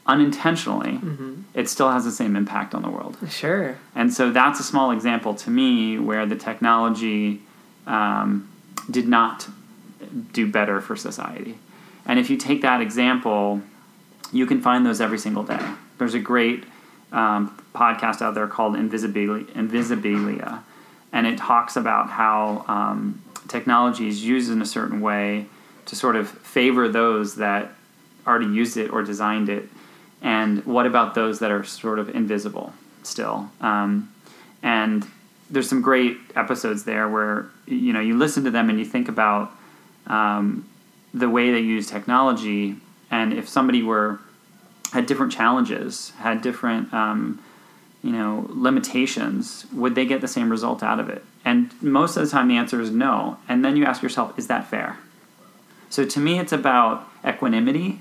unintentionally, 0.06 0.94
mm-hmm. 0.94 1.42
it 1.54 1.70
still 1.70 1.90
has 1.90 2.04
the 2.04 2.12
same 2.12 2.36
impact 2.36 2.76
on 2.76 2.82
the 2.82 2.90
world. 2.90 3.18
Sure. 3.30 3.78
And 3.96 4.14
so 4.14 4.32
that's 4.32 4.60
a 4.60 4.64
small 4.64 4.92
example 4.92 5.34
to 5.36 5.50
me 5.50 5.98
where 5.98 6.26
the 6.26 6.36
technology 6.36 7.42
um, 7.88 8.50
did 8.90 9.08
not 9.08 9.48
do 10.34 10.50
better 10.50 10.82
for 10.82 10.96
society. 10.96 11.58
And 12.06 12.20
if 12.20 12.30
you 12.30 12.38
take 12.38 12.62
that 12.62 12.82
example, 12.82 13.62
you 14.32 14.46
can 14.46 14.62
find 14.62 14.86
those 14.86 15.00
every 15.00 15.18
single 15.18 15.44
day. 15.44 15.60
There's 15.98 16.14
a 16.14 16.20
great 16.20 16.66
um, 17.12 17.58
podcast 17.74 18.22
out 18.22 18.34
there 18.34 18.48
called 18.48 18.76
Invisibilia, 18.76 19.46
Invisibilia, 19.54 20.64
and 21.14 21.28
it 21.28 21.38
talks 21.38 21.76
about 21.76 22.10
how 22.10 22.66
um, 22.68 23.22
technology 23.48 24.08
is 24.08 24.24
used 24.24 24.52
in 24.52 24.62
a 24.62 24.66
certain 24.66 25.00
way 25.00 25.46
to 25.86 25.96
sort 25.96 26.16
of 26.16 26.30
favor 26.30 26.90
those 26.90 27.36
that 27.36 27.72
already 28.26 28.48
used 28.48 28.78
it 28.78 28.90
or 28.92 29.04
designed 29.04 29.50
it, 29.50 29.70
and 30.24 30.66
what 30.66 30.86
about 30.86 31.14
those 31.14 31.40
that 31.40 31.52
are 31.52 31.64
sort 31.64 32.00
of 32.00 32.10
invisible 32.16 32.74
still? 33.04 33.52
Um, 33.62 34.12
and 34.64 35.06
there's 35.50 35.70
some 35.70 35.82
great 35.82 36.18
episodes 36.36 36.86
there 36.86 37.08
where 37.08 37.48
you 37.68 37.94
know 37.94 38.00
you 38.00 38.18
listen 38.18 38.44
to 38.46 38.52
them 38.52 38.70
and 38.70 38.80
you 38.80 38.86
think 38.86 39.10
about 39.10 39.52
um, 40.08 40.68
the 41.14 41.30
way 41.30 41.52
they 41.52 41.60
use 41.60 41.88
technology, 41.88 42.78
and 43.12 43.34
if 43.34 43.48
somebody 43.48 43.84
were 43.84 44.20
had 44.94 45.06
different 45.06 45.32
challenges, 45.32 46.12
had 46.20 46.42
different 46.42 46.92
um, 46.94 47.44
you 48.02 48.12
know 48.12 48.48
limitations, 48.50 49.66
would 49.74 49.94
they 49.94 50.06
get 50.06 50.22
the 50.22 50.28
same 50.28 50.50
result 50.50 50.82
out 50.82 51.00
of 51.00 51.10
it? 51.10 51.24
And 51.46 51.70
most 51.82 52.16
of 52.16 52.24
the 52.24 52.30
time, 52.30 52.48
the 52.48 52.56
answer 52.56 52.80
is 52.80 52.90
no. 52.90 53.38
And 53.50 53.66
then 53.66 53.76
you 53.76 53.84
ask 53.84 54.02
yourself, 54.02 54.40
is 54.40 54.48
that 54.48 54.68
fair? 54.70 54.98
So 55.90 56.06
to 56.06 56.20
me, 56.20 56.40
it's 56.40 56.54
about 56.54 57.08
equanimity, 57.28 58.00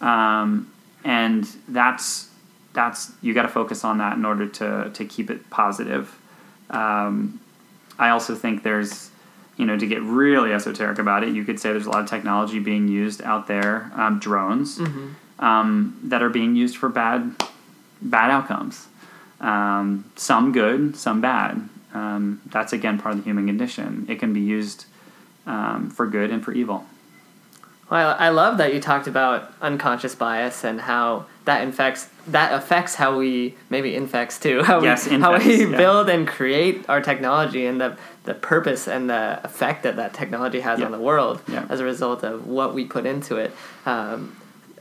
um, 0.00 0.70
and 1.04 1.48
that's 1.68 2.28
that's 2.72 3.12
you 3.22 3.34
got 3.34 3.42
to 3.42 3.48
focus 3.48 3.84
on 3.84 3.98
that 3.98 4.16
in 4.16 4.24
order 4.24 4.46
to 4.46 4.90
to 4.94 5.04
keep 5.04 5.30
it 5.30 5.48
positive. 5.50 6.18
Um, 6.70 7.40
I 7.98 8.10
also 8.10 8.34
think 8.34 8.62
there's 8.62 9.10
you 9.58 9.66
know, 9.66 9.76
to 9.76 9.86
get 9.86 10.00
really 10.02 10.52
esoteric 10.52 10.98
about 10.98 11.24
it, 11.24 11.34
you 11.34 11.44
could 11.44 11.60
say 11.60 11.72
there's 11.72 11.86
a 11.86 11.90
lot 11.90 12.00
of 12.00 12.08
technology 12.08 12.60
being 12.60 12.86
used 12.86 13.20
out 13.22 13.48
there, 13.48 13.90
um, 13.96 14.20
drones, 14.20 14.78
mm-hmm. 14.78 15.44
um, 15.44 15.98
that 16.04 16.22
are 16.22 16.30
being 16.30 16.54
used 16.54 16.76
for 16.76 16.88
bad, 16.88 17.34
bad 18.00 18.30
outcomes. 18.30 18.86
Um, 19.40 20.10
some 20.14 20.52
good, 20.52 20.96
some 20.96 21.20
bad. 21.20 21.68
Um, 21.92 22.40
that's 22.46 22.72
again 22.72 23.00
part 23.00 23.14
of 23.14 23.20
the 23.20 23.24
human 23.24 23.46
condition. 23.46 24.06
It 24.08 24.20
can 24.20 24.32
be 24.32 24.40
used 24.40 24.86
um, 25.46 25.90
for 25.90 26.06
good 26.06 26.30
and 26.30 26.44
for 26.44 26.52
evil. 26.52 26.86
Well, 27.90 28.16
I 28.18 28.28
love 28.28 28.58
that 28.58 28.74
you 28.74 28.80
talked 28.80 29.06
about 29.06 29.50
unconscious 29.62 30.14
bias 30.14 30.62
and 30.62 30.80
how 30.80 31.24
that 31.46 31.62
infects 31.62 32.10
that 32.26 32.52
affects 32.52 32.94
how 32.94 33.16
we 33.16 33.54
maybe 33.70 33.94
infects 33.94 34.38
too 34.38 34.62
how 34.64 34.82
yes, 34.82 35.08
we 35.08 35.14
infects, 35.14 35.44
how 35.44 35.48
we 35.48 35.70
yeah. 35.70 35.76
build 35.76 36.10
and 36.10 36.28
create 36.28 36.84
our 36.88 37.00
technology 37.00 37.64
and 37.64 37.80
the 37.80 37.96
the 38.24 38.34
purpose 38.34 38.86
and 38.86 39.08
the 39.08 39.40
effect 39.42 39.84
that 39.84 39.96
that 39.96 40.12
technology 40.12 40.60
has 40.60 40.80
yeah. 40.80 40.84
on 40.84 40.92
the 40.92 40.98
world 40.98 41.40
yeah. 41.48 41.64
as 41.70 41.80
a 41.80 41.84
result 41.84 42.22
of 42.22 42.46
what 42.46 42.74
we 42.74 42.84
put 42.84 43.06
into 43.06 43.36
it. 43.36 43.52
Um, 43.86 44.36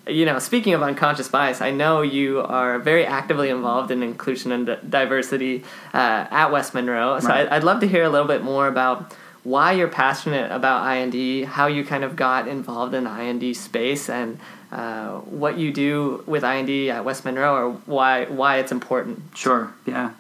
you 0.06 0.26
know, 0.26 0.40
speaking 0.40 0.74
of 0.74 0.84
unconscious 0.84 1.30
bias, 1.30 1.62
I 1.62 1.72
know 1.72 2.02
you 2.02 2.42
are 2.42 2.80
very 2.80 3.06
actively 3.06 3.50
involved 3.50 3.92
in 3.92 4.04
inclusion 4.04 4.52
and 4.52 4.78
diversity 4.90 5.64
uh, 5.94 6.28
at 6.32 6.52
West 6.52 6.74
Monroe. 6.74 7.20
So 7.20 7.28
right. 7.28 7.50
I'd 7.52 7.64
love 7.64 7.82
to 7.82 7.88
hear 7.88 8.04
a 8.04 8.10
little 8.10 8.28
bit 8.28 8.44
more 8.44 8.68
about 8.68 9.14
why 9.48 9.72
you're 9.72 9.88
passionate 9.88 10.52
about 10.52 10.86
IND, 10.86 11.46
how 11.46 11.68
you 11.68 11.86
kind 11.86 12.04
of 12.04 12.18
got 12.18 12.50
involved 12.50 12.94
in 12.94 13.06
the 13.06 13.22
IND 13.22 13.56
space, 13.56 14.10
and 14.10 14.38
uh, 14.74 15.20
what 15.20 15.58
you 15.58 15.72
do 15.72 16.22
with 16.28 16.44
IND 16.44 16.90
at 16.90 17.06
West 17.06 17.24
Monroe, 17.24 17.56
or 17.56 17.72
why 17.86 18.26
why 18.26 18.58
it's 18.58 18.74
important. 18.74 19.22
Sure. 19.36 19.74
Yeah. 19.86 20.12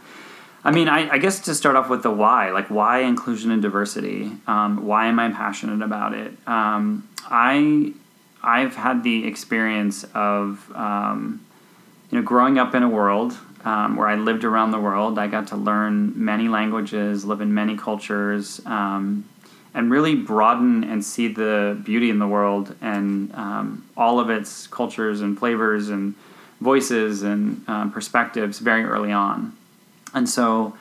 I 0.63 0.71
mean, 0.71 0.87
I, 0.87 1.09
I 1.09 1.17
guess 1.17 1.41
to 1.41 1.55
start 1.55 1.75
off 1.75 1.89
with 1.89 2.03
the 2.03 2.11
why, 2.11 2.51
like 2.51 2.69
why 2.69 2.99
inclusion 2.99 3.51
and 3.51 3.61
diversity. 3.61 4.31
Um, 4.47 4.85
why 4.85 5.07
am 5.07 5.19
I 5.19 5.29
passionate 5.31 5.83
about 5.83 6.13
it? 6.13 6.31
Um, 6.47 7.09
I 7.25 7.91
I've 8.41 8.75
had 8.75 9.03
the 9.03 9.27
experience 9.27 10.05
of 10.13 10.71
um, 10.73 11.45
you 12.11 12.17
know 12.17 12.23
growing 12.23 12.57
up 12.57 12.73
in 12.73 12.81
a 12.81 12.89
world 12.89 13.37
um, 13.65 13.95
where 13.95 14.07
I 14.07 14.15
lived 14.15 14.43
around 14.43 14.71
the 14.71 14.79
world. 14.79 15.19
I 15.19 15.27
got 15.27 15.47
to 15.47 15.55
learn 15.55 16.13
many 16.15 16.47
languages, 16.47 17.25
live 17.25 17.41
in 17.41 17.53
many 17.53 17.77
cultures, 17.77 18.61
um, 18.65 19.27
and 19.73 19.91
really 19.91 20.15
broaden 20.15 20.83
and 20.83 21.03
see 21.03 21.27
the 21.27 21.79
beauty 21.83 22.09
in 22.09 22.19
the 22.19 22.27
world 22.27 22.75
and 22.81 23.33
um, 23.35 23.87
all 23.95 24.19
of 24.19 24.29
its 24.29 24.67
cultures 24.67 25.21
and 25.21 25.37
flavors 25.37 25.89
and 25.89 26.15
voices 26.61 27.23
and 27.23 27.67
um, 27.67 27.91
perspectives 27.91 28.59
very 28.59 28.83
early 28.83 29.11
on. 29.11 29.55
And 30.13 30.27
so 30.27 30.75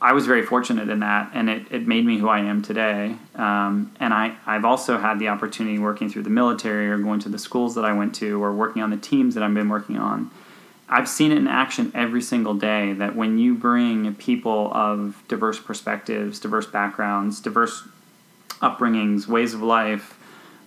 I 0.00 0.12
was 0.12 0.26
very 0.26 0.44
fortunate 0.44 0.90
in 0.90 1.00
that, 1.00 1.30
and 1.32 1.48
it, 1.48 1.66
it 1.70 1.86
made 1.86 2.04
me 2.04 2.18
who 2.18 2.28
I 2.28 2.40
am 2.40 2.60
today. 2.60 3.16
Um, 3.36 3.92
and 4.00 4.12
I, 4.12 4.36
I've 4.44 4.66
also 4.66 4.98
had 4.98 5.18
the 5.18 5.28
opportunity 5.28 5.78
working 5.78 6.10
through 6.10 6.24
the 6.24 6.30
military 6.30 6.90
or 6.90 6.98
going 6.98 7.20
to 7.20 7.30
the 7.30 7.38
schools 7.38 7.74
that 7.76 7.86
I 7.86 7.94
went 7.94 8.14
to 8.16 8.42
or 8.42 8.52
working 8.52 8.82
on 8.82 8.90
the 8.90 8.98
teams 8.98 9.34
that 9.34 9.42
I've 9.42 9.54
been 9.54 9.70
working 9.70 9.96
on 9.96 10.30
I've 10.94 11.08
seen 11.08 11.32
it 11.32 11.38
in 11.38 11.48
action 11.48 11.90
every 11.92 12.22
single 12.22 12.54
day 12.54 12.92
that 12.92 13.16
when 13.16 13.36
you 13.36 13.56
bring 13.56 14.14
people 14.14 14.72
of 14.72 15.20
diverse 15.26 15.58
perspectives, 15.58 16.38
diverse 16.38 16.66
backgrounds, 16.66 17.40
diverse 17.40 17.82
upbringings, 18.62 19.26
ways 19.26 19.54
of 19.54 19.60
life, 19.60 20.16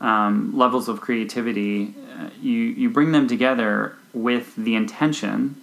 um, 0.01 0.51
levels 0.53 0.89
of 0.89 0.99
creativity, 0.99 1.95
uh, 2.19 2.29
you, 2.41 2.51
you 2.51 2.89
bring 2.89 3.13
them 3.13 3.29
together 3.29 3.95
with 4.11 4.53
the 4.57 4.75
intention 4.75 5.61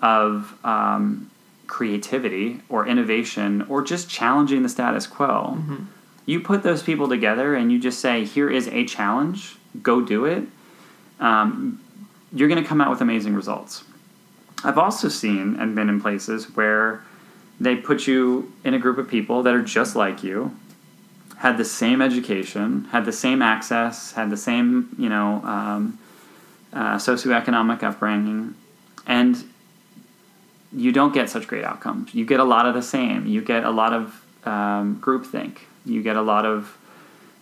of 0.00 0.56
um, 0.64 1.28
creativity 1.66 2.60
or 2.68 2.86
innovation 2.86 3.62
or 3.68 3.82
just 3.82 4.08
challenging 4.08 4.62
the 4.62 4.68
status 4.68 5.08
quo. 5.08 5.56
Mm-hmm. 5.58 5.84
You 6.26 6.38
put 6.38 6.62
those 6.62 6.84
people 6.84 7.08
together 7.08 7.56
and 7.56 7.72
you 7.72 7.80
just 7.80 7.98
say, 7.98 8.24
here 8.24 8.48
is 8.48 8.68
a 8.68 8.84
challenge, 8.84 9.56
go 9.82 10.00
do 10.00 10.26
it. 10.26 10.44
Um, 11.18 11.80
you're 12.32 12.48
going 12.48 12.62
to 12.62 12.68
come 12.68 12.80
out 12.80 12.90
with 12.90 13.00
amazing 13.00 13.34
results. 13.34 13.82
I've 14.64 14.78
also 14.78 15.08
seen 15.08 15.56
and 15.58 15.74
been 15.74 15.88
in 15.88 16.00
places 16.00 16.56
where 16.56 17.04
they 17.60 17.76
put 17.76 18.06
you 18.06 18.52
in 18.64 18.74
a 18.74 18.78
group 18.78 18.98
of 18.98 19.08
people 19.08 19.42
that 19.42 19.54
are 19.54 19.62
just 19.62 19.96
like 19.96 20.22
you, 20.22 20.56
had 21.38 21.58
the 21.58 21.64
same 21.64 22.00
education, 22.00 22.84
had 22.90 23.04
the 23.04 23.12
same 23.12 23.42
access, 23.42 24.12
had 24.12 24.30
the 24.30 24.36
same, 24.36 24.94
you 24.98 25.08
know, 25.08 25.42
um, 25.44 25.98
uh, 26.72 26.96
socioeconomic 26.96 27.82
upbringing, 27.82 28.54
and 29.06 29.44
you 30.72 30.92
don't 30.92 31.14
get 31.14 31.30
such 31.30 31.46
great 31.46 31.64
outcomes. 31.64 32.14
You 32.14 32.24
get 32.24 32.40
a 32.40 32.44
lot 32.44 32.66
of 32.66 32.74
the 32.74 32.82
same. 32.82 33.26
You 33.26 33.40
get 33.40 33.64
a 33.64 33.70
lot 33.70 33.92
of 33.92 34.24
um, 34.44 35.00
groupthink. 35.00 35.58
You 35.84 36.02
get 36.02 36.16
a 36.16 36.22
lot 36.22 36.44
of 36.44 36.76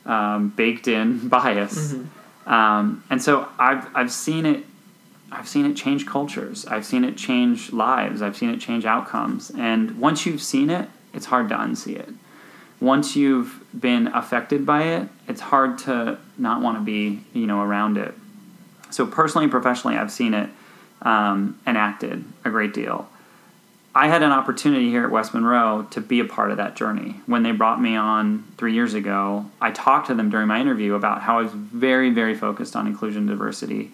um, 0.05 0.51
baked 0.51 0.89
in 0.89 1.29
bias. 1.29 1.93
Mm-hmm. 1.93 2.53
Um, 2.53 3.03
and 3.11 3.23
so 3.23 3.49
I've, 3.59 3.89
I've 3.97 4.13
seen 4.13 4.45
it 4.45 4.65
I've 5.35 5.49
seen 5.49 5.67
it 5.67 5.75
change 5.75 6.07
cultures. 6.07 6.65
I've 6.67 6.87
seen 6.87 7.05
it 7.05 7.17
change 7.17 7.73
lives. 7.73 8.23
I've 8.23 8.37
seen 8.37 8.51
it 8.51 8.61
change 8.61 8.85
outcomes. 8.85 9.51
And 9.59 9.99
once 9.99 10.27
you've 10.27 10.43
seen 10.43 10.71
it, 10.71 10.89
it's 11.13 11.27
hard 11.27 11.49
to 11.49 11.57
unsee 11.57 11.97
it. 11.97 12.09
Once 12.81 13.17
you've 13.17 13.61
been 13.79 14.07
affected 14.09 14.65
by 14.65 14.85
it, 14.85 15.09
it's 15.27 15.41
hard 15.41 15.79
to 15.79 16.19
not 16.39 16.63
want 16.63 16.79
to 16.79 16.85
be, 16.85 17.25
you 17.33 17.47
know, 17.47 17.63
around 17.63 17.99
it. 17.99 18.15
So 18.91 19.07
personally 19.07 19.45
and 19.45 19.51
professionally, 19.51 19.97
I've 19.97 20.13
seen 20.13 20.35
it 20.35 20.51
um, 21.03 21.59
enacted 21.67 22.25
a 22.45 22.51
great 22.51 22.73
deal. 22.73 23.09
I 23.93 24.09
had 24.09 24.23
an 24.23 24.31
opportunity 24.31 24.89
here 24.91 25.05
at 25.05 25.11
West 25.11 25.35
Monroe 25.35 25.87
to 25.91 26.01
be 26.01 26.21
a 26.21 26.25
part 26.25 26.51
of 26.51 26.57
that 26.59 26.77
journey. 26.77 27.21
When 27.27 27.43
they 27.43 27.53
brought 27.53 27.81
me 27.81 27.97
on 27.97 28.45
three 28.57 28.75
years 28.75 28.95
ago, 28.95 29.47
I 29.61 29.73
talked 29.73 30.09
to 30.09 30.15
them 30.15 30.31
during 30.31 30.47
my 30.47 30.61
interview 30.61 30.95
about 30.95 31.23
how 31.23 31.39
I 31.39 31.43
was 31.43 31.53
very, 31.53 32.11
very 32.11 32.35
focused 32.35 32.77
on 32.77 32.87
inclusion 32.87 33.23
and 33.23 33.29
diversity. 33.29 33.93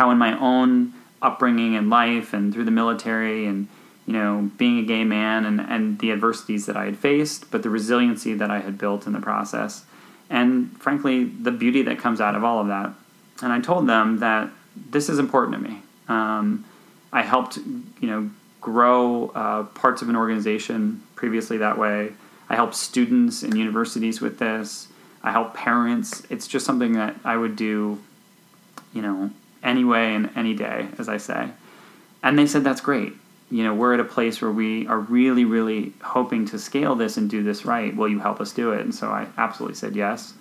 How 0.00 0.10
in 0.10 0.16
my 0.16 0.32
own 0.40 0.94
upbringing 1.20 1.76
and 1.76 1.90
life 1.90 2.32
and 2.32 2.54
through 2.54 2.64
the 2.64 2.70
military 2.70 3.44
and 3.44 3.68
you 4.06 4.14
know 4.14 4.50
being 4.56 4.78
a 4.78 4.82
gay 4.82 5.04
man 5.04 5.44
and, 5.44 5.60
and 5.60 5.98
the 5.98 6.10
adversities 6.10 6.64
that 6.64 6.74
I 6.74 6.86
had 6.86 6.96
faced, 6.96 7.50
but 7.50 7.62
the 7.62 7.68
resiliency 7.68 8.32
that 8.32 8.50
I 8.50 8.60
had 8.60 8.78
built 8.78 9.06
in 9.06 9.12
the 9.12 9.20
process, 9.20 9.84
and 10.30 10.74
frankly 10.80 11.24
the 11.24 11.50
beauty 11.50 11.82
that 11.82 11.98
comes 11.98 12.18
out 12.18 12.34
of 12.34 12.44
all 12.44 12.60
of 12.60 12.68
that. 12.68 12.94
And 13.42 13.52
I 13.52 13.60
told 13.60 13.86
them 13.86 14.20
that 14.20 14.48
this 14.74 15.10
is 15.10 15.18
important 15.18 15.58
to 15.58 15.70
me. 15.70 15.82
Um, 16.08 16.64
I 17.12 17.20
helped 17.20 17.58
you 17.58 18.08
know 18.08 18.30
grow 18.62 19.28
uh, 19.34 19.64
parts 19.64 20.00
of 20.00 20.08
an 20.08 20.16
organization 20.16 21.02
previously 21.14 21.58
that 21.58 21.76
way. 21.76 22.14
I 22.48 22.54
help 22.54 22.72
students 22.72 23.42
in 23.42 23.54
universities 23.54 24.22
with 24.22 24.38
this. 24.38 24.88
I 25.22 25.30
help 25.30 25.52
parents. 25.52 26.22
It's 26.30 26.48
just 26.48 26.64
something 26.64 26.94
that 26.94 27.16
I 27.22 27.36
would 27.36 27.54
do, 27.54 28.00
you 28.94 29.02
know, 29.02 29.30
anyway 29.62 30.14
and 30.14 30.30
any 30.36 30.54
day, 30.54 30.88
as 30.98 31.08
I 31.08 31.16
say. 31.16 31.50
And 32.22 32.38
they 32.38 32.46
said, 32.46 32.64
that's 32.64 32.80
great. 32.80 33.14
You 33.50 33.64
know, 33.64 33.74
we're 33.74 33.94
at 33.94 34.00
a 34.00 34.04
place 34.04 34.40
where 34.40 34.50
we 34.50 34.86
are 34.86 34.98
really, 34.98 35.44
really 35.44 35.92
hoping 36.02 36.46
to 36.46 36.58
scale 36.58 36.94
this 36.94 37.16
and 37.16 37.28
do 37.28 37.42
this 37.42 37.64
right. 37.64 37.94
Will 37.94 38.08
you 38.08 38.20
help 38.20 38.40
us 38.40 38.52
do 38.52 38.72
it? 38.72 38.80
And 38.80 38.94
so 38.94 39.08
I 39.08 39.26
absolutely 39.36 39.74
said 39.76 39.96
yes. 39.96 40.34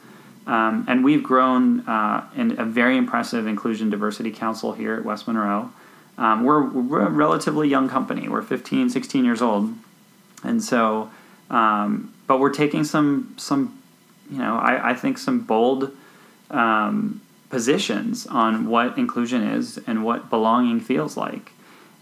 Um, 0.45 0.85
and 0.87 1.03
we've 1.03 1.23
grown 1.23 1.81
uh, 1.81 2.27
in 2.35 2.59
a 2.59 2.65
very 2.65 2.97
impressive 2.97 3.47
Inclusion 3.47 3.89
Diversity 3.89 4.31
Council 4.31 4.73
here 4.73 4.95
at 4.95 5.05
West 5.05 5.27
Monroe. 5.27 5.71
Um, 6.17 6.43
we're, 6.43 6.63
we're, 6.63 7.01
a 7.01 7.09
relatively 7.09 7.67
young 7.67 7.87
company. 7.87 8.27
We're 8.27 8.41
15, 8.41 8.89
16 8.89 9.25
years 9.25 9.41
old. 9.41 9.73
And 10.43 10.61
so, 10.61 11.09
um, 11.49 12.13
but 12.27 12.39
we're 12.39 12.53
taking 12.53 12.83
some, 12.83 13.33
some 13.37 13.79
you 14.29 14.37
know, 14.37 14.57
I, 14.57 14.91
I 14.91 14.93
think 14.93 15.17
some 15.17 15.41
bold 15.41 15.95
um, 16.51 17.21
positions 17.49 18.27
on 18.27 18.67
what 18.67 18.97
inclusion 18.97 19.43
is 19.43 19.79
and 19.87 20.03
what 20.03 20.29
belonging 20.29 20.79
feels 20.79 21.17
like. 21.17 21.51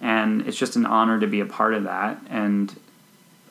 And 0.02 0.48
it's 0.48 0.58
just 0.58 0.76
an 0.76 0.86
honor 0.86 1.20
to 1.20 1.28
be 1.28 1.40
a 1.40 1.46
part 1.46 1.74
of 1.74 1.84
that. 1.84 2.20
And 2.30 2.78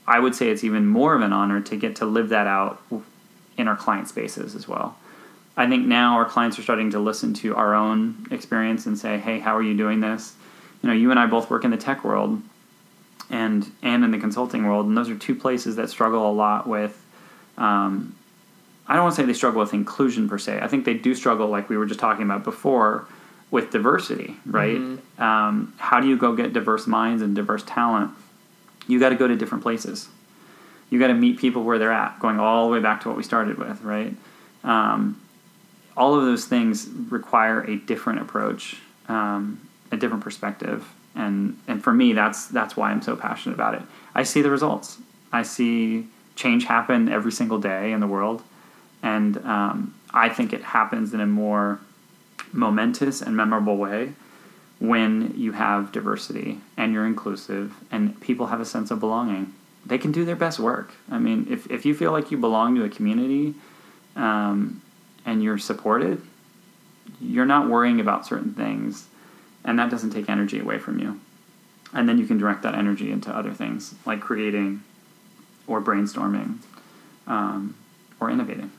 I 0.07 0.21
would 0.21 0.35
say 0.35 0.51
it's 0.51 0.63
even 0.63 0.87
more 0.87 1.15
of 1.15 1.23
an 1.23 1.33
honor 1.33 1.61
to 1.61 1.77
get 1.77 1.97
to 1.97 2.07
live 2.07 2.29
that 2.29 2.47
out 2.47 2.81
in 3.57 3.67
our 3.67 3.77
client 3.77 4.09
spaces 4.09 4.55
as 4.55 4.69
well. 4.69 4.97
I 5.57 5.67
think 5.69 5.87
now 5.87 6.17
our 6.17 6.27
clients 6.27 6.59
are 6.59 6.63
starting 6.63 6.91
to 6.91 6.99
listen 6.99 7.33
to 7.35 7.57
our 7.57 7.75
own 7.75 8.27
experience 8.31 8.87
and 8.87 8.99
say, 8.99 9.19
hey, 9.19 9.39
how 9.39 9.57
are 9.57 9.63
you 9.63 9.77
doing 9.77 10.01
this? 10.01 10.35
You 10.83 10.89
know, 10.89 10.95
you 10.95 11.11
and 11.11 11.19
I 11.19 11.27
both 11.27 11.49
work 11.49 11.65
in 11.65 11.71
the 11.71 11.79
tech 11.79 12.05
world 12.05 12.43
and 13.31 13.71
and 13.83 14.05
in 14.05 14.11
the 14.11 14.19
consulting 14.19 14.67
world, 14.67 14.87
and 14.87 14.97
those 14.97 15.09
are 15.09 15.17
two 15.17 15.35
places 15.35 15.77
that 15.77 15.91
struggle 15.91 16.31
a 16.31 16.33
lot 16.33 16.69
with 16.69 17.03
um, 17.57 18.15
I 18.89 18.95
don't 18.95 19.05
want 19.05 19.17
to 19.17 19.23
say 19.23 19.27
they 19.27 19.33
struggle 19.33 19.61
with 19.61 19.75
inclusion 19.75 20.29
per 20.29 20.39
se. 20.39 20.61
I 20.63 20.69
think 20.69 20.85
they 20.85 20.95
do 20.95 21.15
struggle, 21.15 21.49
like 21.49 21.69
we 21.69 21.77
were 21.77 21.87
just 21.87 21.99
talking 21.99 22.25
about 22.25 22.45
before, 22.45 23.07
with 23.51 23.71
diversity, 23.71 24.37
right? 24.47 24.77
Mm-hmm. 24.77 25.23
Um, 25.23 25.75
how 25.79 26.01
do 26.01 26.09
you 26.09 26.17
go 26.17 26.35
get 26.35 26.53
diverse 26.53 26.87
minds 26.87 27.23
and 27.23 27.35
diverse 27.35 27.63
talent? 27.65 28.13
You 28.87 29.01
got 29.01 29.11
to 29.11 29.17
go 29.17 29.27
to 29.27 29.37
different 29.37 29.63
places. 29.63 30.09
You 30.91 31.01
got 31.01 31.09
to 31.09 31.15
meet 31.15 31.39
people 31.39 31.65
where 31.65 31.79
they're 31.79 31.93
at, 31.93 32.21
going 32.21 32.39
all 32.39 32.67
the 32.67 32.73
way 32.73 32.81
back 32.81 33.01
to 33.03 33.09
what 33.09 33.17
we 33.17 33.25
started 33.25 33.59
with, 33.59 33.83
right? 33.83 34.15
Um, 34.63 35.21
all 35.97 36.15
of 36.15 36.25
those 36.25 36.45
things 36.45 36.87
require 36.87 37.63
a 37.63 37.77
different 37.77 38.21
approach, 38.21 38.77
um, 39.09 39.61
a 39.91 39.97
different 39.97 40.23
perspective, 40.23 40.87
and 41.15 41.59
and 41.67 41.83
for 41.83 41.93
me, 41.93 42.13
that's 42.13 42.47
that's 42.49 42.77
why 42.77 42.91
I'm 42.91 43.01
so 43.03 43.17
passionate 43.17 43.55
about 43.55 43.75
it. 43.75 43.83
I 44.15 44.23
see 44.23 44.43
the 44.43 44.51
results. 44.51 44.99
I 45.33 45.43
see 45.43 46.07
change 46.35 46.65
happen 46.67 47.09
every 47.09 47.33
single 47.33 47.59
day 47.59 47.93
in 47.93 48.01
the 48.01 48.07
world 48.07 48.43
and 49.07 49.37
um, 49.47 49.95
I 50.13 50.29
think 50.29 50.53
it 50.53 50.63
happens 50.63 51.15
in 51.15 51.21
a 51.21 51.27
more 51.27 51.79
momentous 52.53 53.23
and 53.23 53.37
memorable 53.37 53.77
way 53.77 54.15
when 54.81 55.33
you 55.37 55.53
have 55.53 55.93
diversity 55.93 56.59
and 56.77 56.93
you're 56.93 57.07
inclusive 57.07 57.73
and 57.93 58.21
people 58.21 58.49
have 58.49 58.61
a 58.61 58.65
sense 58.65 58.91
of 58.91 58.99
belonging. 58.99 59.55
They 59.87 59.97
can 59.97 60.11
do 60.11 60.25
their 60.25 60.35
best 60.35 60.59
work. 60.59 60.91
I 61.09 61.21
mean, 61.21 61.47
if, 61.49 61.71
if 61.71 61.87
you 61.87 61.95
feel 61.95 62.11
like 62.11 62.33
you 62.33 62.37
belong 62.37 62.75
to 62.75 62.85
a 62.85 62.89
community 62.89 63.55
um, 64.17 64.83
and 65.25 65.41
you're 65.41 65.59
supported, 65.59 66.21
you're 67.21 67.47
not 67.47 67.71
worrying 67.71 68.01
about 68.01 68.27
certain 68.27 68.55
things, 68.55 69.07
and 69.65 69.79
that 69.79 69.89
doesn't 69.89 70.11
take 70.11 70.29
energy 70.29 70.59
away 70.59 70.79
from 70.79 70.99
you. 70.99 71.21
And 71.93 72.09
then 72.09 72.19
you 72.19 72.27
can 72.27 72.39
direct 72.39 72.63
that 72.63 72.75
energy 72.75 73.13
into 73.13 73.31
other 73.31 73.53
things 73.53 73.95
like 74.05 74.21
creating 74.21 74.83
or 75.69 75.81
brainstorming 75.81 76.59
um, 77.29 77.77
or 78.19 78.31
innovating. 78.31 78.73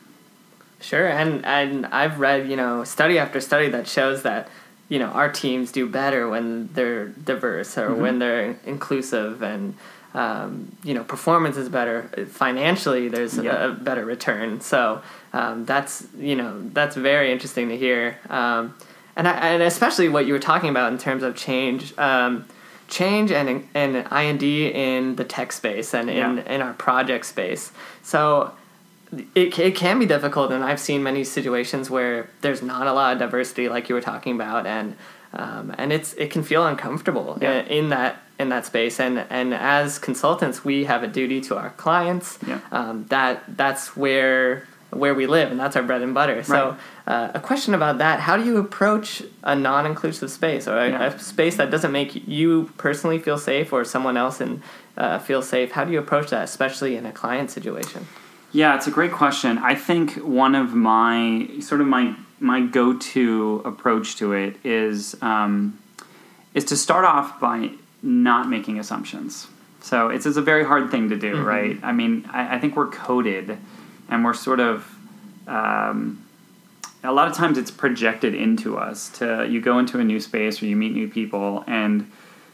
Sure, 0.80 1.08
and 1.08 1.46
and 1.46 1.86
I've 1.88 2.20
read 2.20 2.50
you 2.50 2.56
know 2.56 2.84
study 2.84 3.18
after 3.18 3.42
study 3.42 3.70
that 3.70 3.88
shows 3.88 4.24
that 4.24 4.48
you 4.90 5.00
know 5.00 5.08
our 5.08 5.32
teams 5.32 5.72
do 5.72 5.88
better 5.88 6.30
when 6.30 6.70
they're 6.74 7.08
diverse 7.08 7.78
or 7.78 7.90
mm-hmm. 7.90 8.02
when 8.02 8.20
they're 8.20 8.58
inclusive 8.66 9.42
and 9.42 9.76
um, 10.14 10.76
you 10.84 10.94
know 10.94 11.04
performance 11.04 11.58
is 11.58 11.70
better 11.70 12.04
financially 12.30 13.08
there's 13.08 13.38
yep. 13.38 13.54
a, 13.54 13.70
a, 13.70 13.74
better 13.74 14.06
return 14.06 14.62
so 14.62 15.02
um, 15.34 15.66
that's 15.66 16.08
you 16.18 16.36
know 16.36 16.62
that's 16.70 16.96
very 16.96 17.32
interesting 17.32 17.70
to 17.70 17.78
hear 17.78 18.18
um, 18.30 18.76
and 19.16 19.28
I, 19.28 19.50
and 19.50 19.64
especially 19.64 20.10
what 20.10 20.26
you 20.26 20.34
were 20.34 20.40
talking 20.40 20.70
about 20.70 20.92
in 20.92 20.98
terms 20.98 21.24
of 21.24 21.36
change 21.36 21.98
um, 21.98 22.46
change 22.88 23.32
and 23.32 23.68
and 23.74 24.08
IND 24.12 24.44
in 24.44 25.18
the 25.18 25.24
tech 25.24 25.52
space 25.52 25.94
and 25.94 26.10
in, 26.10 26.38
yeah. 26.38 26.54
in 26.54 26.62
our 26.62 26.74
project 26.74 27.26
space 27.26 27.72
so 28.02 28.54
it, 29.36 29.58
it 29.58 29.76
can 29.76 30.00
be 30.00 30.06
difficult 30.06 30.52
and 30.52 30.64
i've 30.64 30.80
seen 30.80 31.02
many 31.02 31.24
situations 31.24 31.90
where 31.90 32.30
there's 32.42 32.62
not 32.62 32.88
a 32.88 32.94
lot 32.94 33.14
of 33.14 33.20
diversity 33.20 33.70
like 33.70 33.90
you 33.90 33.96
were 33.96 34.02
talking 34.02 34.36
about 34.36 34.66
and 34.66 34.96
um, 35.34 35.74
and 35.78 35.92
it's 35.92 36.14
it 36.14 36.32
can 36.32 36.42
feel 36.44 36.66
uncomfortable 36.66 37.38
yeah. 37.42 37.60
in, 37.60 37.68
in, 37.68 37.90
that 37.90 38.22
in 38.40 38.50
that 38.50 38.66
space 38.66 39.00
and 39.00 39.26
and 39.30 39.54
as 39.54 40.00
consultants 40.00 40.64
we 40.64 40.86
have 40.86 41.04
a 41.04 41.08
duty 41.08 41.42
to 41.42 41.58
our 41.58 41.72
clients 41.72 42.40
yeah. 42.48 42.60
um, 42.72 43.06
that 43.10 43.44
that's 43.58 43.96
where 43.96 44.66
where 44.92 45.14
we 45.14 45.28
live 45.28 45.52
and 45.52 45.60
that's 45.60 45.76
our 45.76 45.84
bread 45.84 46.02
and 46.02 46.14
butter 46.14 46.42
so 46.44 46.78
right. 47.06 47.14
uh, 47.14 47.32
a 47.34 47.40
question 47.40 47.74
about 47.74 47.98
that 47.98 48.22
how 48.22 48.38
do 48.38 48.46
you 48.46 48.58
approach 48.58 49.22
a 49.44 49.54
non-inclusive 49.56 50.32
space 50.32 50.66
or 50.68 50.78
a, 50.78 50.90
yeah. 50.90 51.06
a, 51.06 51.20
space 51.20 51.58
that 51.58 51.70
doesn't 51.70 51.92
make 51.92 52.28
you 52.28 52.72
personally 52.78 53.20
feel 53.20 53.38
safe 53.38 53.74
or 53.74 53.84
someone 53.84 54.16
else 54.16 54.40
and 54.40 54.62
uh, 54.96 55.20
feel 55.20 55.42
safe 55.42 55.72
how 55.72 55.84
do 55.84 55.92
you 55.92 56.00
approach 56.00 56.30
that 56.30 56.46
especially 56.46 56.96
in 56.96 57.06
a 57.06 57.12
client 57.12 57.52
situation 57.52 58.08
yeah, 58.58 58.76
it's 58.76 58.88
a 58.88 58.92
great 58.92 59.12
question. 59.12 59.60
I 59.60 59.76
think 59.76 60.14
one 60.16 60.56
of 60.56 60.74
my 60.74 61.48
sort 61.60 61.80
of 61.80 61.86
my 61.86 62.16
my 62.40 62.60
go-to 62.62 63.62
approach 63.64 64.16
to 64.16 64.34
it 64.34 64.56
is 64.66 65.16
um, 65.22 65.80
is 66.56 66.66
to 66.66 66.76
start 66.76 67.06
off 67.06 67.40
by 67.40 67.70
not 68.02 68.50
making 68.50 68.80
assumptions. 68.80 69.46
So 69.82 70.10
it's, 70.10 70.26
it's 70.26 70.38
a 70.38 70.42
very 70.42 70.66
hard 70.66 70.90
thing 70.90 71.10
to 71.10 71.16
do, 71.16 71.36
mm-hmm. 71.36 71.46
right? 71.46 71.80
I 71.84 71.92
mean, 71.92 72.28
I, 72.34 72.56
I, 72.56 72.60
think 72.60 72.76
we're 72.76 72.90
coded, 72.90 73.60
and 74.10 74.26
we're 74.26 74.34
sort 74.34 74.60
of 74.60 74.92
um, 75.46 76.26
a 77.04 77.12
lot 77.12 77.28
of 77.28 77.36
times 77.36 77.60
it's 77.60 77.70
projected 77.70 78.34
into 78.34 78.76
us. 78.80 79.10
To 79.20 79.48
you 79.48 79.62
go 79.62 79.78
into 79.78 80.00
a 80.00 80.04
new 80.04 80.20
space 80.20 80.64
or 80.64 80.66
you 80.66 80.76
meet 80.76 80.94
new 80.94 81.08
people, 81.08 81.64
and 81.68 82.12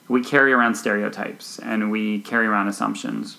we 0.09 0.21
carry 0.21 0.51
around 0.51 0.75
stereotypes 0.75 1.59
and 1.59 1.89
we 1.89 2.19
carry 2.19 2.45
around 2.45 2.67
assumptions, 2.67 3.37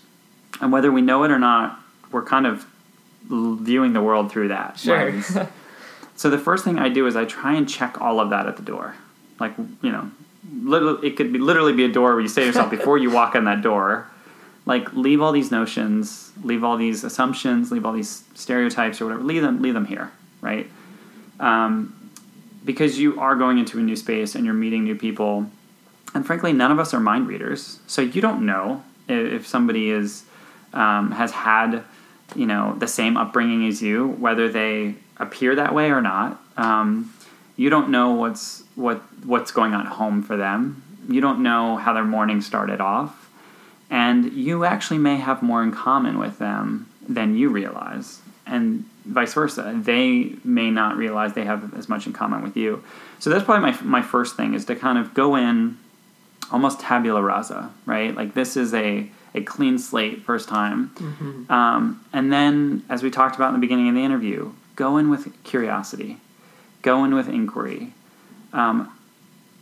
and 0.62 0.72
whether 0.72 0.90
we 0.90 1.02
know 1.02 1.24
it 1.24 1.30
or 1.30 1.38
not, 1.38 1.83
we're 2.14 2.22
kind 2.24 2.46
of 2.46 2.64
viewing 3.28 3.92
the 3.92 4.00
world 4.00 4.30
through 4.30 4.48
that 4.48 4.78
sure. 4.78 5.10
lens. 5.10 5.36
so 6.16 6.30
the 6.30 6.38
first 6.38 6.64
thing 6.64 6.78
I 6.78 6.88
do 6.88 7.06
is 7.06 7.16
I 7.16 7.24
try 7.24 7.54
and 7.56 7.68
check 7.68 8.00
all 8.00 8.20
of 8.20 8.30
that 8.30 8.46
at 8.46 8.56
the 8.56 8.62
door. 8.62 8.94
Like 9.40 9.52
you 9.82 9.90
know, 9.90 10.10
literally, 10.62 11.08
it 11.08 11.16
could 11.16 11.32
be 11.32 11.40
literally 11.40 11.72
be 11.72 11.84
a 11.84 11.92
door 11.92 12.12
where 12.12 12.20
you 12.20 12.28
say 12.28 12.42
to 12.42 12.46
yourself 12.46 12.70
before 12.78 12.96
you 12.96 13.10
walk 13.10 13.34
in 13.34 13.44
that 13.44 13.62
door, 13.62 14.06
like 14.64 14.92
leave 14.94 15.20
all 15.20 15.32
these 15.32 15.50
notions, 15.50 16.30
leave 16.42 16.62
all 16.62 16.76
these 16.76 17.02
assumptions, 17.02 17.72
leave 17.72 17.84
all 17.84 17.92
these 17.92 18.22
stereotypes 18.34 19.00
or 19.00 19.06
whatever. 19.06 19.24
Leave 19.24 19.42
them, 19.42 19.60
leave 19.60 19.74
them 19.74 19.86
here, 19.86 20.12
right? 20.40 20.70
Um, 21.40 22.10
because 22.64 22.98
you 22.98 23.20
are 23.20 23.34
going 23.34 23.58
into 23.58 23.78
a 23.80 23.82
new 23.82 23.96
space 23.96 24.36
and 24.36 24.44
you're 24.44 24.54
meeting 24.54 24.84
new 24.84 24.94
people, 24.94 25.50
and 26.14 26.24
frankly, 26.24 26.52
none 26.52 26.70
of 26.70 26.78
us 26.78 26.94
are 26.94 27.00
mind 27.00 27.26
readers, 27.26 27.80
so 27.88 28.00
you 28.00 28.20
don't 28.22 28.46
know 28.46 28.84
if 29.08 29.46
somebody 29.48 29.90
is 29.90 30.24
um, 30.72 31.10
has 31.12 31.32
had 31.32 31.84
you 32.34 32.46
know 32.46 32.74
the 32.78 32.88
same 32.88 33.16
upbringing 33.16 33.66
as 33.66 33.82
you, 33.82 34.08
whether 34.08 34.48
they 34.48 34.94
appear 35.18 35.54
that 35.56 35.74
way 35.74 35.90
or 35.90 36.00
not. 36.00 36.40
Um, 36.56 37.12
you 37.56 37.70
don't 37.70 37.90
know 37.90 38.12
what's 38.12 38.64
what 38.74 38.98
what's 39.24 39.50
going 39.50 39.74
on 39.74 39.86
at 39.86 39.92
home 39.92 40.22
for 40.22 40.36
them. 40.36 40.82
You 41.08 41.20
don't 41.20 41.42
know 41.42 41.76
how 41.76 41.92
their 41.92 42.04
morning 42.04 42.40
started 42.40 42.80
off, 42.80 43.30
and 43.90 44.32
you 44.32 44.64
actually 44.64 44.98
may 44.98 45.16
have 45.16 45.42
more 45.42 45.62
in 45.62 45.70
common 45.70 46.18
with 46.18 46.38
them 46.38 46.88
than 47.08 47.36
you 47.36 47.50
realize, 47.50 48.20
and 48.46 48.84
vice 49.04 49.34
versa. 49.34 49.74
They 49.76 50.34
may 50.44 50.70
not 50.70 50.96
realize 50.96 51.34
they 51.34 51.44
have 51.44 51.74
as 51.76 51.88
much 51.88 52.06
in 52.06 52.12
common 52.12 52.42
with 52.42 52.56
you. 52.56 52.82
So 53.18 53.30
that's 53.30 53.44
probably 53.44 53.70
my 53.70 53.80
my 53.82 54.02
first 54.02 54.36
thing 54.36 54.54
is 54.54 54.64
to 54.66 54.76
kind 54.76 54.98
of 54.98 55.14
go 55.14 55.36
in 55.36 55.78
almost 56.50 56.80
tabula 56.80 57.22
rasa, 57.22 57.70
right? 57.86 58.14
Like 58.14 58.34
this 58.34 58.56
is 58.56 58.74
a 58.74 59.08
a 59.34 59.42
clean 59.42 59.78
slate 59.78 60.22
first 60.22 60.48
time. 60.48 60.90
Mm-hmm. 60.94 61.52
Um, 61.52 62.04
and 62.12 62.32
then, 62.32 62.84
as 62.88 63.02
we 63.02 63.10
talked 63.10 63.36
about 63.36 63.48
in 63.48 63.54
the 63.54 63.60
beginning 63.60 63.88
of 63.88 63.94
the 63.94 64.04
interview, 64.04 64.52
go 64.76 64.96
in 64.96 65.10
with 65.10 65.42
curiosity, 65.42 66.18
go 66.82 67.04
in 67.04 67.14
with 67.14 67.28
inquiry. 67.28 67.92
Um, 68.52 68.96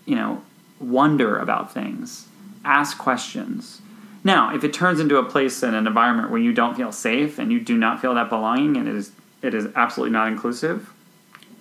you 0.05 0.17
know, 0.17 0.43
wonder 0.81 1.39
about 1.39 1.73
things, 1.73 2.27
ask 2.65 2.99
questions. 2.99 3.81
Now, 4.25 4.55
if 4.55 4.63
it 4.63 4.73
turns 4.73 5.01
into 5.01 5.17
a 5.17 5.25
place 5.25 5.63
and 5.63 5.75
an 5.75 5.87
environment 5.87 6.31
where 6.31 6.41
you 6.41 6.53
don't 6.53 6.77
feel 6.77 6.93
safe 6.93 7.39
and 7.39 7.51
you 7.51 7.61
do 7.61 7.77
not 7.77 8.01
feel 8.01 8.15
that 8.15 8.29
belonging 8.29 8.77
and 8.77 8.89
it 8.89 8.95
is 8.95 9.13
it 9.41 9.55
is 9.55 9.67
absolutely 9.75 10.13
not 10.13 10.29
inclusive, 10.29 10.93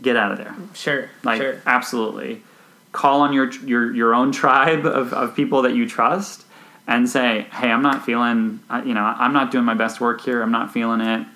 get 0.01 0.16
out 0.16 0.32
of 0.32 0.38
there. 0.38 0.55
Sure. 0.74 1.09
Like 1.24 1.41
sure. 1.41 1.62
absolutely. 1.66 2.43
Call 2.91 3.22
on 3.22 3.34
your 3.34 3.51
your 3.51 3.93
your 3.93 4.14
own 4.14 4.32
tribe 4.32 4.86
of, 4.86 5.14
of 5.14 5.36
people 5.36 5.62
that 5.64 5.74
you 5.74 5.88
trust 5.88 6.45
and 6.88 7.09
say, 7.09 7.47
"Hey, 7.51 7.71
I'm 7.71 7.82
not 7.82 8.05
feeling 8.05 8.59
you 8.86 8.93
know, 8.93 9.03
I'm 9.03 9.34
not 9.34 9.51
doing 9.51 9.65
my 9.65 9.73
best 9.75 10.01
work 10.01 10.21
here. 10.21 10.41
I'm 10.41 10.51
not 10.51 10.71
feeling 10.71 11.01
it." 11.01 11.27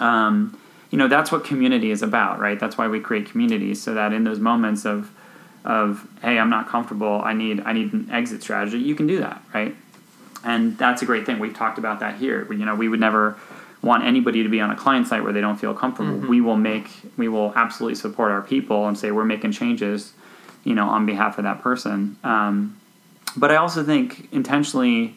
Um, 0.00 0.56
you 0.90 0.98
know, 0.98 1.08
that's 1.08 1.32
what 1.32 1.44
community 1.44 1.90
is 1.90 2.02
about, 2.02 2.38
right? 2.38 2.58
That's 2.60 2.76
why 2.76 2.86
we 2.88 3.00
create 3.00 3.30
communities 3.30 3.82
so 3.82 3.94
that 3.94 4.12
in 4.12 4.24
those 4.24 4.38
moments 4.38 4.84
of 4.84 5.10
of 5.64 6.06
hey, 6.22 6.38
I'm 6.38 6.50
not 6.50 6.68
comfortable. 6.68 7.20
I 7.24 7.32
need 7.32 7.62
I 7.64 7.72
need 7.72 7.92
an 7.92 8.08
exit 8.10 8.42
strategy. 8.42 8.78
You 8.78 8.94
can 8.94 9.06
do 9.06 9.20
that, 9.20 9.42
right? 9.54 9.74
And 10.44 10.76
that's 10.76 11.02
a 11.02 11.06
great 11.06 11.24
thing. 11.24 11.38
We've 11.38 11.54
talked 11.54 11.78
about 11.78 12.00
that 12.00 12.16
here. 12.16 12.44
We, 12.48 12.56
you 12.56 12.64
know, 12.64 12.74
we 12.74 12.88
would 12.88 12.98
never 13.00 13.36
want 13.80 14.04
anybody 14.04 14.42
to 14.42 14.48
be 14.48 14.60
on 14.60 14.70
a 14.70 14.76
client 14.76 15.06
site 15.06 15.22
where 15.22 15.32
they 15.32 15.40
don't 15.40 15.56
feel 15.58 15.72
comfortable. 15.74 16.18
Mhm. 16.20 16.28
We 16.28 16.40
will 16.40 16.56
make 16.56 16.88
we 17.16 17.28
will 17.28 17.52
absolutely 17.56 17.94
support 17.94 18.30
our 18.32 18.42
people 18.42 18.88
and 18.88 18.98
say 18.98 19.10
we're 19.12 19.24
making 19.24 19.52
changes, 19.52 20.12
you 20.64 20.74
know, 20.74 20.88
on 20.88 21.06
behalf 21.06 21.38
of 21.38 21.44
that 21.44 21.62
person. 21.62 22.16
Um, 22.24 22.74
but 23.36 23.50
I 23.50 23.56
also 23.56 23.82
think 23.82 24.28
intentionally, 24.32 25.16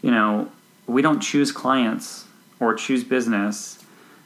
you 0.00 0.10
know, 0.10 0.50
we 0.86 1.02
don't 1.02 1.20
choose 1.20 1.52
clients 1.52 2.26
or 2.60 2.74
choose 2.74 3.04
business 3.04 3.78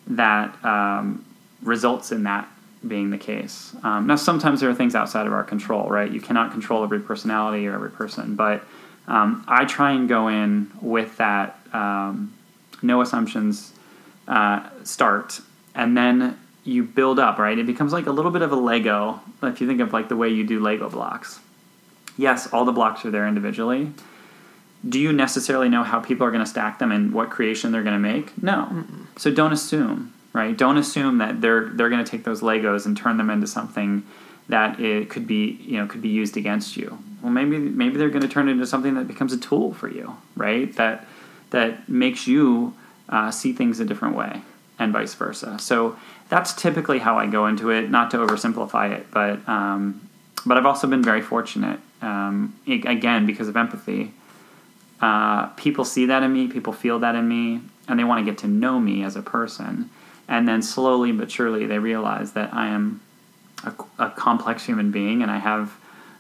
that 0.07 0.65
um, 0.65 1.25
results 1.63 2.13
in 2.13 2.25
that 2.25 2.49
being 2.87 3.11
the 3.11 3.19
case. 3.19 3.75
Um, 3.83 4.07
now, 4.07 4.17
sometimes 4.17 4.61
there 4.61 4.71
are 4.71 4.75
things 4.75 4.95
outside 4.95 5.27
of 5.27 5.33
our 5.33 5.45
control, 5.45 5.89
right? 5.89 6.11
You 6.11 6.21
cannot 6.21 6.53
control 6.53 6.85
every 6.85 7.01
personality 7.01 7.67
or 7.67 7.75
every 7.75 7.91
person, 7.91 8.37
but 8.37 8.65
um, 9.09 9.45
I 9.49 9.65
try 9.65 9.93
and 9.93 10.09
go 10.09 10.29
in 10.29 10.71
with 10.81 11.17
that 11.17 11.59
um, 11.73 12.35
no 12.83 13.01
assumptions 13.01 13.73
uh, 14.29 14.69
start, 14.85 15.41
and 15.75 15.97
then 15.97 16.39
you 16.65 16.83
build 16.83 17.19
up, 17.19 17.39
right? 17.39 17.59
It 17.59 17.67
becomes 17.67 17.93
like 17.93 18.07
a 18.07 18.11
little 18.11 18.31
bit 18.31 18.43
of 18.43 18.53
a 18.53 18.57
Lego. 18.57 19.21
If 19.43 19.61
you 19.61 19.67
think 19.67 19.81
of 19.81 19.93
like 19.93 20.09
the 20.09 20.17
way 20.17 20.29
you 20.29 20.45
do 20.45 20.61
Lego 20.61 20.91
blocks, 20.91 21.39
yes, 22.17 22.47
all 22.53 22.65
the 22.65 22.73
blocks 22.73 23.05
are 23.05 23.11
there 23.11 23.27
individually. 23.27 23.93
Do 24.87 24.99
you 25.01 25.13
necessarily 25.13 25.69
know 25.69 25.83
how 25.83 26.01
people 26.01 26.27
are 26.27 26.31
going 26.31 26.45
to 26.45 26.51
stack 26.51 26.79
them 26.79 26.93
and 26.93 27.13
what 27.13 27.31
creation 27.31 27.73
they're 27.73 27.83
going 27.83 28.01
to 28.01 28.13
make? 28.13 28.41
No. 28.43 28.85
So 29.17 29.31
don't 29.31 29.53
assume, 29.53 30.13
right? 30.33 30.57
Don't 30.57 30.77
assume 30.77 31.19
that 31.19 31.41
they're 31.41 31.71
they're 31.71 31.89
going 31.89 32.05
to 32.05 32.11
take 32.11 32.25
those 32.25 32.41
Legos 32.41 32.87
and 32.87 32.97
turn 32.97 33.17
them 33.17 33.31
into 33.31 33.47
something 33.47 34.05
that 34.49 34.79
it 34.79 35.11
could 35.11 35.27
be 35.27 35.59
you 35.63 35.79
know 35.79 35.87
could 35.87 36.03
be 36.03 36.09
used 36.09 36.37
against 36.37 36.77
you. 36.77 36.99
Well, 37.23 37.33
maybe 37.33 37.59
maybe 37.59 37.97
they're 37.97 38.11
going 38.11 38.23
to 38.23 38.29
turn 38.29 38.49
it 38.49 38.53
into 38.53 38.67
something 38.67 38.95
that 38.95 39.09
becomes 39.09 39.33
a 39.33 39.39
tool 39.39 39.75
for 39.75 39.89
you, 39.89 40.17
right? 40.37 40.73
That 40.77 41.07
that 41.51 41.89
makes 41.89 42.27
you 42.27 42.75
uh, 43.09 43.31
see 43.31 43.53
things 43.53 43.81
a 43.81 43.85
different 43.85 44.15
way, 44.15 44.43
and 44.79 44.93
vice 44.93 45.15
versa. 45.15 45.59
So 45.59 45.97
that's 46.29 46.53
typically 46.53 46.99
how 46.99 47.19
I 47.19 47.27
go 47.27 47.47
into 47.47 47.71
it. 47.71 47.91
Not 47.91 48.11
to 48.13 48.19
oversimplify 48.19 48.93
it, 48.93 49.11
but 49.11 49.47
um, 49.49 50.09
but 50.45 50.57
I've 50.57 50.67
also 50.67 50.87
been 50.87 51.03
very 51.03 51.23
fortunate. 51.23 51.81
Um, 52.03 52.55
again, 52.67 53.27
because 53.27 53.49
of 53.49 53.57
empathy, 53.57 54.13
uh, 55.01 55.47
people 55.49 55.85
see 55.85 56.07
that 56.07 56.23
in 56.23 56.33
me, 56.33 56.47
people 56.49 56.73
feel 56.73 56.99
that 57.01 57.15
in 57.15 57.27
me, 57.29 57.61
and 57.89 57.99
they 57.99 58.05
want 58.05 58.25
to 58.25 58.31
get 58.31 58.39
to 58.39 58.49
know 58.49 58.79
me 58.81 59.03
as 59.03 59.17
a 59.17 59.23
person. 59.23 59.91
And 60.29 60.49
then 60.49 60.63
slowly 60.63 61.13
but 61.13 61.31
surely, 61.31 61.67
they 61.67 61.79
realize 61.79 62.33
that 62.33 62.53
I 62.53 62.69
am 62.69 63.01
a, 63.65 63.73
a 63.99 64.11
complex 64.11 64.65
human 64.65 64.91
being, 64.91 65.23
and 65.23 65.31
I 65.31 65.39
have 65.39 65.77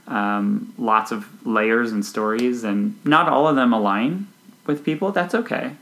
um, 0.06 0.72
lots 0.78 1.10
of 1.10 1.26
layers 1.46 1.92
and 1.92 2.04
stories, 2.04 2.64
and 2.64 3.04
not 3.04 3.28
all 3.28 3.48
of 3.48 3.56
them 3.56 3.72
align 3.72 4.28
with 4.66 4.84
people. 4.84 5.12
That's 5.12 5.34
okay. 5.34 5.72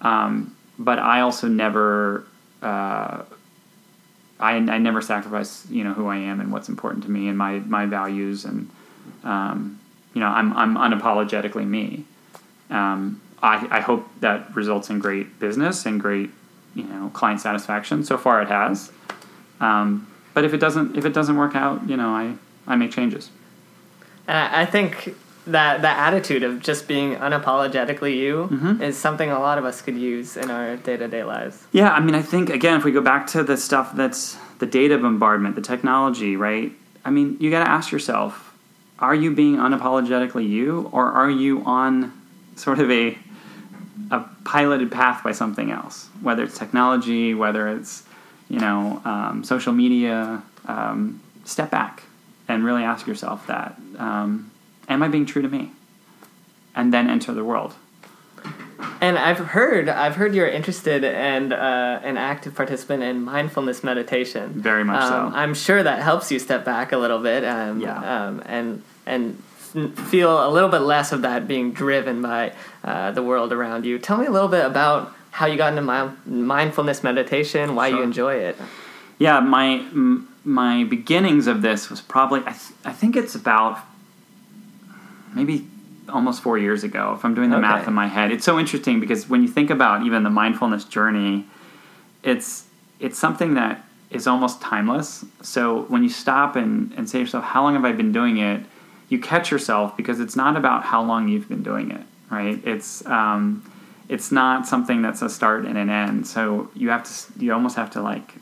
Um, 0.00 0.56
but 0.78 0.98
I 0.98 1.20
also 1.20 1.48
never, 1.48 2.24
uh, 2.62 3.24
I, 4.40 4.54
I 4.56 4.78
never 4.78 5.02
sacrifice, 5.02 5.66
you 5.68 5.84
know, 5.84 5.92
who 5.92 6.06
I 6.06 6.16
am 6.16 6.40
and 6.40 6.52
what's 6.52 6.68
important 6.68 7.04
to 7.04 7.10
me 7.10 7.28
and 7.28 7.36
my 7.36 7.58
my 7.58 7.84
values, 7.84 8.44
and 8.44 8.70
um, 9.24 9.78
you 10.14 10.20
know, 10.20 10.28
I'm 10.28 10.52
I'm 10.56 10.74
unapologetically 10.76 11.66
me. 11.66 12.04
Um, 12.70 13.20
I, 13.42 13.66
I 13.70 13.80
hope 13.80 14.08
that 14.20 14.54
results 14.54 14.90
in 14.90 14.98
great 14.98 15.38
business 15.38 15.86
and 15.86 16.00
great, 16.00 16.30
you 16.74 16.82
know, 16.84 17.10
client 17.14 17.40
satisfaction. 17.40 18.02
So 18.04 18.18
far, 18.18 18.42
it 18.42 18.48
has. 18.48 18.90
Um, 19.60 20.06
but 20.34 20.44
if 20.44 20.52
it 20.52 20.58
doesn't, 20.58 20.96
if 20.96 21.04
it 21.04 21.12
doesn't 21.12 21.36
work 21.36 21.54
out, 21.54 21.88
you 21.88 21.96
know, 21.96 22.08
I, 22.10 22.34
I 22.66 22.76
make 22.76 22.90
changes. 22.90 23.30
And 24.26 24.36
I 24.36 24.66
think 24.66 25.14
that 25.46 25.80
that 25.82 25.98
attitude 25.98 26.42
of 26.42 26.60
just 26.60 26.86
being 26.86 27.14
unapologetically 27.16 28.14
you 28.16 28.48
Mhm. 28.52 28.82
is 28.82 28.98
something 28.98 29.30
a 29.30 29.38
lot 29.38 29.56
of 29.56 29.64
us 29.64 29.80
could 29.80 29.96
use 29.96 30.36
in 30.36 30.50
our 30.50 30.76
day 30.76 30.96
to 30.98 31.08
day 31.08 31.24
lives. 31.24 31.64
Yeah, 31.72 31.90
I 31.92 32.00
mean, 32.00 32.14
I 32.14 32.22
think 32.22 32.50
again, 32.50 32.76
if 32.76 32.84
we 32.84 32.92
go 32.92 33.00
back 33.00 33.26
to 33.28 33.42
the 33.42 33.56
stuff 33.56 33.94
that's 33.96 34.36
the 34.58 34.66
data 34.66 34.98
bombardment, 34.98 35.54
the 35.54 35.62
technology, 35.62 36.36
right? 36.36 36.72
I 37.04 37.10
mean, 37.10 37.36
you 37.40 37.50
got 37.50 37.64
to 37.64 37.70
ask 37.70 37.90
yourself: 37.90 38.47
Are 39.00 39.14
you 39.14 39.32
being 39.34 39.56
unapologetically 39.56 40.48
you, 40.48 40.88
or 40.92 41.10
are 41.12 41.30
you 41.30 41.62
on 41.64 42.12
sort 42.56 42.80
of 42.80 42.90
a 42.90 43.16
a 44.10 44.20
piloted 44.44 44.90
path 44.90 45.22
by 45.22 45.32
something 45.32 45.70
else? 45.70 46.08
Whether 46.22 46.42
it's 46.44 46.58
technology, 46.58 47.34
whether 47.34 47.68
it's 47.68 48.02
you 48.48 48.58
know 48.58 49.00
um, 49.04 49.44
social 49.44 49.72
media, 49.72 50.42
um, 50.66 51.20
step 51.44 51.70
back 51.70 52.02
and 52.48 52.64
really 52.64 52.82
ask 52.82 53.06
yourself 53.06 53.46
that: 53.46 53.78
um, 53.98 54.50
Am 54.88 55.02
I 55.02 55.08
being 55.08 55.26
true 55.26 55.42
to 55.42 55.48
me? 55.48 55.70
And 56.74 56.92
then 56.92 57.10
enter 57.10 57.32
the 57.34 57.44
world. 57.44 57.74
And 59.00 59.18
I've 59.18 59.38
heard 59.38 59.88
I've 59.88 60.16
heard 60.16 60.34
you're 60.34 60.48
interested 60.48 61.04
and 61.04 61.52
uh, 61.52 62.00
an 62.02 62.16
active 62.16 62.54
participant 62.54 63.02
in 63.02 63.22
mindfulness 63.22 63.82
meditation. 63.84 64.52
Very 64.60 64.84
much 64.84 65.02
Um, 65.02 65.32
so. 65.32 65.36
I'm 65.36 65.54
sure 65.54 65.82
that 65.82 66.00
helps 66.02 66.30
you 66.32 66.38
step 66.38 66.64
back 66.64 66.92
a 66.92 66.96
little 66.96 67.18
bit. 67.20 67.44
Um, 67.44 67.80
Yeah. 67.80 68.26
Um, 68.26 68.42
and 68.46 68.82
and 69.08 69.42
feel 70.08 70.46
a 70.46 70.50
little 70.50 70.68
bit 70.68 70.80
less 70.80 71.12
of 71.12 71.22
that 71.22 71.48
being 71.48 71.72
driven 71.72 72.22
by 72.22 72.52
uh, 72.84 73.10
the 73.12 73.22
world 73.22 73.52
around 73.52 73.84
you. 73.84 73.98
Tell 73.98 74.16
me 74.18 74.26
a 74.26 74.30
little 74.30 74.48
bit 74.48 74.64
about 74.64 75.12
how 75.30 75.46
you 75.46 75.56
got 75.56 75.76
into 75.76 75.82
mi- 75.82 76.32
mindfulness 76.44 77.02
meditation, 77.02 77.74
why 77.74 77.88
you 77.88 78.02
enjoy 78.02 78.34
it. 78.34 78.56
Yeah, 79.18 79.40
my 79.40 79.84
my 80.44 80.84
beginnings 80.84 81.46
of 81.46 81.60
this 81.62 81.90
was 81.90 82.00
probably 82.00 82.40
I, 82.40 82.52
th- 82.52 82.72
I 82.84 82.92
think 82.92 83.16
it's 83.16 83.34
about 83.34 83.78
maybe 85.34 85.66
almost 86.08 86.40
four 86.42 86.56
years 86.56 86.84
ago. 86.84 87.12
If 87.16 87.24
I'm 87.24 87.34
doing 87.34 87.50
the 87.50 87.56
Okay. 87.56 87.66
math 87.68 87.86
in 87.88 87.94
my 87.94 88.06
head, 88.06 88.30
it's 88.32 88.44
so 88.44 88.58
interesting 88.58 89.00
because 89.00 89.28
when 89.28 89.42
you 89.42 89.48
think 89.48 89.70
about 89.70 90.06
even 90.06 90.22
the 90.22 90.30
mindfulness 90.30 90.84
journey, 90.84 91.46
it's 92.22 92.64
it's 93.00 93.18
something 93.18 93.54
that 93.54 93.84
is 94.10 94.26
almost 94.26 94.60
timeless. 94.62 95.24
So 95.42 95.82
when 95.88 96.02
you 96.02 96.08
stop 96.08 96.56
and, 96.56 96.92
and 96.96 97.08
say 97.08 97.18
to 97.18 97.24
yourself, 97.24 97.44
how 97.44 97.62
long 97.62 97.74
have 97.74 97.84
I 97.84 97.92
been 97.92 98.12
doing 98.12 98.38
it? 98.38 98.62
You 99.08 99.18
catch 99.18 99.50
yourself 99.50 99.96
because 99.96 100.20
it's 100.20 100.36
not 100.36 100.56
about 100.56 100.84
how 100.84 101.02
long 101.02 101.28
you've 101.28 101.48
been 101.48 101.62
doing 101.62 101.90
it, 101.90 102.04
right? 102.30 102.60
It's 102.64 103.04
um, 103.06 103.70
it's 104.08 104.30
not 104.30 104.66
something 104.66 105.02
that's 105.02 105.22
a 105.22 105.28
start 105.28 105.64
and 105.64 105.78
an 105.78 105.90
end. 105.90 106.26
So 106.26 106.70
you 106.74 106.90
have 106.90 107.04
to 107.04 107.42
you 107.42 107.52
almost 107.52 107.76
have 107.76 107.90
to 107.92 108.02
like 108.02 108.34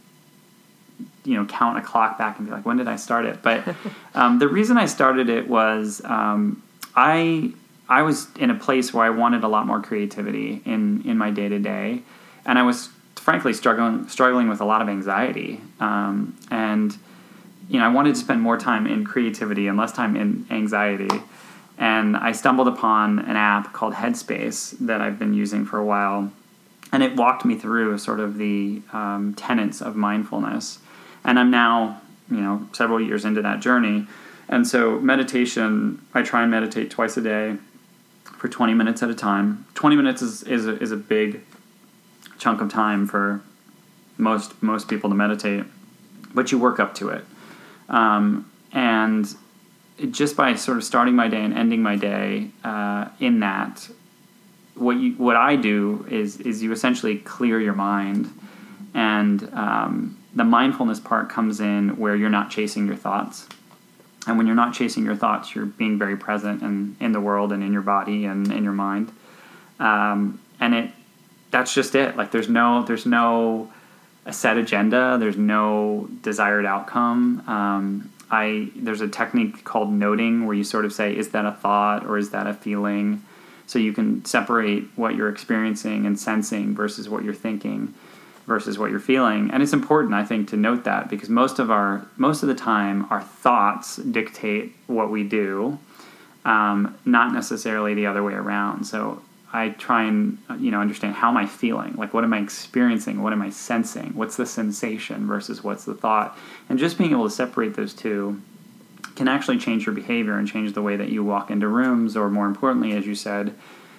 you 1.27 1.35
know 1.35 1.45
count 1.47 1.79
a 1.79 1.83
clock 1.83 2.19
back 2.19 2.39
and 2.39 2.47
be 2.47 2.53
like 2.53 2.65
when 2.65 2.77
did 2.77 2.89
i 2.89 2.97
start 2.97 3.25
it 3.25 3.43
but 3.43 3.63
um, 4.15 4.39
the 4.39 4.49
reason 4.49 4.79
i 4.79 4.87
started 4.87 5.29
it 5.29 5.49
was 5.49 6.01
um, 6.05 6.63
i 6.95 7.53
i 7.89 8.03
was 8.03 8.29
in 8.39 8.51
a 8.51 8.55
place 8.55 8.95
where 8.95 9.05
i 9.05 9.11
wanted 9.11 9.45
a 9.45 9.49
lot 9.49 9.67
more 9.67 9.81
creativity 9.81 10.63
in 10.65 11.03
in 11.05 11.19
my 11.19 11.31
day 11.31 11.49
to 11.49 11.59
day 11.59 12.01
and 12.45 12.59
i 12.59 12.63
was 12.63 12.89
frankly 13.17 13.53
struggling 13.53 14.09
struggling 14.09 14.49
with 14.49 14.61
a 14.61 14.65
lot 14.65 14.81
of 14.81 14.89
anxiety 14.89 15.61
um, 15.81 16.37
and 16.51 16.97
you 17.69 17.79
know 17.79 17.85
i 17.85 17.89
wanted 17.89 18.15
to 18.15 18.21
spend 18.21 18.41
more 18.41 18.57
time 18.57 18.87
in 18.87 19.05
creativity 19.05 19.67
and 19.69 19.77
less 19.79 19.93
time 19.93 20.17
in 20.17 20.47
anxiety. 20.51 21.09
And 21.79 22.17
i 22.17 22.33
stumbled 22.33 22.69
upon 22.69 23.19
an 23.19 23.37
app 23.37 23.73
called 23.73 23.95
headspace 23.95 24.77
that 24.81 25.01
i've 25.01 25.19
been 25.19 25.35
using 25.35 25.65
for 25.65 25.79
a 25.79 25.85
while. 25.85 26.33
And 26.93 27.03
it 27.03 27.17
walked 27.17 27.45
me 27.45 27.57
through 27.57 27.99
sort 27.99 28.21
of 28.21 28.39
the 28.39 28.81
um, 28.93 29.35
tenets 29.35 29.83
of 29.83 29.97
mindfulness. 29.97 30.79
And 31.25 31.39
i'm 31.39 31.51
now 31.51 32.01
you 32.31 32.41
know 32.41 32.69
several 32.73 33.01
years 33.01 33.25
into 33.25 33.43
that 33.43 33.61
journey. 33.61 34.07
And 34.49 34.67
so 34.67 34.99
meditation 35.01 36.05
i 36.15 36.23
try 36.23 36.43
and 36.43 36.51
meditate 36.51 36.91
twice 36.91 37.17
a 37.17 37.23
day 37.23 37.57
for 38.25 38.49
20 38.49 38.75
minutes 38.75 39.03
at 39.03 39.11
a 39.11 39.15
time. 39.15 39.65
20 39.75 39.97
minutes 39.97 40.21
is, 40.21 40.43
is, 40.43 40.67
a, 40.67 40.79
is 40.79 40.93
a 40.93 40.97
big 40.97 41.41
chunk 42.39 42.61
of 42.61 42.71
time 42.71 43.07
for 43.07 43.43
most 44.19 44.61
most 44.63 44.89
people 44.89 45.11
to 45.11 45.17
meditate 45.17 45.65
but 46.35 46.51
you 46.53 46.59
work 46.59 46.81
up 46.81 46.95
to 46.95 47.09
it 47.09 47.25
um, 47.89 48.51
and 48.73 49.35
just 50.11 50.37
by 50.37 50.55
sort 50.55 50.77
of 50.77 50.85
starting 50.85 51.15
my 51.15 51.29
day 51.29 51.43
and 51.43 51.55
ending 51.55 51.83
my 51.83 51.97
day 51.97 52.51
uh, 52.65 53.09
in 53.21 53.41
that, 53.41 53.89
what 54.75 54.97
you 54.97 55.13
what 55.13 55.37
I 55.37 55.57
do 55.57 56.07
is 56.11 56.39
is 56.41 56.63
you 56.63 56.73
essentially 56.73 57.19
clear 57.19 57.61
your 57.61 57.75
mind, 57.75 58.31
and 58.95 59.49
um, 59.55 60.19
the 60.35 60.45
mindfulness 60.45 61.01
part 61.01 61.31
comes 61.31 61.61
in 61.61 61.97
where 61.97 62.15
you're 62.15 62.31
not 62.31 62.51
chasing 62.51 62.87
your 62.87 62.97
thoughts. 62.97 63.49
And 64.27 64.37
when 64.37 64.47
you're 64.47 64.57
not 64.57 64.75
chasing 64.75 65.05
your 65.05 65.15
thoughts, 65.15 65.55
you're 65.55 65.67
being 65.67 65.99
very 65.99 66.17
present 66.17 66.61
in, 66.63 66.97
in 66.99 67.13
the 67.13 67.21
world 67.21 67.53
and 67.53 67.63
in 67.63 67.73
your 67.73 67.83
body 67.83 68.25
and 68.25 68.51
in 68.53 68.65
your 68.65 68.73
mind. 68.73 69.13
Um, 69.79 70.41
and 70.59 70.75
it 70.75 70.91
that's 71.51 71.73
just 71.73 71.95
it. 71.95 72.17
Like 72.17 72.33
there's 72.33 72.49
no 72.49 72.85
there's 72.85 73.07
no 73.07 73.73
a 74.27 74.33
set 74.33 74.59
agenda. 74.59 75.17
There's 75.19 75.39
no 75.39 76.09
desired 76.23 76.67
outcome. 76.67 77.43
Um, 77.49 78.11
I 78.31 78.71
there's 78.75 79.01
a 79.01 79.09
technique 79.09 79.65
called 79.65 79.93
noting 79.93 80.47
where 80.47 80.57
you 80.57 80.65
sort 80.65 80.85
of 80.85 80.93
say, 80.93 81.17
is 81.17 81.31
that 81.31 81.47
a 81.47 81.53
thought 81.53 82.05
or 82.05 82.19
is 82.19 82.31
that 82.31 82.47
a 82.47 82.55
feeling? 82.55 83.23
So 83.69 83.79
you 83.79 83.93
can 83.93 84.25
separate 84.25 84.85
what 84.97 85.15
you're 85.15 85.29
experiencing 85.29 86.07
and 86.07 86.19
sensing 86.19 86.75
versus 86.75 87.09
what 87.09 87.25
you're 87.25 87.35
thinking 87.35 87.95
versus 88.47 88.79
what 88.79 88.91
you're 88.91 89.01
feeling. 89.01 89.51
And 89.51 89.63
it's 89.63 89.73
important, 89.73 90.15
I 90.15 90.25
think, 90.25 90.49
to 90.51 90.57
note 90.57 90.85
that 90.85 91.09
because 91.09 91.29
most 91.29 91.59
of 91.59 91.71
our 91.71 92.07
most 92.17 92.43
of 92.43 92.49
the 92.49 92.55
time 92.55 93.07
our 93.11 93.23
thoughts 93.23 93.97
dictate 93.97 94.75
what 94.87 95.11
we 95.11 95.23
do, 95.23 95.79
um, 96.45 96.97
not 97.05 97.33
necessarily 97.33 97.95
the 97.95 98.07
other 98.07 98.23
way 98.23 98.35
around. 98.35 98.85
So 98.85 99.23
I 99.57 99.71
try 99.71 100.05
and 100.05 100.39
you 100.59 100.71
know 100.71 100.81
understand 100.81 101.15
how 101.15 101.29
am 101.31 101.37
I 101.37 101.47
feeling, 101.47 101.95
like 101.97 102.13
what 102.13 102.25
am 102.25 102.33
I 102.35 102.39
experiencing, 102.39 103.23
what 103.23 103.33
am 103.33 103.43
I 103.43 103.51
sensing, 103.51 104.15
what's 104.15 104.37
the 104.37 104.47
sensation 104.47 105.27
versus 105.27 105.65
what's 105.65 105.85
the 105.85 105.95
thought, 105.95 106.37
and 106.69 106.79
just 106.79 106.99
being 106.99 107.13
able 107.13 107.25
to 107.25 107.35
separate 107.35 107.75
those 107.75 107.95
two 107.95 108.41
can 109.15 109.29
actually 109.29 109.59
change 109.59 109.87
your 109.87 109.95
behavior 109.95 110.37
and 110.39 110.47
change 110.47 110.75
the 110.75 110.83
way 110.83 110.97
that 110.97 111.09
you 111.09 111.25
walk 111.25 111.51
into 111.51 111.67
rooms, 111.67 112.17
or 112.17 112.29
more 112.29 112.47
importantly, 112.47 112.93
as 112.93 113.07
you 113.07 113.15
said, 113.15 113.55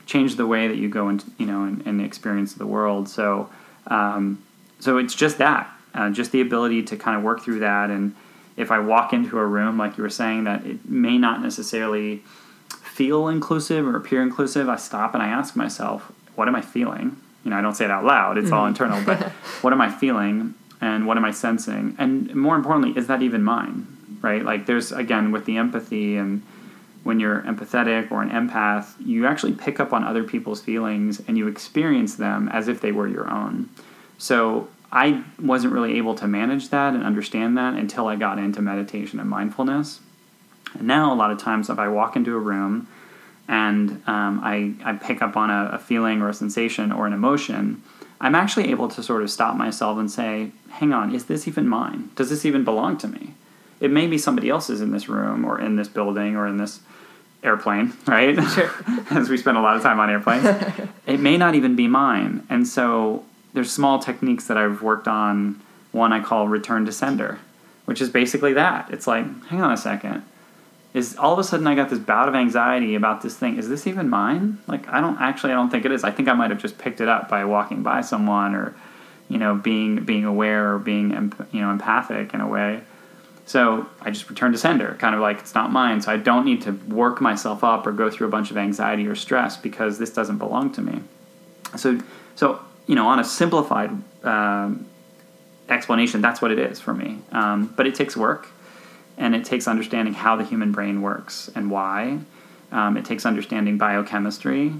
change 0.05 0.35
the 0.35 0.45
way 0.45 0.67
that 0.67 0.77
you 0.77 0.89
go 0.89 1.07
and 1.07 1.23
you 1.39 1.45
know 1.45 1.63
and, 1.63 1.85
and 1.87 2.01
experience 2.01 2.53
the 2.53 2.67
world. 2.67 3.09
So 3.09 3.49
um, 3.87 4.43
so 4.79 4.97
it's 4.97 5.15
just 5.15 5.37
that, 5.39 5.71
uh, 5.93 6.11
just 6.11 6.31
the 6.31 6.41
ability 6.41 6.83
to 6.83 6.97
kind 6.97 7.17
of 7.17 7.23
work 7.23 7.41
through 7.41 7.59
that. 7.59 7.89
And 7.89 8.15
if 8.55 8.69
I 8.71 8.79
walk 8.79 9.13
into 9.13 9.39
a 9.39 9.45
room, 9.45 9.77
like 9.77 9.97
you 9.97 10.03
were 10.03 10.09
saying, 10.09 10.43
that 10.43 10.65
it 10.65 10.87
may 10.87 11.17
not 11.17 11.41
necessarily 11.41 12.21
feel 12.97 13.27
inclusive 13.27 13.85
or 13.85 13.95
appear 13.95 14.23
inclusive, 14.23 14.67
I 14.67 14.75
stop 14.75 15.13
and 15.13 15.21
I 15.21 15.27
ask 15.27 15.55
myself, 15.55 16.11
what 16.33 16.47
am 16.47 16.55
I 16.55 16.61
feeling? 16.61 17.15
You 17.43 17.51
know, 17.51 17.57
I 17.57 17.61
don't 17.61 17.75
say 17.75 17.85
it 17.85 17.91
out 17.91 18.03
loud; 18.03 18.39
it's 18.39 18.47
mm-hmm. 18.47 18.55
all 18.55 18.65
internal. 18.65 19.03
But 19.05 19.21
what 19.61 19.71
am 19.71 19.81
I 19.81 19.91
feeling, 19.91 20.55
and 20.81 21.05
what 21.05 21.15
am 21.15 21.23
I 21.23 21.29
sensing? 21.29 21.95
And 21.99 22.35
more 22.35 22.55
importantly, 22.55 22.99
is 22.99 23.05
that 23.05 23.21
even 23.21 23.43
mine? 23.43 23.85
Right? 24.21 24.43
Like, 24.43 24.65
there's 24.65 24.91
again 24.91 25.31
with 25.31 25.45
the 25.45 25.57
empathy 25.57 26.17
and 26.17 26.41
when 27.03 27.19
you're 27.19 27.41
empathetic 27.43 28.11
or 28.11 28.23
an 28.23 28.31
empath, 28.31 28.95
you 28.99 29.27
actually 29.27 29.53
pick 29.53 29.79
up 29.79 29.93
on 29.93 30.03
other 30.03 30.23
people's 30.23 30.59
feelings 30.59 31.21
and 31.27 31.37
you 31.37 31.47
experience 31.47 32.15
them 32.15 32.49
as 32.49 32.67
if 32.67 32.81
they 32.81 32.91
were 32.91 33.07
your 33.07 33.29
own. 33.29 33.69
So 34.17 34.67
I 34.91 35.23
wasn't 35.39 35.71
really 35.71 35.97
able 35.97 36.15
to 36.15 36.27
manage 36.27 36.69
that 36.69 36.95
and 36.95 37.03
understand 37.03 37.57
that 37.57 37.75
until 37.75 38.07
I 38.07 38.17
got 38.17 38.39
into 38.39 38.61
meditation 38.61 39.21
and 39.21 39.29
mindfulness. 39.29 40.01
And 40.77 40.87
now, 40.87 41.13
a 41.13 41.15
lot 41.15 41.31
of 41.31 41.37
times, 41.37 41.69
if 41.69 41.79
I 41.79 41.87
walk 41.87 42.15
into 42.15 42.35
a 42.35 42.39
room 42.39 42.87
and 43.47 44.01
um, 44.07 44.41
I, 44.43 44.73
I 44.83 44.93
pick 44.93 45.21
up 45.21 45.37
on 45.37 45.49
a, 45.49 45.71
a 45.73 45.79
feeling 45.79 46.21
or 46.21 46.29
a 46.29 46.33
sensation 46.33 46.91
or 46.91 47.07
an 47.07 47.13
emotion, 47.13 47.81
I'm 48.19 48.35
actually 48.35 48.71
able 48.71 48.87
to 48.89 49.03
sort 49.03 49.21
of 49.21 49.29
stop 49.29 49.55
myself 49.55 49.97
and 49.97 50.09
say, 50.09 50.51
hang 50.69 50.93
on, 50.93 51.13
is 51.13 51.25
this 51.25 51.47
even 51.47 51.67
mine? 51.67 52.09
Does 52.15 52.29
this 52.29 52.45
even 52.45 52.63
belong 52.63 52.97
to 52.97 53.07
me? 53.07 53.33
It 53.79 53.91
may 53.91 54.07
be 54.07 54.17
somebody 54.17 54.49
else's 54.49 54.81
in 54.81 54.91
this 54.91 55.07
room 55.07 55.45
or 55.45 55.61
in 55.61 55.75
this 55.75 55.87
building 55.87 56.35
or 56.35 56.47
in 56.47 56.57
this 56.57 56.79
airplane, 57.43 57.93
right? 58.07 58.35
Sure. 58.35 58.71
As 59.11 59.29
we 59.29 59.37
spend 59.37 59.57
a 59.57 59.61
lot 59.61 59.75
of 59.75 59.83
time 59.83 59.99
on 59.99 60.09
airplanes. 60.09 60.45
it 61.05 61.19
may 61.19 61.37
not 61.37 61.55
even 61.55 61.75
be 61.75 61.87
mine. 61.87 62.45
And 62.49 62.67
so 62.67 63.23
there's 63.53 63.71
small 63.71 63.99
techniques 63.99 64.47
that 64.47 64.57
I've 64.57 64.81
worked 64.81 65.07
on. 65.07 65.61
One 65.91 66.11
I 66.11 66.21
call 66.21 66.47
return 66.47 66.85
to 66.85 66.91
sender, 66.91 67.39
which 67.85 68.01
is 68.01 68.09
basically 68.09 68.53
that. 68.53 68.89
It's 68.91 69.07
like, 69.07 69.25
hang 69.45 69.61
on 69.61 69.71
a 69.71 69.77
second. 69.77 70.23
Is 70.97 71.15
all 71.15 71.31
of 71.31 71.39
a 71.39 71.43
sudden 71.43 71.67
I 71.67 71.75
got 71.75 71.89
this 71.89 71.99
bout 71.99 72.27
of 72.27 72.33
anxiety 72.33 72.95
about 72.95 73.21
this 73.21 73.37
thing. 73.37 73.57
Is 73.57 73.69
this 73.69 73.85
even 73.85 74.09
mine? 74.09 74.59
Like 74.67 74.87
I 74.87 74.99
don't 74.99 75.19
actually 75.21 75.51
I 75.51 75.55
don't 75.55 75.69
think 75.69 75.85
it 75.85 75.91
is. 75.91 76.03
I 76.03 76.11
think 76.11 76.27
I 76.27 76.33
might 76.33 76.49
have 76.49 76.59
just 76.59 76.77
picked 76.77 77.01
it 77.01 77.07
up 77.07 77.29
by 77.29 77.45
walking 77.45 77.83
by 77.83 78.01
someone 78.01 78.55
or 78.55 78.75
you 79.29 79.37
know 79.37 79.53
being 79.55 80.03
being 80.03 80.25
aware 80.25 80.73
or 80.73 80.79
being 80.79 81.11
you 81.51 81.61
know 81.61 81.71
empathic 81.71 82.33
in 82.33 82.41
a 82.41 82.47
way. 82.47 82.81
So 83.45 83.87
I 84.01 84.11
just 84.11 84.29
return 84.29 84.51
to 84.51 84.57
sender, 84.57 84.97
kind 84.99 85.15
of 85.15 85.21
like 85.21 85.39
it's 85.39 85.55
not 85.55 85.71
mine. 85.71 86.01
So 86.01 86.11
I 86.11 86.17
don't 86.17 86.43
need 86.43 86.63
to 86.63 86.71
work 86.71 87.21
myself 87.21 87.63
up 87.63 87.85
or 87.85 87.91
go 87.91 88.09
through 88.09 88.27
a 88.27 88.29
bunch 88.29 88.51
of 88.51 88.57
anxiety 88.57 89.07
or 89.07 89.15
stress 89.15 89.55
because 89.55 89.99
this 89.99 90.09
doesn't 90.09 90.39
belong 90.39 90.73
to 90.73 90.81
me. 90.81 91.01
So 91.75 91.99
so 92.35 92.59
you 92.87 92.95
know, 92.95 93.07
on 93.07 93.19
a 93.19 93.23
simplified 93.23 93.91
um, 94.23 94.87
explanation, 95.69 96.21
that's 96.21 96.41
what 96.41 96.51
it 96.51 96.57
is 96.57 96.79
for 96.79 96.93
me. 96.93 97.19
Um, 97.31 97.73
but 97.75 97.85
it 97.85 97.93
takes 97.93 98.17
work, 98.17 98.47
and 99.17 99.35
it 99.35 99.45
takes 99.45 99.67
understanding 99.67 100.13
how 100.13 100.35
the 100.35 100.43
human 100.43 100.71
brain 100.71 101.01
works 101.01 101.49
and 101.55 101.71
why. 101.71 102.19
Um, 102.71 102.97
it 102.97 103.05
takes 103.05 103.25
understanding 103.25 103.77
biochemistry. 103.77 104.73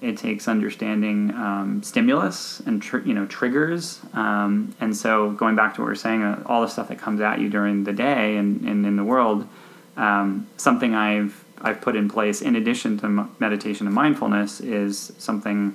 It 0.00 0.16
takes 0.16 0.46
understanding 0.46 1.32
um, 1.32 1.82
stimulus 1.82 2.60
and 2.60 2.80
tr- 2.80 2.98
you 2.98 3.14
know 3.14 3.26
triggers. 3.26 4.00
Um, 4.12 4.74
and 4.80 4.96
so, 4.96 5.32
going 5.32 5.56
back 5.56 5.74
to 5.74 5.80
what 5.80 5.86
we 5.86 5.92
are 5.92 5.96
saying, 5.96 6.22
uh, 6.22 6.42
all 6.46 6.60
the 6.60 6.68
stuff 6.68 6.88
that 6.88 6.98
comes 6.98 7.20
at 7.20 7.40
you 7.40 7.48
during 7.48 7.84
the 7.84 7.92
day 7.92 8.36
and, 8.36 8.60
and 8.62 8.86
in 8.86 8.96
the 8.96 9.04
world, 9.04 9.48
um, 9.96 10.46
something 10.56 10.94
I've 10.94 11.44
I've 11.60 11.80
put 11.80 11.96
in 11.96 12.08
place 12.08 12.40
in 12.40 12.54
addition 12.54 12.98
to 12.98 13.28
meditation 13.38 13.86
and 13.86 13.94
mindfulness 13.94 14.60
is 14.60 15.12
something 15.18 15.74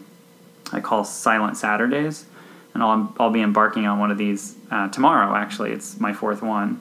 I 0.71 0.79
call 0.79 1.03
Silent 1.03 1.57
Saturdays, 1.57 2.25
and 2.73 2.81
I'll 2.81 3.13
I'll 3.19 3.31
be 3.31 3.41
embarking 3.41 3.85
on 3.85 3.99
one 3.99 4.11
of 4.11 4.17
these 4.17 4.55
uh, 4.71 4.87
tomorrow. 4.89 5.35
Actually, 5.35 5.71
it's 5.71 5.99
my 5.99 6.13
fourth 6.13 6.41
one, 6.41 6.79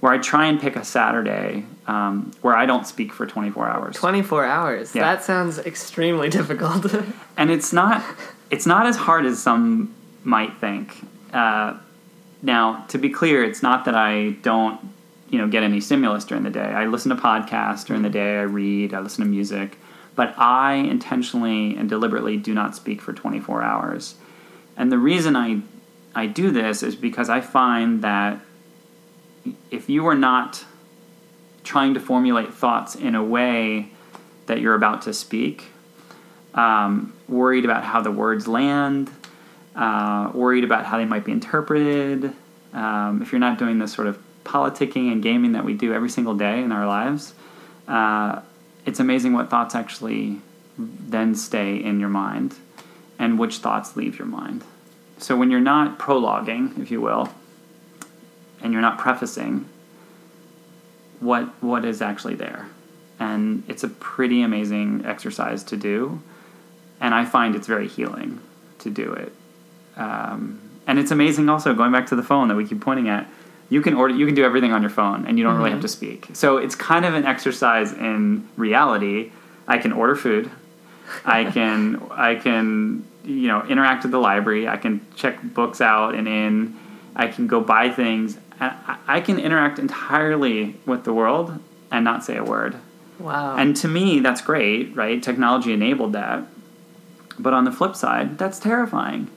where 0.00 0.12
I 0.12 0.18
try 0.18 0.46
and 0.46 0.60
pick 0.60 0.76
a 0.76 0.84
Saturday 0.84 1.64
um, 1.86 2.32
where 2.42 2.54
I 2.54 2.66
don't 2.66 2.86
speak 2.86 3.12
for 3.12 3.26
24 3.26 3.68
hours. 3.68 3.96
24 3.96 4.44
hours. 4.44 4.94
Yeah. 4.94 5.02
That 5.02 5.24
sounds 5.24 5.58
extremely 5.58 6.28
difficult. 6.38 6.92
and 7.36 7.50
it's 7.50 7.72
not 7.72 8.04
it's 8.50 8.66
not 8.66 8.86
as 8.86 8.96
hard 8.96 9.26
as 9.26 9.42
some 9.42 9.94
might 10.22 10.56
think. 10.58 10.96
Uh, 11.32 11.78
now, 12.42 12.84
to 12.88 12.98
be 12.98 13.10
clear, 13.10 13.42
it's 13.42 13.62
not 13.62 13.84
that 13.86 13.94
I 13.94 14.30
don't 14.42 14.80
you 15.30 15.38
know 15.38 15.48
get 15.48 15.62
any 15.62 15.80
stimulus 15.80 16.24
during 16.24 16.44
the 16.44 16.50
day. 16.50 16.60
I 16.60 16.86
listen 16.86 17.14
to 17.14 17.20
podcasts 17.20 17.84
during 17.86 18.02
the 18.02 18.10
day. 18.10 18.38
I 18.38 18.42
read. 18.42 18.94
I 18.94 19.00
listen 19.00 19.24
to 19.24 19.30
music 19.30 19.78
but 20.16 20.34
I 20.38 20.74
intentionally 20.74 21.76
and 21.76 21.88
deliberately 21.88 22.38
do 22.38 22.54
not 22.54 22.74
speak 22.74 23.00
for 23.00 23.12
24 23.12 23.62
hours. 23.62 24.16
And 24.76 24.90
the 24.90 24.98
reason 24.98 25.36
I, 25.36 25.60
I 26.14 26.26
do 26.26 26.50
this 26.50 26.82
is 26.82 26.96
because 26.96 27.28
I 27.28 27.42
find 27.42 28.02
that 28.02 28.40
if 29.70 29.88
you 29.88 30.06
are 30.06 30.14
not 30.14 30.64
trying 31.64 31.94
to 31.94 32.00
formulate 32.00 32.54
thoughts 32.54 32.94
in 32.94 33.14
a 33.14 33.22
way 33.22 33.90
that 34.46 34.60
you're 34.60 34.74
about 34.74 35.02
to 35.02 35.12
speak, 35.12 35.64
um, 36.54 37.12
worried 37.28 37.64
about 37.64 37.84
how 37.84 38.00
the 38.00 38.10
words 38.10 38.46
land, 38.46 39.10
uh, 39.74 40.30
worried 40.32 40.64
about 40.64 40.86
how 40.86 40.96
they 40.96 41.04
might 41.04 41.24
be 41.24 41.32
interpreted, 41.32 42.32
um, 42.72 43.20
if 43.22 43.32
you're 43.32 43.40
not 43.40 43.58
doing 43.58 43.78
this 43.78 43.92
sort 43.92 44.06
of 44.06 44.18
politicking 44.44 45.10
and 45.10 45.22
gaming 45.22 45.52
that 45.52 45.64
we 45.64 45.74
do 45.74 45.92
every 45.92 46.08
single 46.08 46.34
day 46.34 46.62
in 46.62 46.72
our 46.72 46.86
lives, 46.86 47.34
uh, 47.88 48.40
it's 48.84 49.00
amazing 49.00 49.32
what 49.32 49.50
thoughts 49.50 49.74
actually 49.74 50.40
then 50.78 51.34
stay 51.34 51.76
in 51.76 51.98
your 51.98 52.08
mind 52.08 52.54
and 53.18 53.38
which 53.38 53.58
thoughts 53.58 53.96
leave 53.96 54.18
your 54.18 54.28
mind. 54.28 54.62
So 55.18 55.36
when 55.36 55.50
you're 55.50 55.60
not 55.60 55.98
prologuing, 55.98 56.78
if 56.80 56.90
you 56.90 57.00
will, 57.00 57.30
and 58.66 58.72
you're 58.72 58.82
not 58.82 58.98
prefacing, 58.98 59.64
what 61.20 61.44
what 61.62 61.84
is 61.84 62.02
actually 62.02 62.34
there? 62.34 62.68
And 63.18 63.62
it's 63.68 63.84
a 63.84 63.88
pretty 63.88 64.42
amazing 64.42 65.06
exercise 65.06 65.62
to 65.64 65.76
do, 65.76 66.20
and 67.00 67.14
I 67.14 67.24
find 67.24 67.54
it's 67.54 67.68
very 67.68 67.86
healing 67.88 68.40
to 68.80 68.90
do 68.90 69.12
it. 69.12 69.32
Um, 69.96 70.60
and 70.86 70.98
it's 70.98 71.12
amazing 71.12 71.48
also 71.48 71.74
going 71.74 71.92
back 71.92 72.06
to 72.08 72.16
the 72.16 72.22
phone 72.22 72.48
that 72.48 72.56
we 72.56 72.66
keep 72.66 72.80
pointing 72.80 73.08
at 73.08 73.26
you 73.68 73.80
can 73.82 73.94
order 73.94 74.14
you 74.14 74.26
can 74.26 74.34
do 74.34 74.44
everything 74.44 74.72
on 74.72 74.82
your 74.82 74.90
phone 74.90 75.26
and 75.26 75.38
you 75.38 75.44
don't 75.44 75.54
mm-hmm. 75.54 75.58
really 75.58 75.70
have 75.70 75.78
mm-hmm. 75.78 75.86
to 75.86 75.88
speak 75.88 76.28
so 76.34 76.56
it's 76.58 76.74
kind 76.74 77.04
of 77.04 77.14
an 77.14 77.24
exercise 77.24 77.92
in 77.92 78.48
reality 78.56 79.32
i 79.66 79.78
can 79.78 79.92
order 79.92 80.14
food 80.14 80.50
i 81.24 81.44
can 81.52 82.00
i 82.12 82.34
can 82.34 83.04
you 83.24 83.48
know 83.48 83.64
interact 83.66 84.02
with 84.04 84.12
the 84.12 84.18
library 84.18 84.68
i 84.68 84.76
can 84.76 85.04
check 85.16 85.42
books 85.42 85.80
out 85.80 86.14
and 86.14 86.28
in 86.28 86.76
i 87.16 87.26
can 87.26 87.46
go 87.46 87.60
buy 87.60 87.90
things 87.90 88.38
i 88.60 89.20
can 89.20 89.38
interact 89.38 89.78
entirely 89.78 90.76
with 90.86 91.04
the 91.04 91.12
world 91.12 91.58
and 91.90 92.04
not 92.04 92.24
say 92.24 92.36
a 92.36 92.44
word 92.44 92.76
wow 93.18 93.56
and 93.56 93.76
to 93.76 93.88
me 93.88 94.20
that's 94.20 94.40
great 94.40 94.94
right 94.96 95.22
technology 95.22 95.72
enabled 95.72 96.12
that 96.12 96.44
but 97.38 97.52
on 97.52 97.64
the 97.64 97.72
flip 97.72 97.94
side 97.94 98.38
that's 98.38 98.58
terrifying 98.58 99.30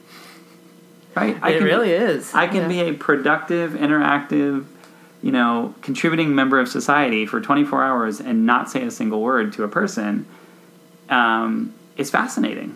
right? 1.16 1.38
I 1.42 1.52
it 1.52 1.58
can, 1.60 1.64
really 1.64 1.92
is. 1.92 2.34
I 2.34 2.48
can 2.48 2.64
yeah. 2.64 2.68
be 2.68 2.80
a 2.90 2.94
productive, 2.94 3.72
interactive, 3.72 4.66
you 5.22 5.32
know, 5.32 5.74
contributing 5.82 6.34
member 6.34 6.60
of 6.60 6.68
society 6.68 7.26
for 7.26 7.42
24 7.42 7.84
hours 7.84 8.20
and 8.20 8.46
not 8.46 8.70
say 8.70 8.84
a 8.84 8.92
single 8.92 9.22
word 9.22 9.54
to 9.54 9.64
a 9.64 9.68
person 9.68 10.26
um, 11.10 11.74
is 11.98 12.10
fascinating. 12.10 12.76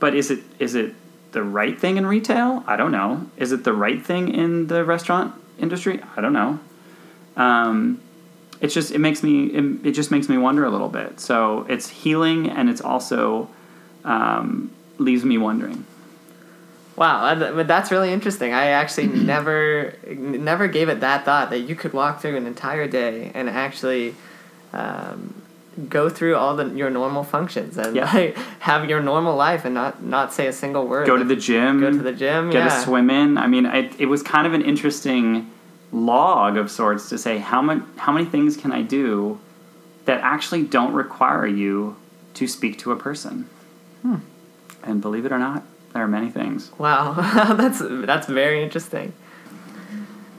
But 0.00 0.14
is 0.14 0.30
it 0.30 0.40
is 0.58 0.74
it 0.74 0.94
the 1.32 1.42
right 1.42 1.78
thing 1.78 1.96
in 1.96 2.06
retail? 2.06 2.64
I 2.66 2.76
don't 2.76 2.92
know. 2.92 3.30
Is 3.36 3.52
it 3.52 3.64
the 3.64 3.72
right 3.72 4.04
thing 4.04 4.28
in 4.28 4.66
the 4.66 4.84
restaurant 4.84 5.34
industry? 5.58 6.00
I 6.16 6.20
don't 6.20 6.32
know. 6.32 6.58
Um, 7.36 8.00
it's 8.60 8.74
just 8.74 8.92
it 8.92 8.98
makes 8.98 9.22
me 9.22 9.46
it, 9.46 9.86
it, 9.86 9.92
just 9.92 10.10
makes 10.10 10.28
me 10.28 10.38
wonder 10.38 10.64
a 10.64 10.70
little 10.70 10.88
bit. 10.88 11.20
So 11.20 11.66
it's 11.68 11.88
healing 11.88 12.48
and 12.50 12.70
it's 12.70 12.80
also 12.80 13.48
um, 14.04 14.70
leaves 14.98 15.24
me 15.24 15.38
wondering. 15.38 15.84
Wow, 16.96 17.34
but 17.34 17.66
that's 17.66 17.90
really 17.90 18.12
interesting. 18.12 18.54
I 18.54 18.66
actually 18.66 19.06
never 19.08 19.94
never 20.08 20.68
gave 20.68 20.88
it 20.88 21.00
that 21.00 21.24
thought 21.24 21.50
that 21.50 21.60
you 21.60 21.74
could 21.74 21.92
walk 21.92 22.20
through 22.20 22.36
an 22.36 22.46
entire 22.46 22.86
day 22.86 23.32
and 23.34 23.50
actually 23.50 24.14
um, 24.72 25.43
go 25.88 26.08
through 26.08 26.36
all 26.36 26.56
the 26.56 26.68
your 26.70 26.90
normal 26.90 27.24
functions 27.24 27.76
and 27.78 27.96
yeah. 27.96 28.12
like, 28.12 28.36
have 28.60 28.88
your 28.88 29.00
normal 29.00 29.36
life 29.36 29.64
and 29.64 29.74
not 29.74 30.02
not 30.02 30.32
say 30.32 30.46
a 30.46 30.52
single 30.52 30.86
word. 30.86 31.06
Go 31.06 31.16
to 31.16 31.24
the 31.24 31.36
gym. 31.36 31.80
Go 31.80 31.90
to 31.90 31.98
the 31.98 32.12
gym. 32.12 32.50
Get 32.50 32.66
yeah. 32.66 32.80
a 32.80 32.84
swim 32.84 33.10
in. 33.10 33.38
I 33.38 33.46
mean, 33.46 33.66
it, 33.66 34.00
it 34.00 34.06
was 34.06 34.22
kind 34.22 34.46
of 34.46 34.54
an 34.54 34.62
interesting 34.62 35.50
log 35.92 36.56
of 36.56 36.70
sorts 36.70 37.08
to 37.08 37.18
say 37.18 37.38
how 37.38 37.62
much 37.62 37.82
how 37.96 38.12
many 38.12 38.26
things 38.26 38.56
can 38.56 38.72
I 38.72 38.82
do 38.82 39.38
that 40.04 40.20
actually 40.20 40.64
don't 40.64 40.92
require 40.92 41.46
you 41.46 41.96
to 42.34 42.46
speak 42.46 42.78
to 42.78 42.92
a 42.92 42.96
person. 42.96 43.48
Hmm. 44.02 44.16
And 44.82 45.00
believe 45.00 45.24
it 45.24 45.32
or 45.32 45.38
not, 45.38 45.62
there 45.92 46.02
are 46.02 46.08
many 46.08 46.30
things. 46.30 46.70
Wow, 46.78 47.12
that's 47.56 47.80
that's 47.80 48.26
very 48.26 48.62
interesting. 48.62 49.12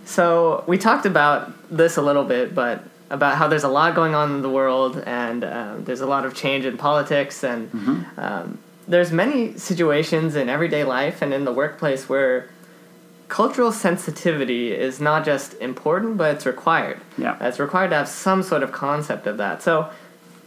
So 0.05 0.63
we 0.67 0.77
talked 0.77 1.05
about 1.05 1.51
this 1.75 1.97
a 1.97 2.01
little 2.01 2.23
bit, 2.23 2.53
but 2.53 2.83
about 3.09 3.37
how 3.37 3.47
there's 3.47 3.63
a 3.63 3.69
lot 3.69 3.95
going 3.95 4.15
on 4.15 4.33
in 4.35 4.41
the 4.41 4.49
world 4.49 5.01
and 5.05 5.43
um, 5.43 5.83
there's 5.85 6.01
a 6.01 6.05
lot 6.05 6.25
of 6.25 6.33
change 6.33 6.65
in 6.65 6.77
politics 6.77 7.43
and 7.43 7.71
mm-hmm. 7.71 8.19
um, 8.19 8.57
there's 8.87 9.11
many 9.11 9.57
situations 9.57 10.35
in 10.35 10.49
everyday 10.49 10.83
life 10.83 11.21
and 11.21 11.33
in 11.33 11.45
the 11.45 11.53
workplace 11.53 12.09
where 12.09 12.49
cultural 13.27 13.71
sensitivity 13.71 14.71
is 14.71 14.99
not 14.99 15.25
just 15.25 15.53
important 15.55 16.17
but 16.17 16.35
it's 16.35 16.45
required 16.45 16.99
yeah 17.17 17.37
it's 17.41 17.59
required 17.59 17.89
to 17.89 17.95
have 17.95 18.07
some 18.07 18.43
sort 18.43 18.63
of 18.63 18.71
concept 18.71 19.27
of 19.27 19.37
that 19.37 19.61
so 19.61 19.89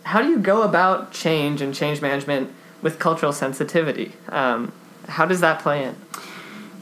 how 0.05 0.23
do 0.23 0.29
you 0.29 0.39
go 0.39 0.63
about 0.63 1.13
change 1.13 1.61
and 1.61 1.75
change 1.75 2.01
management 2.01 2.53
with 2.83 2.99
cultural 2.99 3.33
sensitivity 3.33 4.13
um, 4.29 4.73
how 5.09 5.25
does 5.25 5.41
that 5.41 5.61
play 5.61 5.85
in? 5.85 5.97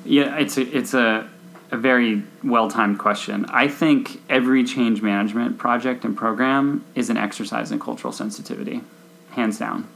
Yeah, 0.04 0.36
it's 0.36 0.56
a, 0.58 0.76
it's 0.76 0.94
a, 0.94 1.28
a 1.70 1.76
very 1.76 2.22
well 2.44 2.70
timed 2.70 2.98
question. 2.98 3.44
I 3.48 3.68
think 3.68 4.20
every 4.28 4.64
change 4.64 5.02
management 5.02 5.58
project 5.58 6.04
and 6.04 6.16
program 6.16 6.84
is 6.94 7.10
an 7.10 7.16
exercise 7.16 7.72
in 7.72 7.80
cultural 7.80 8.12
sensitivity, 8.12 8.82
hands 9.30 9.58
down. 9.58 9.88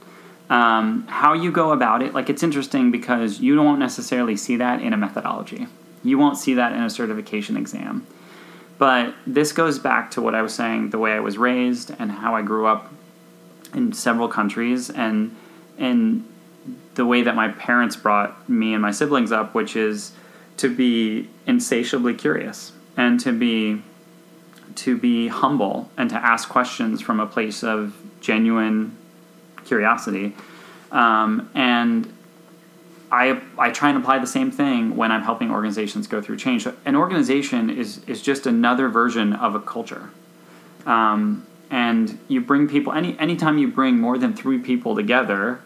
Um, 0.49 1.07
how 1.07 1.33
you 1.33 1.53
go 1.53 1.71
about 1.71 2.03
it, 2.03 2.12
like 2.12 2.29
it's 2.29 2.43
interesting 2.43 2.91
because 2.91 3.41
you 3.41 3.55
don't 3.55 3.79
necessarily 3.79 4.37
see 4.37 4.57
that 4.57 4.83
in 4.83 4.93
a 4.93 4.97
methodology. 4.97 5.68
You 6.03 6.18
won't 6.18 6.39
see 6.39 6.55
that 6.55 6.73
in 6.73 6.83
a 6.83 6.91
certification 6.91 7.57
exam. 7.57 8.07
But 8.79 9.14
this 9.27 9.53
goes 9.53 9.79
back 9.79 10.11
to 10.12 10.23
what 10.23 10.35
I 10.35 10.43
was 10.43 10.55
saying, 10.55 10.91
the 10.91 10.99
way 10.99 11.12
I 11.12 11.21
was 11.21 11.39
raised 11.39 11.93
and 11.99 12.11
how 12.11 12.35
I 12.35 12.43
grew 12.43 12.66
up 12.66 12.91
in 13.75 13.93
several 13.93 14.27
countries 14.27 14.91
and 14.91 15.37
and 15.79 16.27
the 16.95 17.07
way 17.07 17.23
that 17.23 17.35
my 17.37 17.49
parents 17.49 17.95
brought 17.97 18.49
me 18.49 18.73
and 18.73 18.83
my 18.83 18.91
siblings 18.91 19.33
up, 19.33 19.55
which 19.55 19.77
is 19.77 20.12
to 20.61 20.74
be 20.74 21.28
insatiably 21.46 22.14
curious 22.14 22.72
and 22.96 23.18
to 23.20 23.32
be 23.32 23.82
to 24.76 24.96
be 24.96 25.28
humble 25.28 25.90
and 25.96 26.08
to 26.11 26.16
ask 26.16 26.48
questions 26.48 27.00
from 27.00 27.18
a 27.18 27.26
place 27.26 27.64
of 27.64 27.96
genuine 28.20 28.96
curiosity. 29.64 30.34
Um, 30.92 31.50
and 31.54 32.12
I, 33.11 33.40
I 33.58 33.70
try 33.70 33.88
and 33.88 33.98
apply 33.98 34.20
the 34.20 34.26
same 34.26 34.50
thing 34.50 34.96
when 34.96 35.11
I'm 35.11 35.22
helping 35.22 35.50
organizations 35.50 36.06
go 36.06 36.22
through 36.22 36.36
change. 36.36 36.66
An 36.84 36.94
organization 36.94 37.68
is, 37.68 38.04
is 38.06 38.22
just 38.22 38.46
another 38.46 38.88
version 38.88 39.32
of 39.32 39.54
a 39.54 39.61
culture. 39.61 40.11
Um, 40.86 41.46
and 41.70 42.18
you 42.28 42.40
bring 42.40 42.68
people, 42.68 42.92
any 42.92 43.18
anytime 43.18 43.58
you 43.58 43.68
bring 43.68 43.98
more 43.98 44.18
than 44.18 44.34
three 44.34 44.58
people 44.58 44.94
together, 44.94 45.61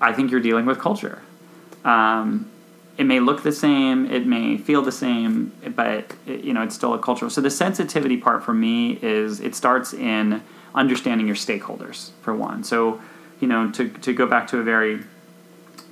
I 0.00 0.12
think 0.12 0.30
you're 0.30 0.40
dealing 0.40 0.66
with 0.66 0.78
culture. 0.78 1.22
Um, 1.84 2.51
it 2.98 3.04
may 3.04 3.20
look 3.20 3.42
the 3.42 3.52
same, 3.52 4.10
it 4.10 4.26
may 4.26 4.58
feel 4.58 4.82
the 4.82 4.92
same, 4.92 5.52
but 5.74 6.14
it, 6.26 6.44
you 6.44 6.52
know 6.52 6.62
it's 6.62 6.74
still 6.74 6.94
a 6.94 6.98
culture. 6.98 7.30
So 7.30 7.40
the 7.40 7.50
sensitivity 7.50 8.16
part 8.16 8.44
for 8.44 8.52
me 8.52 8.98
is 9.02 9.40
it 9.40 9.54
starts 9.54 9.92
in 9.94 10.42
understanding 10.74 11.26
your 11.26 11.36
stakeholders 11.36 12.10
for 12.20 12.34
one. 12.34 12.64
So 12.64 13.00
you 13.40 13.48
know 13.48 13.70
to 13.72 13.88
to 13.88 14.12
go 14.12 14.26
back 14.26 14.46
to 14.48 14.58
a 14.58 14.62
very 14.62 15.00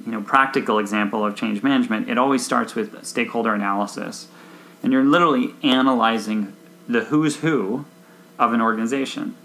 you 0.05 0.13
know 0.13 0.21
practical 0.21 0.79
example 0.79 1.25
of 1.25 1.37
change 1.37 1.63
management, 1.63 2.09
it 2.09 2.19
always 2.19 2.45
starts 2.45 2.75
with 2.75 3.05
stakeholder 3.05 3.55
analysis, 3.55 4.29
and 4.83 4.93
you're 4.93 5.05
literally 5.05 5.55
analyzing 5.63 6.55
the 6.89 7.05
who's 7.05 7.37
who 7.37 7.87
of 8.39 8.53
an 8.53 8.61
organization. 8.61 9.37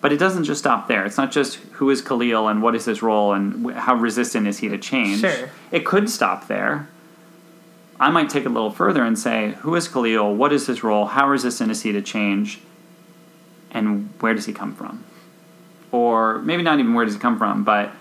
But 0.00 0.12
it 0.12 0.16
doesn't 0.16 0.44
just 0.44 0.60
stop 0.60 0.88
there. 0.88 1.04
It's 1.04 1.18
not 1.18 1.30
just 1.30 1.56
who 1.72 1.90
is 1.90 2.00
Khalil 2.00 2.48
and 2.48 2.62
what 2.62 2.74
is 2.74 2.86
his 2.86 3.02
role 3.02 3.34
and 3.34 3.72
how 3.72 3.94
resistant 3.94 4.46
is 4.46 4.58
he 4.58 4.68
to 4.68 4.78
change. 4.78 5.20
Sure. 5.20 5.50
It 5.70 5.84
could 5.84 6.08
stop 6.08 6.46
there. 6.46 6.88
I 8.00 8.08
might 8.08 8.30
take 8.30 8.44
it 8.44 8.46
a 8.46 8.50
little 8.50 8.70
further 8.70 9.04
and 9.04 9.18
say, 9.18 9.52
who 9.60 9.74
is 9.74 9.86
Khalil? 9.86 10.34
What 10.34 10.52
is 10.52 10.66
his 10.66 10.82
role? 10.82 11.04
How 11.04 11.30
is 11.32 11.42
he 11.82 11.92
to 11.92 12.00
change? 12.00 12.60
And 13.70 14.10
where 14.20 14.34
does 14.34 14.46
he 14.46 14.54
come 14.54 14.74
from? 14.74 15.04
Or 15.92 16.38
maybe 16.38 16.62
not 16.62 16.78
even 16.80 16.94
where 16.94 17.04
does 17.04 17.14
he 17.14 17.20
come 17.20 17.38
from, 17.38 17.62
but 17.62 17.92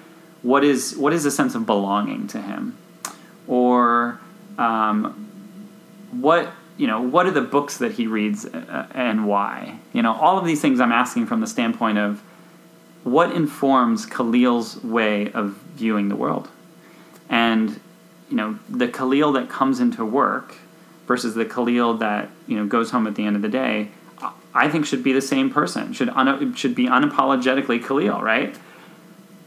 what 0.41 0.63
is 0.63 0.95
what 0.95 1.11
is 1.11 1.25
the 1.25 1.31
sense 1.31 1.53
of 1.53 1.65
belonging 1.65 2.27
to 2.27 2.41
him? 2.41 2.77
Or 3.45 4.19
um, 4.57 5.29
what 6.11 6.53
you 6.77 6.87
know, 6.87 7.01
what 7.01 7.25
are 7.25 7.31
the 7.31 7.41
books 7.41 7.77
that 7.79 7.91
he 7.91 8.07
reads 8.07 8.45
uh, 8.45 8.87
and 8.91 9.27
why? 9.27 9.79
You 9.91 10.01
know, 10.01 10.13
all 10.13 10.37
of 10.37 10.45
these 10.45 10.61
things 10.61 10.79
I'm 10.79 10.93
asking 10.93 11.25
from 11.25 11.41
the 11.41 11.47
standpoint 11.47 11.97
of 11.97 12.23
what 13.03 13.33
informs 13.33 14.05
Khalil's 14.05 14.81
way 14.81 15.29
of 15.33 15.57
viewing 15.75 16.07
the 16.07 16.15
world. 16.15 16.47
And, 17.27 17.81
you 18.29 18.35
know, 18.37 18.59
the 18.69 18.87
Khalil 18.87 19.31
that 19.33 19.49
comes 19.49 19.79
into 19.79 20.05
work 20.05 20.55
versus 21.07 21.35
the 21.35 21.45
Khalil 21.45 21.95
that, 21.97 22.29
you 22.47 22.57
know, 22.57 22.65
goes 22.65 22.91
home 22.91 23.07
at 23.07 23.15
the 23.15 23.25
end 23.25 23.35
of 23.35 23.41
the 23.41 23.49
day, 23.49 23.89
I 24.53 24.69
think 24.69 24.85
should 24.85 25.03
be 25.03 25.13
the 25.13 25.21
same 25.21 25.49
person, 25.49 25.93
should, 25.93 26.09
un- 26.09 26.53
should 26.53 26.75
be 26.75 26.85
unapologetically 26.85 27.85
Khalil, 27.85 28.21
right? 28.21 28.55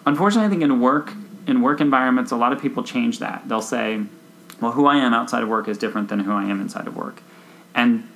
Unfortunately, 0.07 0.47
I 0.47 0.51
think 0.51 0.63
in 0.63 0.81
work, 0.81 1.13
in 1.47 1.61
work 1.61 1.81
environments, 1.81 2.33
a 2.33 2.37
lot 2.37 2.53
of 2.53 2.61
people 2.61 2.83
change 2.83 3.19
that. 3.21 3.49
They'll 3.49 3.63
say, 3.63 4.03
well, 4.61 4.73
who 4.73 4.87
I 4.87 4.97
am 4.97 5.13
outside 5.13 5.43
of 5.43 5.49
work 5.49 5.69
is 5.69 5.79
different 5.79 6.09
than 6.09 6.21
who 6.21 6.33
I 6.33 6.45
am 6.45 6.61
inside 6.61 6.87
of 6.87 6.97
work. 6.97 7.23
And 7.75 8.09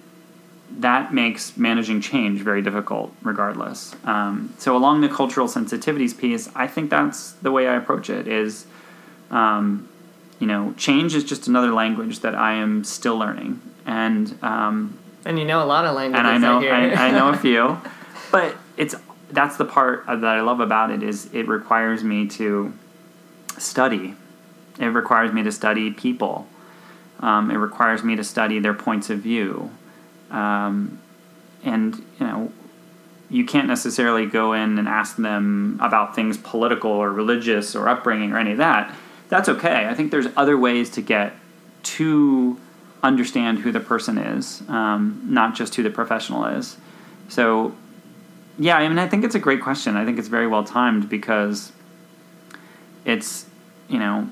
that 0.79 1.15
makes 1.15 1.57
managing 1.57 2.01
change 2.01 2.41
very 2.41 2.63
difficult, 2.63 3.15
regardless. 3.23 3.95
Um, 4.05 4.55
so, 4.59 4.77
along 4.77 5.01
the 5.01 5.09
cultural 5.09 5.47
sensitivities 5.47 6.17
piece, 6.17 6.49
I 6.55 6.67
think 6.67 6.91
that's 6.91 7.33
the 7.33 7.51
way 7.51 7.69
I 7.69 7.77
approach 7.77 8.11
it. 8.11 8.27
Is 8.27 8.67
um, 9.31 9.89
you 10.39 10.47
know, 10.47 10.75
change 10.77 11.15
is 11.15 11.25
just 11.25 11.49
another 11.49 11.73
language 11.73 12.21
that 12.21 12.35
I 12.35 12.55
am 12.55 12.85
still 12.85 13.17
learning, 13.17 13.61
and 13.85 14.37
um, 14.43 14.99
and 15.25 15.39
you 15.39 15.45
know 15.45 15.63
a 15.63 15.67
lot 15.67 15.85
of 15.85 15.95
languages. 15.95 16.19
And 16.19 16.29
I 16.29 16.39
know 16.39 16.67
I, 16.67 17.09
I, 17.09 17.11
know 17.11 17.31
a 17.31 17.37
few, 17.39 17.81
but 18.31 18.57
it's 18.77 18.95
that's 19.31 19.57
the 19.57 19.65
part 19.65 20.07
that 20.07 20.25
I 20.25 20.41
love 20.41 20.61
about 20.61 20.91
it 20.91 21.03
is 21.03 21.33
it 21.33 21.49
requires 21.49 22.05
me 22.05 22.27
to 22.29 22.73
study 23.59 24.15
it 24.79 24.87
requires 24.87 25.33
me 25.33 25.43
to 25.43 25.53
study 25.53 25.91
people. 25.91 26.47
Um, 27.21 27.51
it 27.51 27.57
requires 27.57 28.03
me 28.03 28.17
to 28.17 28.25
study 28.25 28.59
their 28.59 28.75
points 28.75 29.11
of 29.11 29.21
view. 29.21 29.71
Um, 30.31 31.01
and, 31.65 31.97
you 32.21 32.27
know, 32.27 32.53
you 33.31 33.45
can't 33.45 33.67
necessarily 33.67 34.27
go 34.27 34.53
in 34.53 34.79
and 34.79 34.87
ask 34.87 35.17
them 35.17 35.79
about 35.83 36.15
things 36.15 36.37
political 36.37 36.91
or 36.91 37.11
religious 37.11 37.75
or 37.75 37.89
upbringing 37.89 38.33
or 38.33 38.39
any 38.39 38.53
of 38.53 38.59
that. 38.59 38.95
That's 39.29 39.49
okay. 39.49 39.87
I 39.89 39.95
think 39.95 40.11
there's 40.11 40.29
other 40.37 40.57
ways 40.57 40.91
to 40.91 41.03
get 41.03 41.35
to 41.83 42.59
understand 43.03 43.61
who 43.61 43.73
the 43.73 43.81
person 43.81 44.19
is, 44.19 44.63
um, 44.69 45.23
not 45.25 45.55
just 45.55 45.75
who 45.75 45.83
the 45.83 45.91
professional 45.91 46.45
is. 46.45 46.77
So, 47.29 47.75
yeah, 48.59 48.77
I 48.77 48.89
mean, 48.89 48.99
I 48.99 49.09
think 49.09 49.25
it's 49.25 49.35
a 49.35 49.41
great 49.41 49.61
question. 49.61 49.97
I 49.97 50.05
think 50.05 50.19
it's 50.19 50.29
very 50.29 50.47
well 50.47 50.65
timed 50.65 51.09
because 51.09 51.73
it's, 53.05 53.47
you 53.89 53.99
know, 53.99 54.29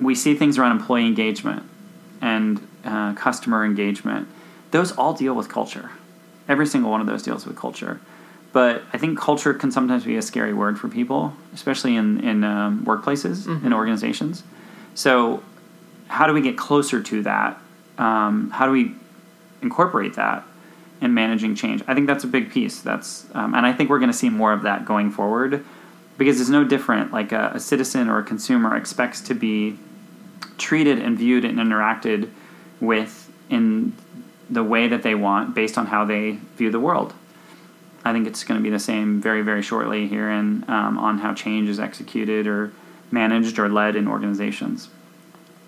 we 0.00 0.14
see 0.14 0.34
things 0.34 0.58
around 0.58 0.72
employee 0.72 1.06
engagement 1.06 1.62
and 2.20 2.66
uh, 2.84 3.14
customer 3.14 3.64
engagement. 3.64 4.28
Those 4.70 4.92
all 4.92 5.14
deal 5.14 5.34
with 5.34 5.48
culture. 5.48 5.90
Every 6.48 6.66
single 6.66 6.90
one 6.90 7.00
of 7.00 7.06
those 7.06 7.22
deals 7.22 7.46
with 7.46 7.56
culture. 7.56 8.00
But 8.56 8.84
I 8.90 8.96
think 8.96 9.18
culture 9.18 9.52
can 9.52 9.70
sometimes 9.70 10.04
be 10.04 10.16
a 10.16 10.22
scary 10.22 10.54
word 10.54 10.78
for 10.78 10.88
people, 10.88 11.34
especially 11.52 11.94
in 11.94 12.24
in 12.24 12.42
um, 12.42 12.86
workplaces 12.86 13.44
mm-hmm. 13.44 13.70
organizations. 13.70 14.44
So, 14.94 15.42
how 16.08 16.26
do 16.26 16.32
we 16.32 16.40
get 16.40 16.56
closer 16.56 17.02
to 17.02 17.22
that? 17.24 17.60
Um, 17.98 18.48
how 18.48 18.64
do 18.64 18.72
we 18.72 18.94
incorporate 19.60 20.14
that? 20.14 20.42
in 21.02 21.12
managing 21.12 21.54
change. 21.54 21.82
I 21.86 21.92
think 21.92 22.06
that's 22.06 22.24
a 22.24 22.26
big 22.26 22.50
piece. 22.50 22.80
That's 22.80 23.26
um, 23.34 23.54
and 23.54 23.66
I 23.66 23.74
think 23.74 23.90
we're 23.90 23.98
going 23.98 24.10
to 24.10 24.16
see 24.16 24.30
more 24.30 24.54
of 24.54 24.62
that 24.62 24.86
going 24.86 25.10
forward 25.10 25.62
because 26.16 26.40
it's 26.40 26.48
no 26.48 26.64
different. 26.64 27.12
Like 27.12 27.32
a, 27.32 27.52
a 27.56 27.60
citizen 27.60 28.08
or 28.08 28.18
a 28.18 28.24
consumer 28.24 28.74
expects 28.74 29.20
to 29.28 29.34
be 29.34 29.76
treated 30.56 30.98
and 30.98 31.18
viewed 31.18 31.44
and 31.44 31.58
interacted 31.58 32.30
with 32.80 33.30
in 33.50 33.92
the 34.48 34.64
way 34.64 34.88
that 34.88 35.02
they 35.02 35.14
want 35.14 35.54
based 35.54 35.76
on 35.76 35.84
how 35.88 36.06
they 36.06 36.38
view 36.56 36.70
the 36.70 36.80
world. 36.80 37.12
I 38.06 38.12
think 38.12 38.28
it's 38.28 38.44
going 38.44 38.58
to 38.60 38.62
be 38.62 38.70
the 38.70 38.78
same 38.78 39.20
very, 39.20 39.42
very 39.42 39.62
shortly 39.62 40.06
here 40.06 40.28
and 40.30 40.68
um, 40.70 40.96
on 40.98 41.18
how 41.18 41.34
change 41.34 41.68
is 41.68 41.80
executed 41.80 42.46
or 42.46 42.70
managed 43.10 43.58
or 43.58 43.68
led 43.68 43.96
in 43.96 44.06
organizations. 44.06 44.88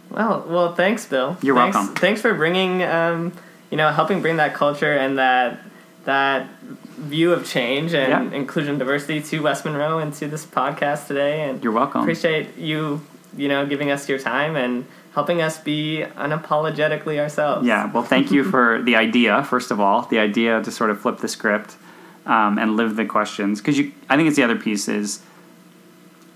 Well, 0.09 0.45
well, 0.49 0.75
thanks, 0.75 1.05
Bill. 1.05 1.37
You're 1.43 1.57
thanks, 1.57 1.77
welcome. 1.77 1.95
Thanks 1.97 2.21
for 2.23 2.33
bringing, 2.35 2.83
um, 2.85 3.33
you 3.71 3.77
know, 3.77 3.91
helping 3.91 4.23
bring 4.23 4.37
that 4.37 4.55
culture 4.55 4.93
and 4.93 5.19
that 5.19 5.59
that 6.05 6.47
view 6.97 7.33
of 7.33 7.45
change 7.47 7.93
and 7.93 8.33
Yeah. 8.33 8.37
inclusion 8.39 8.79
diversity 8.79 9.21
to 9.21 9.41
West 9.41 9.65
Monroe 9.65 9.99
and 9.99 10.15
to 10.15 10.27
this 10.29 10.47
podcast 10.47 11.07
today. 11.09 11.43
And 11.43 11.63
You're 11.63 11.73
welcome. 11.73 12.01
appreciate 12.03 12.57
you, 12.57 13.03
you 13.37 13.49
know, 13.49 13.67
giving 13.67 13.91
us 13.91 14.09
your 14.09 14.19
time 14.19 14.57
and 14.57 14.87
helping 15.13 15.43
us 15.43 15.59
be 15.59 16.05
unapologetically 16.17 17.19
ourselves. 17.19 17.67
Yeah, 17.67 17.91
well, 17.93 18.05
thank 18.05 18.31
you 18.31 18.43
for 18.45 18.81
the 18.83 18.97
idea, 18.97 19.43
first 19.45 19.71
of 19.71 19.81
all, 19.81 20.03
the 20.03 20.19
idea 20.19 20.63
to 20.63 20.71
sort 20.71 20.91
of 20.91 21.01
flip 21.01 21.19
the 21.19 21.29
script 21.29 21.77
um, 22.29 22.59
and 22.59 22.77
live 22.77 22.95
the 22.95 23.07
questions. 23.07 23.61
Because 23.61 23.77
you, 23.79 23.93
I 24.09 24.17
think 24.17 24.29
it's 24.29 24.37
the 24.37 24.45
other 24.45 24.57
piece 24.57 24.87
is 24.87 25.21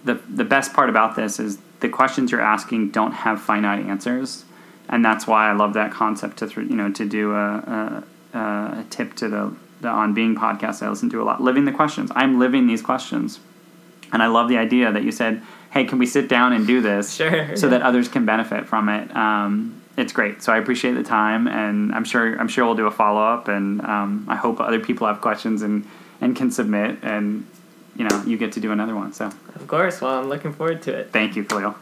the 0.05 0.15
the 0.29 0.45
best 0.45 0.73
part 0.73 0.89
about 0.89 1.15
this 1.15 1.39
is 1.39 1.59
the 1.81 1.89
questions 1.89 2.33
you're 2.33 2.41
asking 2.41 2.91
don't 2.91 3.13
have 3.13 3.41
finite 3.41 3.87
answers, 3.87 4.45
and 4.89 5.05
that's 5.05 5.27
why 5.27 5.49
I 5.49 5.53
love 5.53 5.75
that 5.75 5.93
concept 5.93 6.39
to 6.39 6.49
you 6.63 6.77
know 6.77 6.91
to 6.91 7.05
do 7.05 7.35
a, 7.35 8.05
a, 8.33 8.39
a 8.39 8.87
tip 8.91 9.15
to 9.17 9.29
the 9.29 9.55
the 9.81 9.89
on 9.89 10.15
being 10.15 10.35
podcast 10.35 10.83
I 10.83 10.89
listen 10.89 11.11
to 11.11 11.23
a 11.23 11.25
lot. 11.25 11.41
Living 11.41 11.67
the 11.67 11.73
questions. 11.73 12.11
I'm 12.15 12.39
living 12.39 12.67
these 12.67 12.83
questions, 12.83 13.39
and 14.13 14.23
I 14.23 14.27
love 14.27 14.49
the 14.49 14.57
idea 14.57 14.91
that 14.91 15.05
you 15.05 15.13
said, 15.13 15.43
"Hey, 15.71 15.85
can 15.85 15.99
we 15.99 16.07
sit 16.07 16.29
down 16.29 16.53
and 16.53 16.67
do 16.67 16.81
this?" 16.81 17.13
Sure, 17.15 17.55
so 17.57 17.67
yeah. 17.67 17.71
that 17.71 17.83
others 17.83 18.09
can 18.09 18.25
benefit 18.25 18.67
from 18.67 18.89
it. 18.89 19.15
Um, 19.15 19.82
it's 19.97 20.13
great. 20.13 20.43
So 20.43 20.53
I 20.53 20.59
appreciate 20.59 20.93
the 20.93 21.03
time, 21.03 21.47
and 21.47 21.93
I'm 21.93 22.05
sure 22.05 22.39
I'm 22.39 22.49
sure 22.49 22.65
we'll 22.65 22.75
do 22.75 22.87
a 22.87 22.91
follow 22.91 23.23
up, 23.23 23.49
and 23.49 23.81
um, 23.83 24.27
I 24.29 24.37
hope 24.37 24.61
other 24.61 24.81
people 24.81 25.07
have 25.07 25.21
questions 25.21 25.63
and 25.63 25.87
and 26.21 26.37
can 26.37 26.51
submit, 26.51 26.99
and 27.03 27.47
you 27.97 28.09
know 28.09 28.23
you 28.25 28.37
get 28.39 28.53
to 28.53 28.61
do 28.61 28.73
another 28.73 28.95
one. 28.95 29.13
So 29.13 29.27
Of 29.55 29.67
course. 29.67 30.01
Well, 30.01 30.19
I'm 30.19 30.29
looking 30.29 30.53
forward 30.53 30.83
to 30.83 30.95
it. 30.95 31.11
thank 31.13 31.37
you, 31.37 31.45
Khalil. 31.45 31.75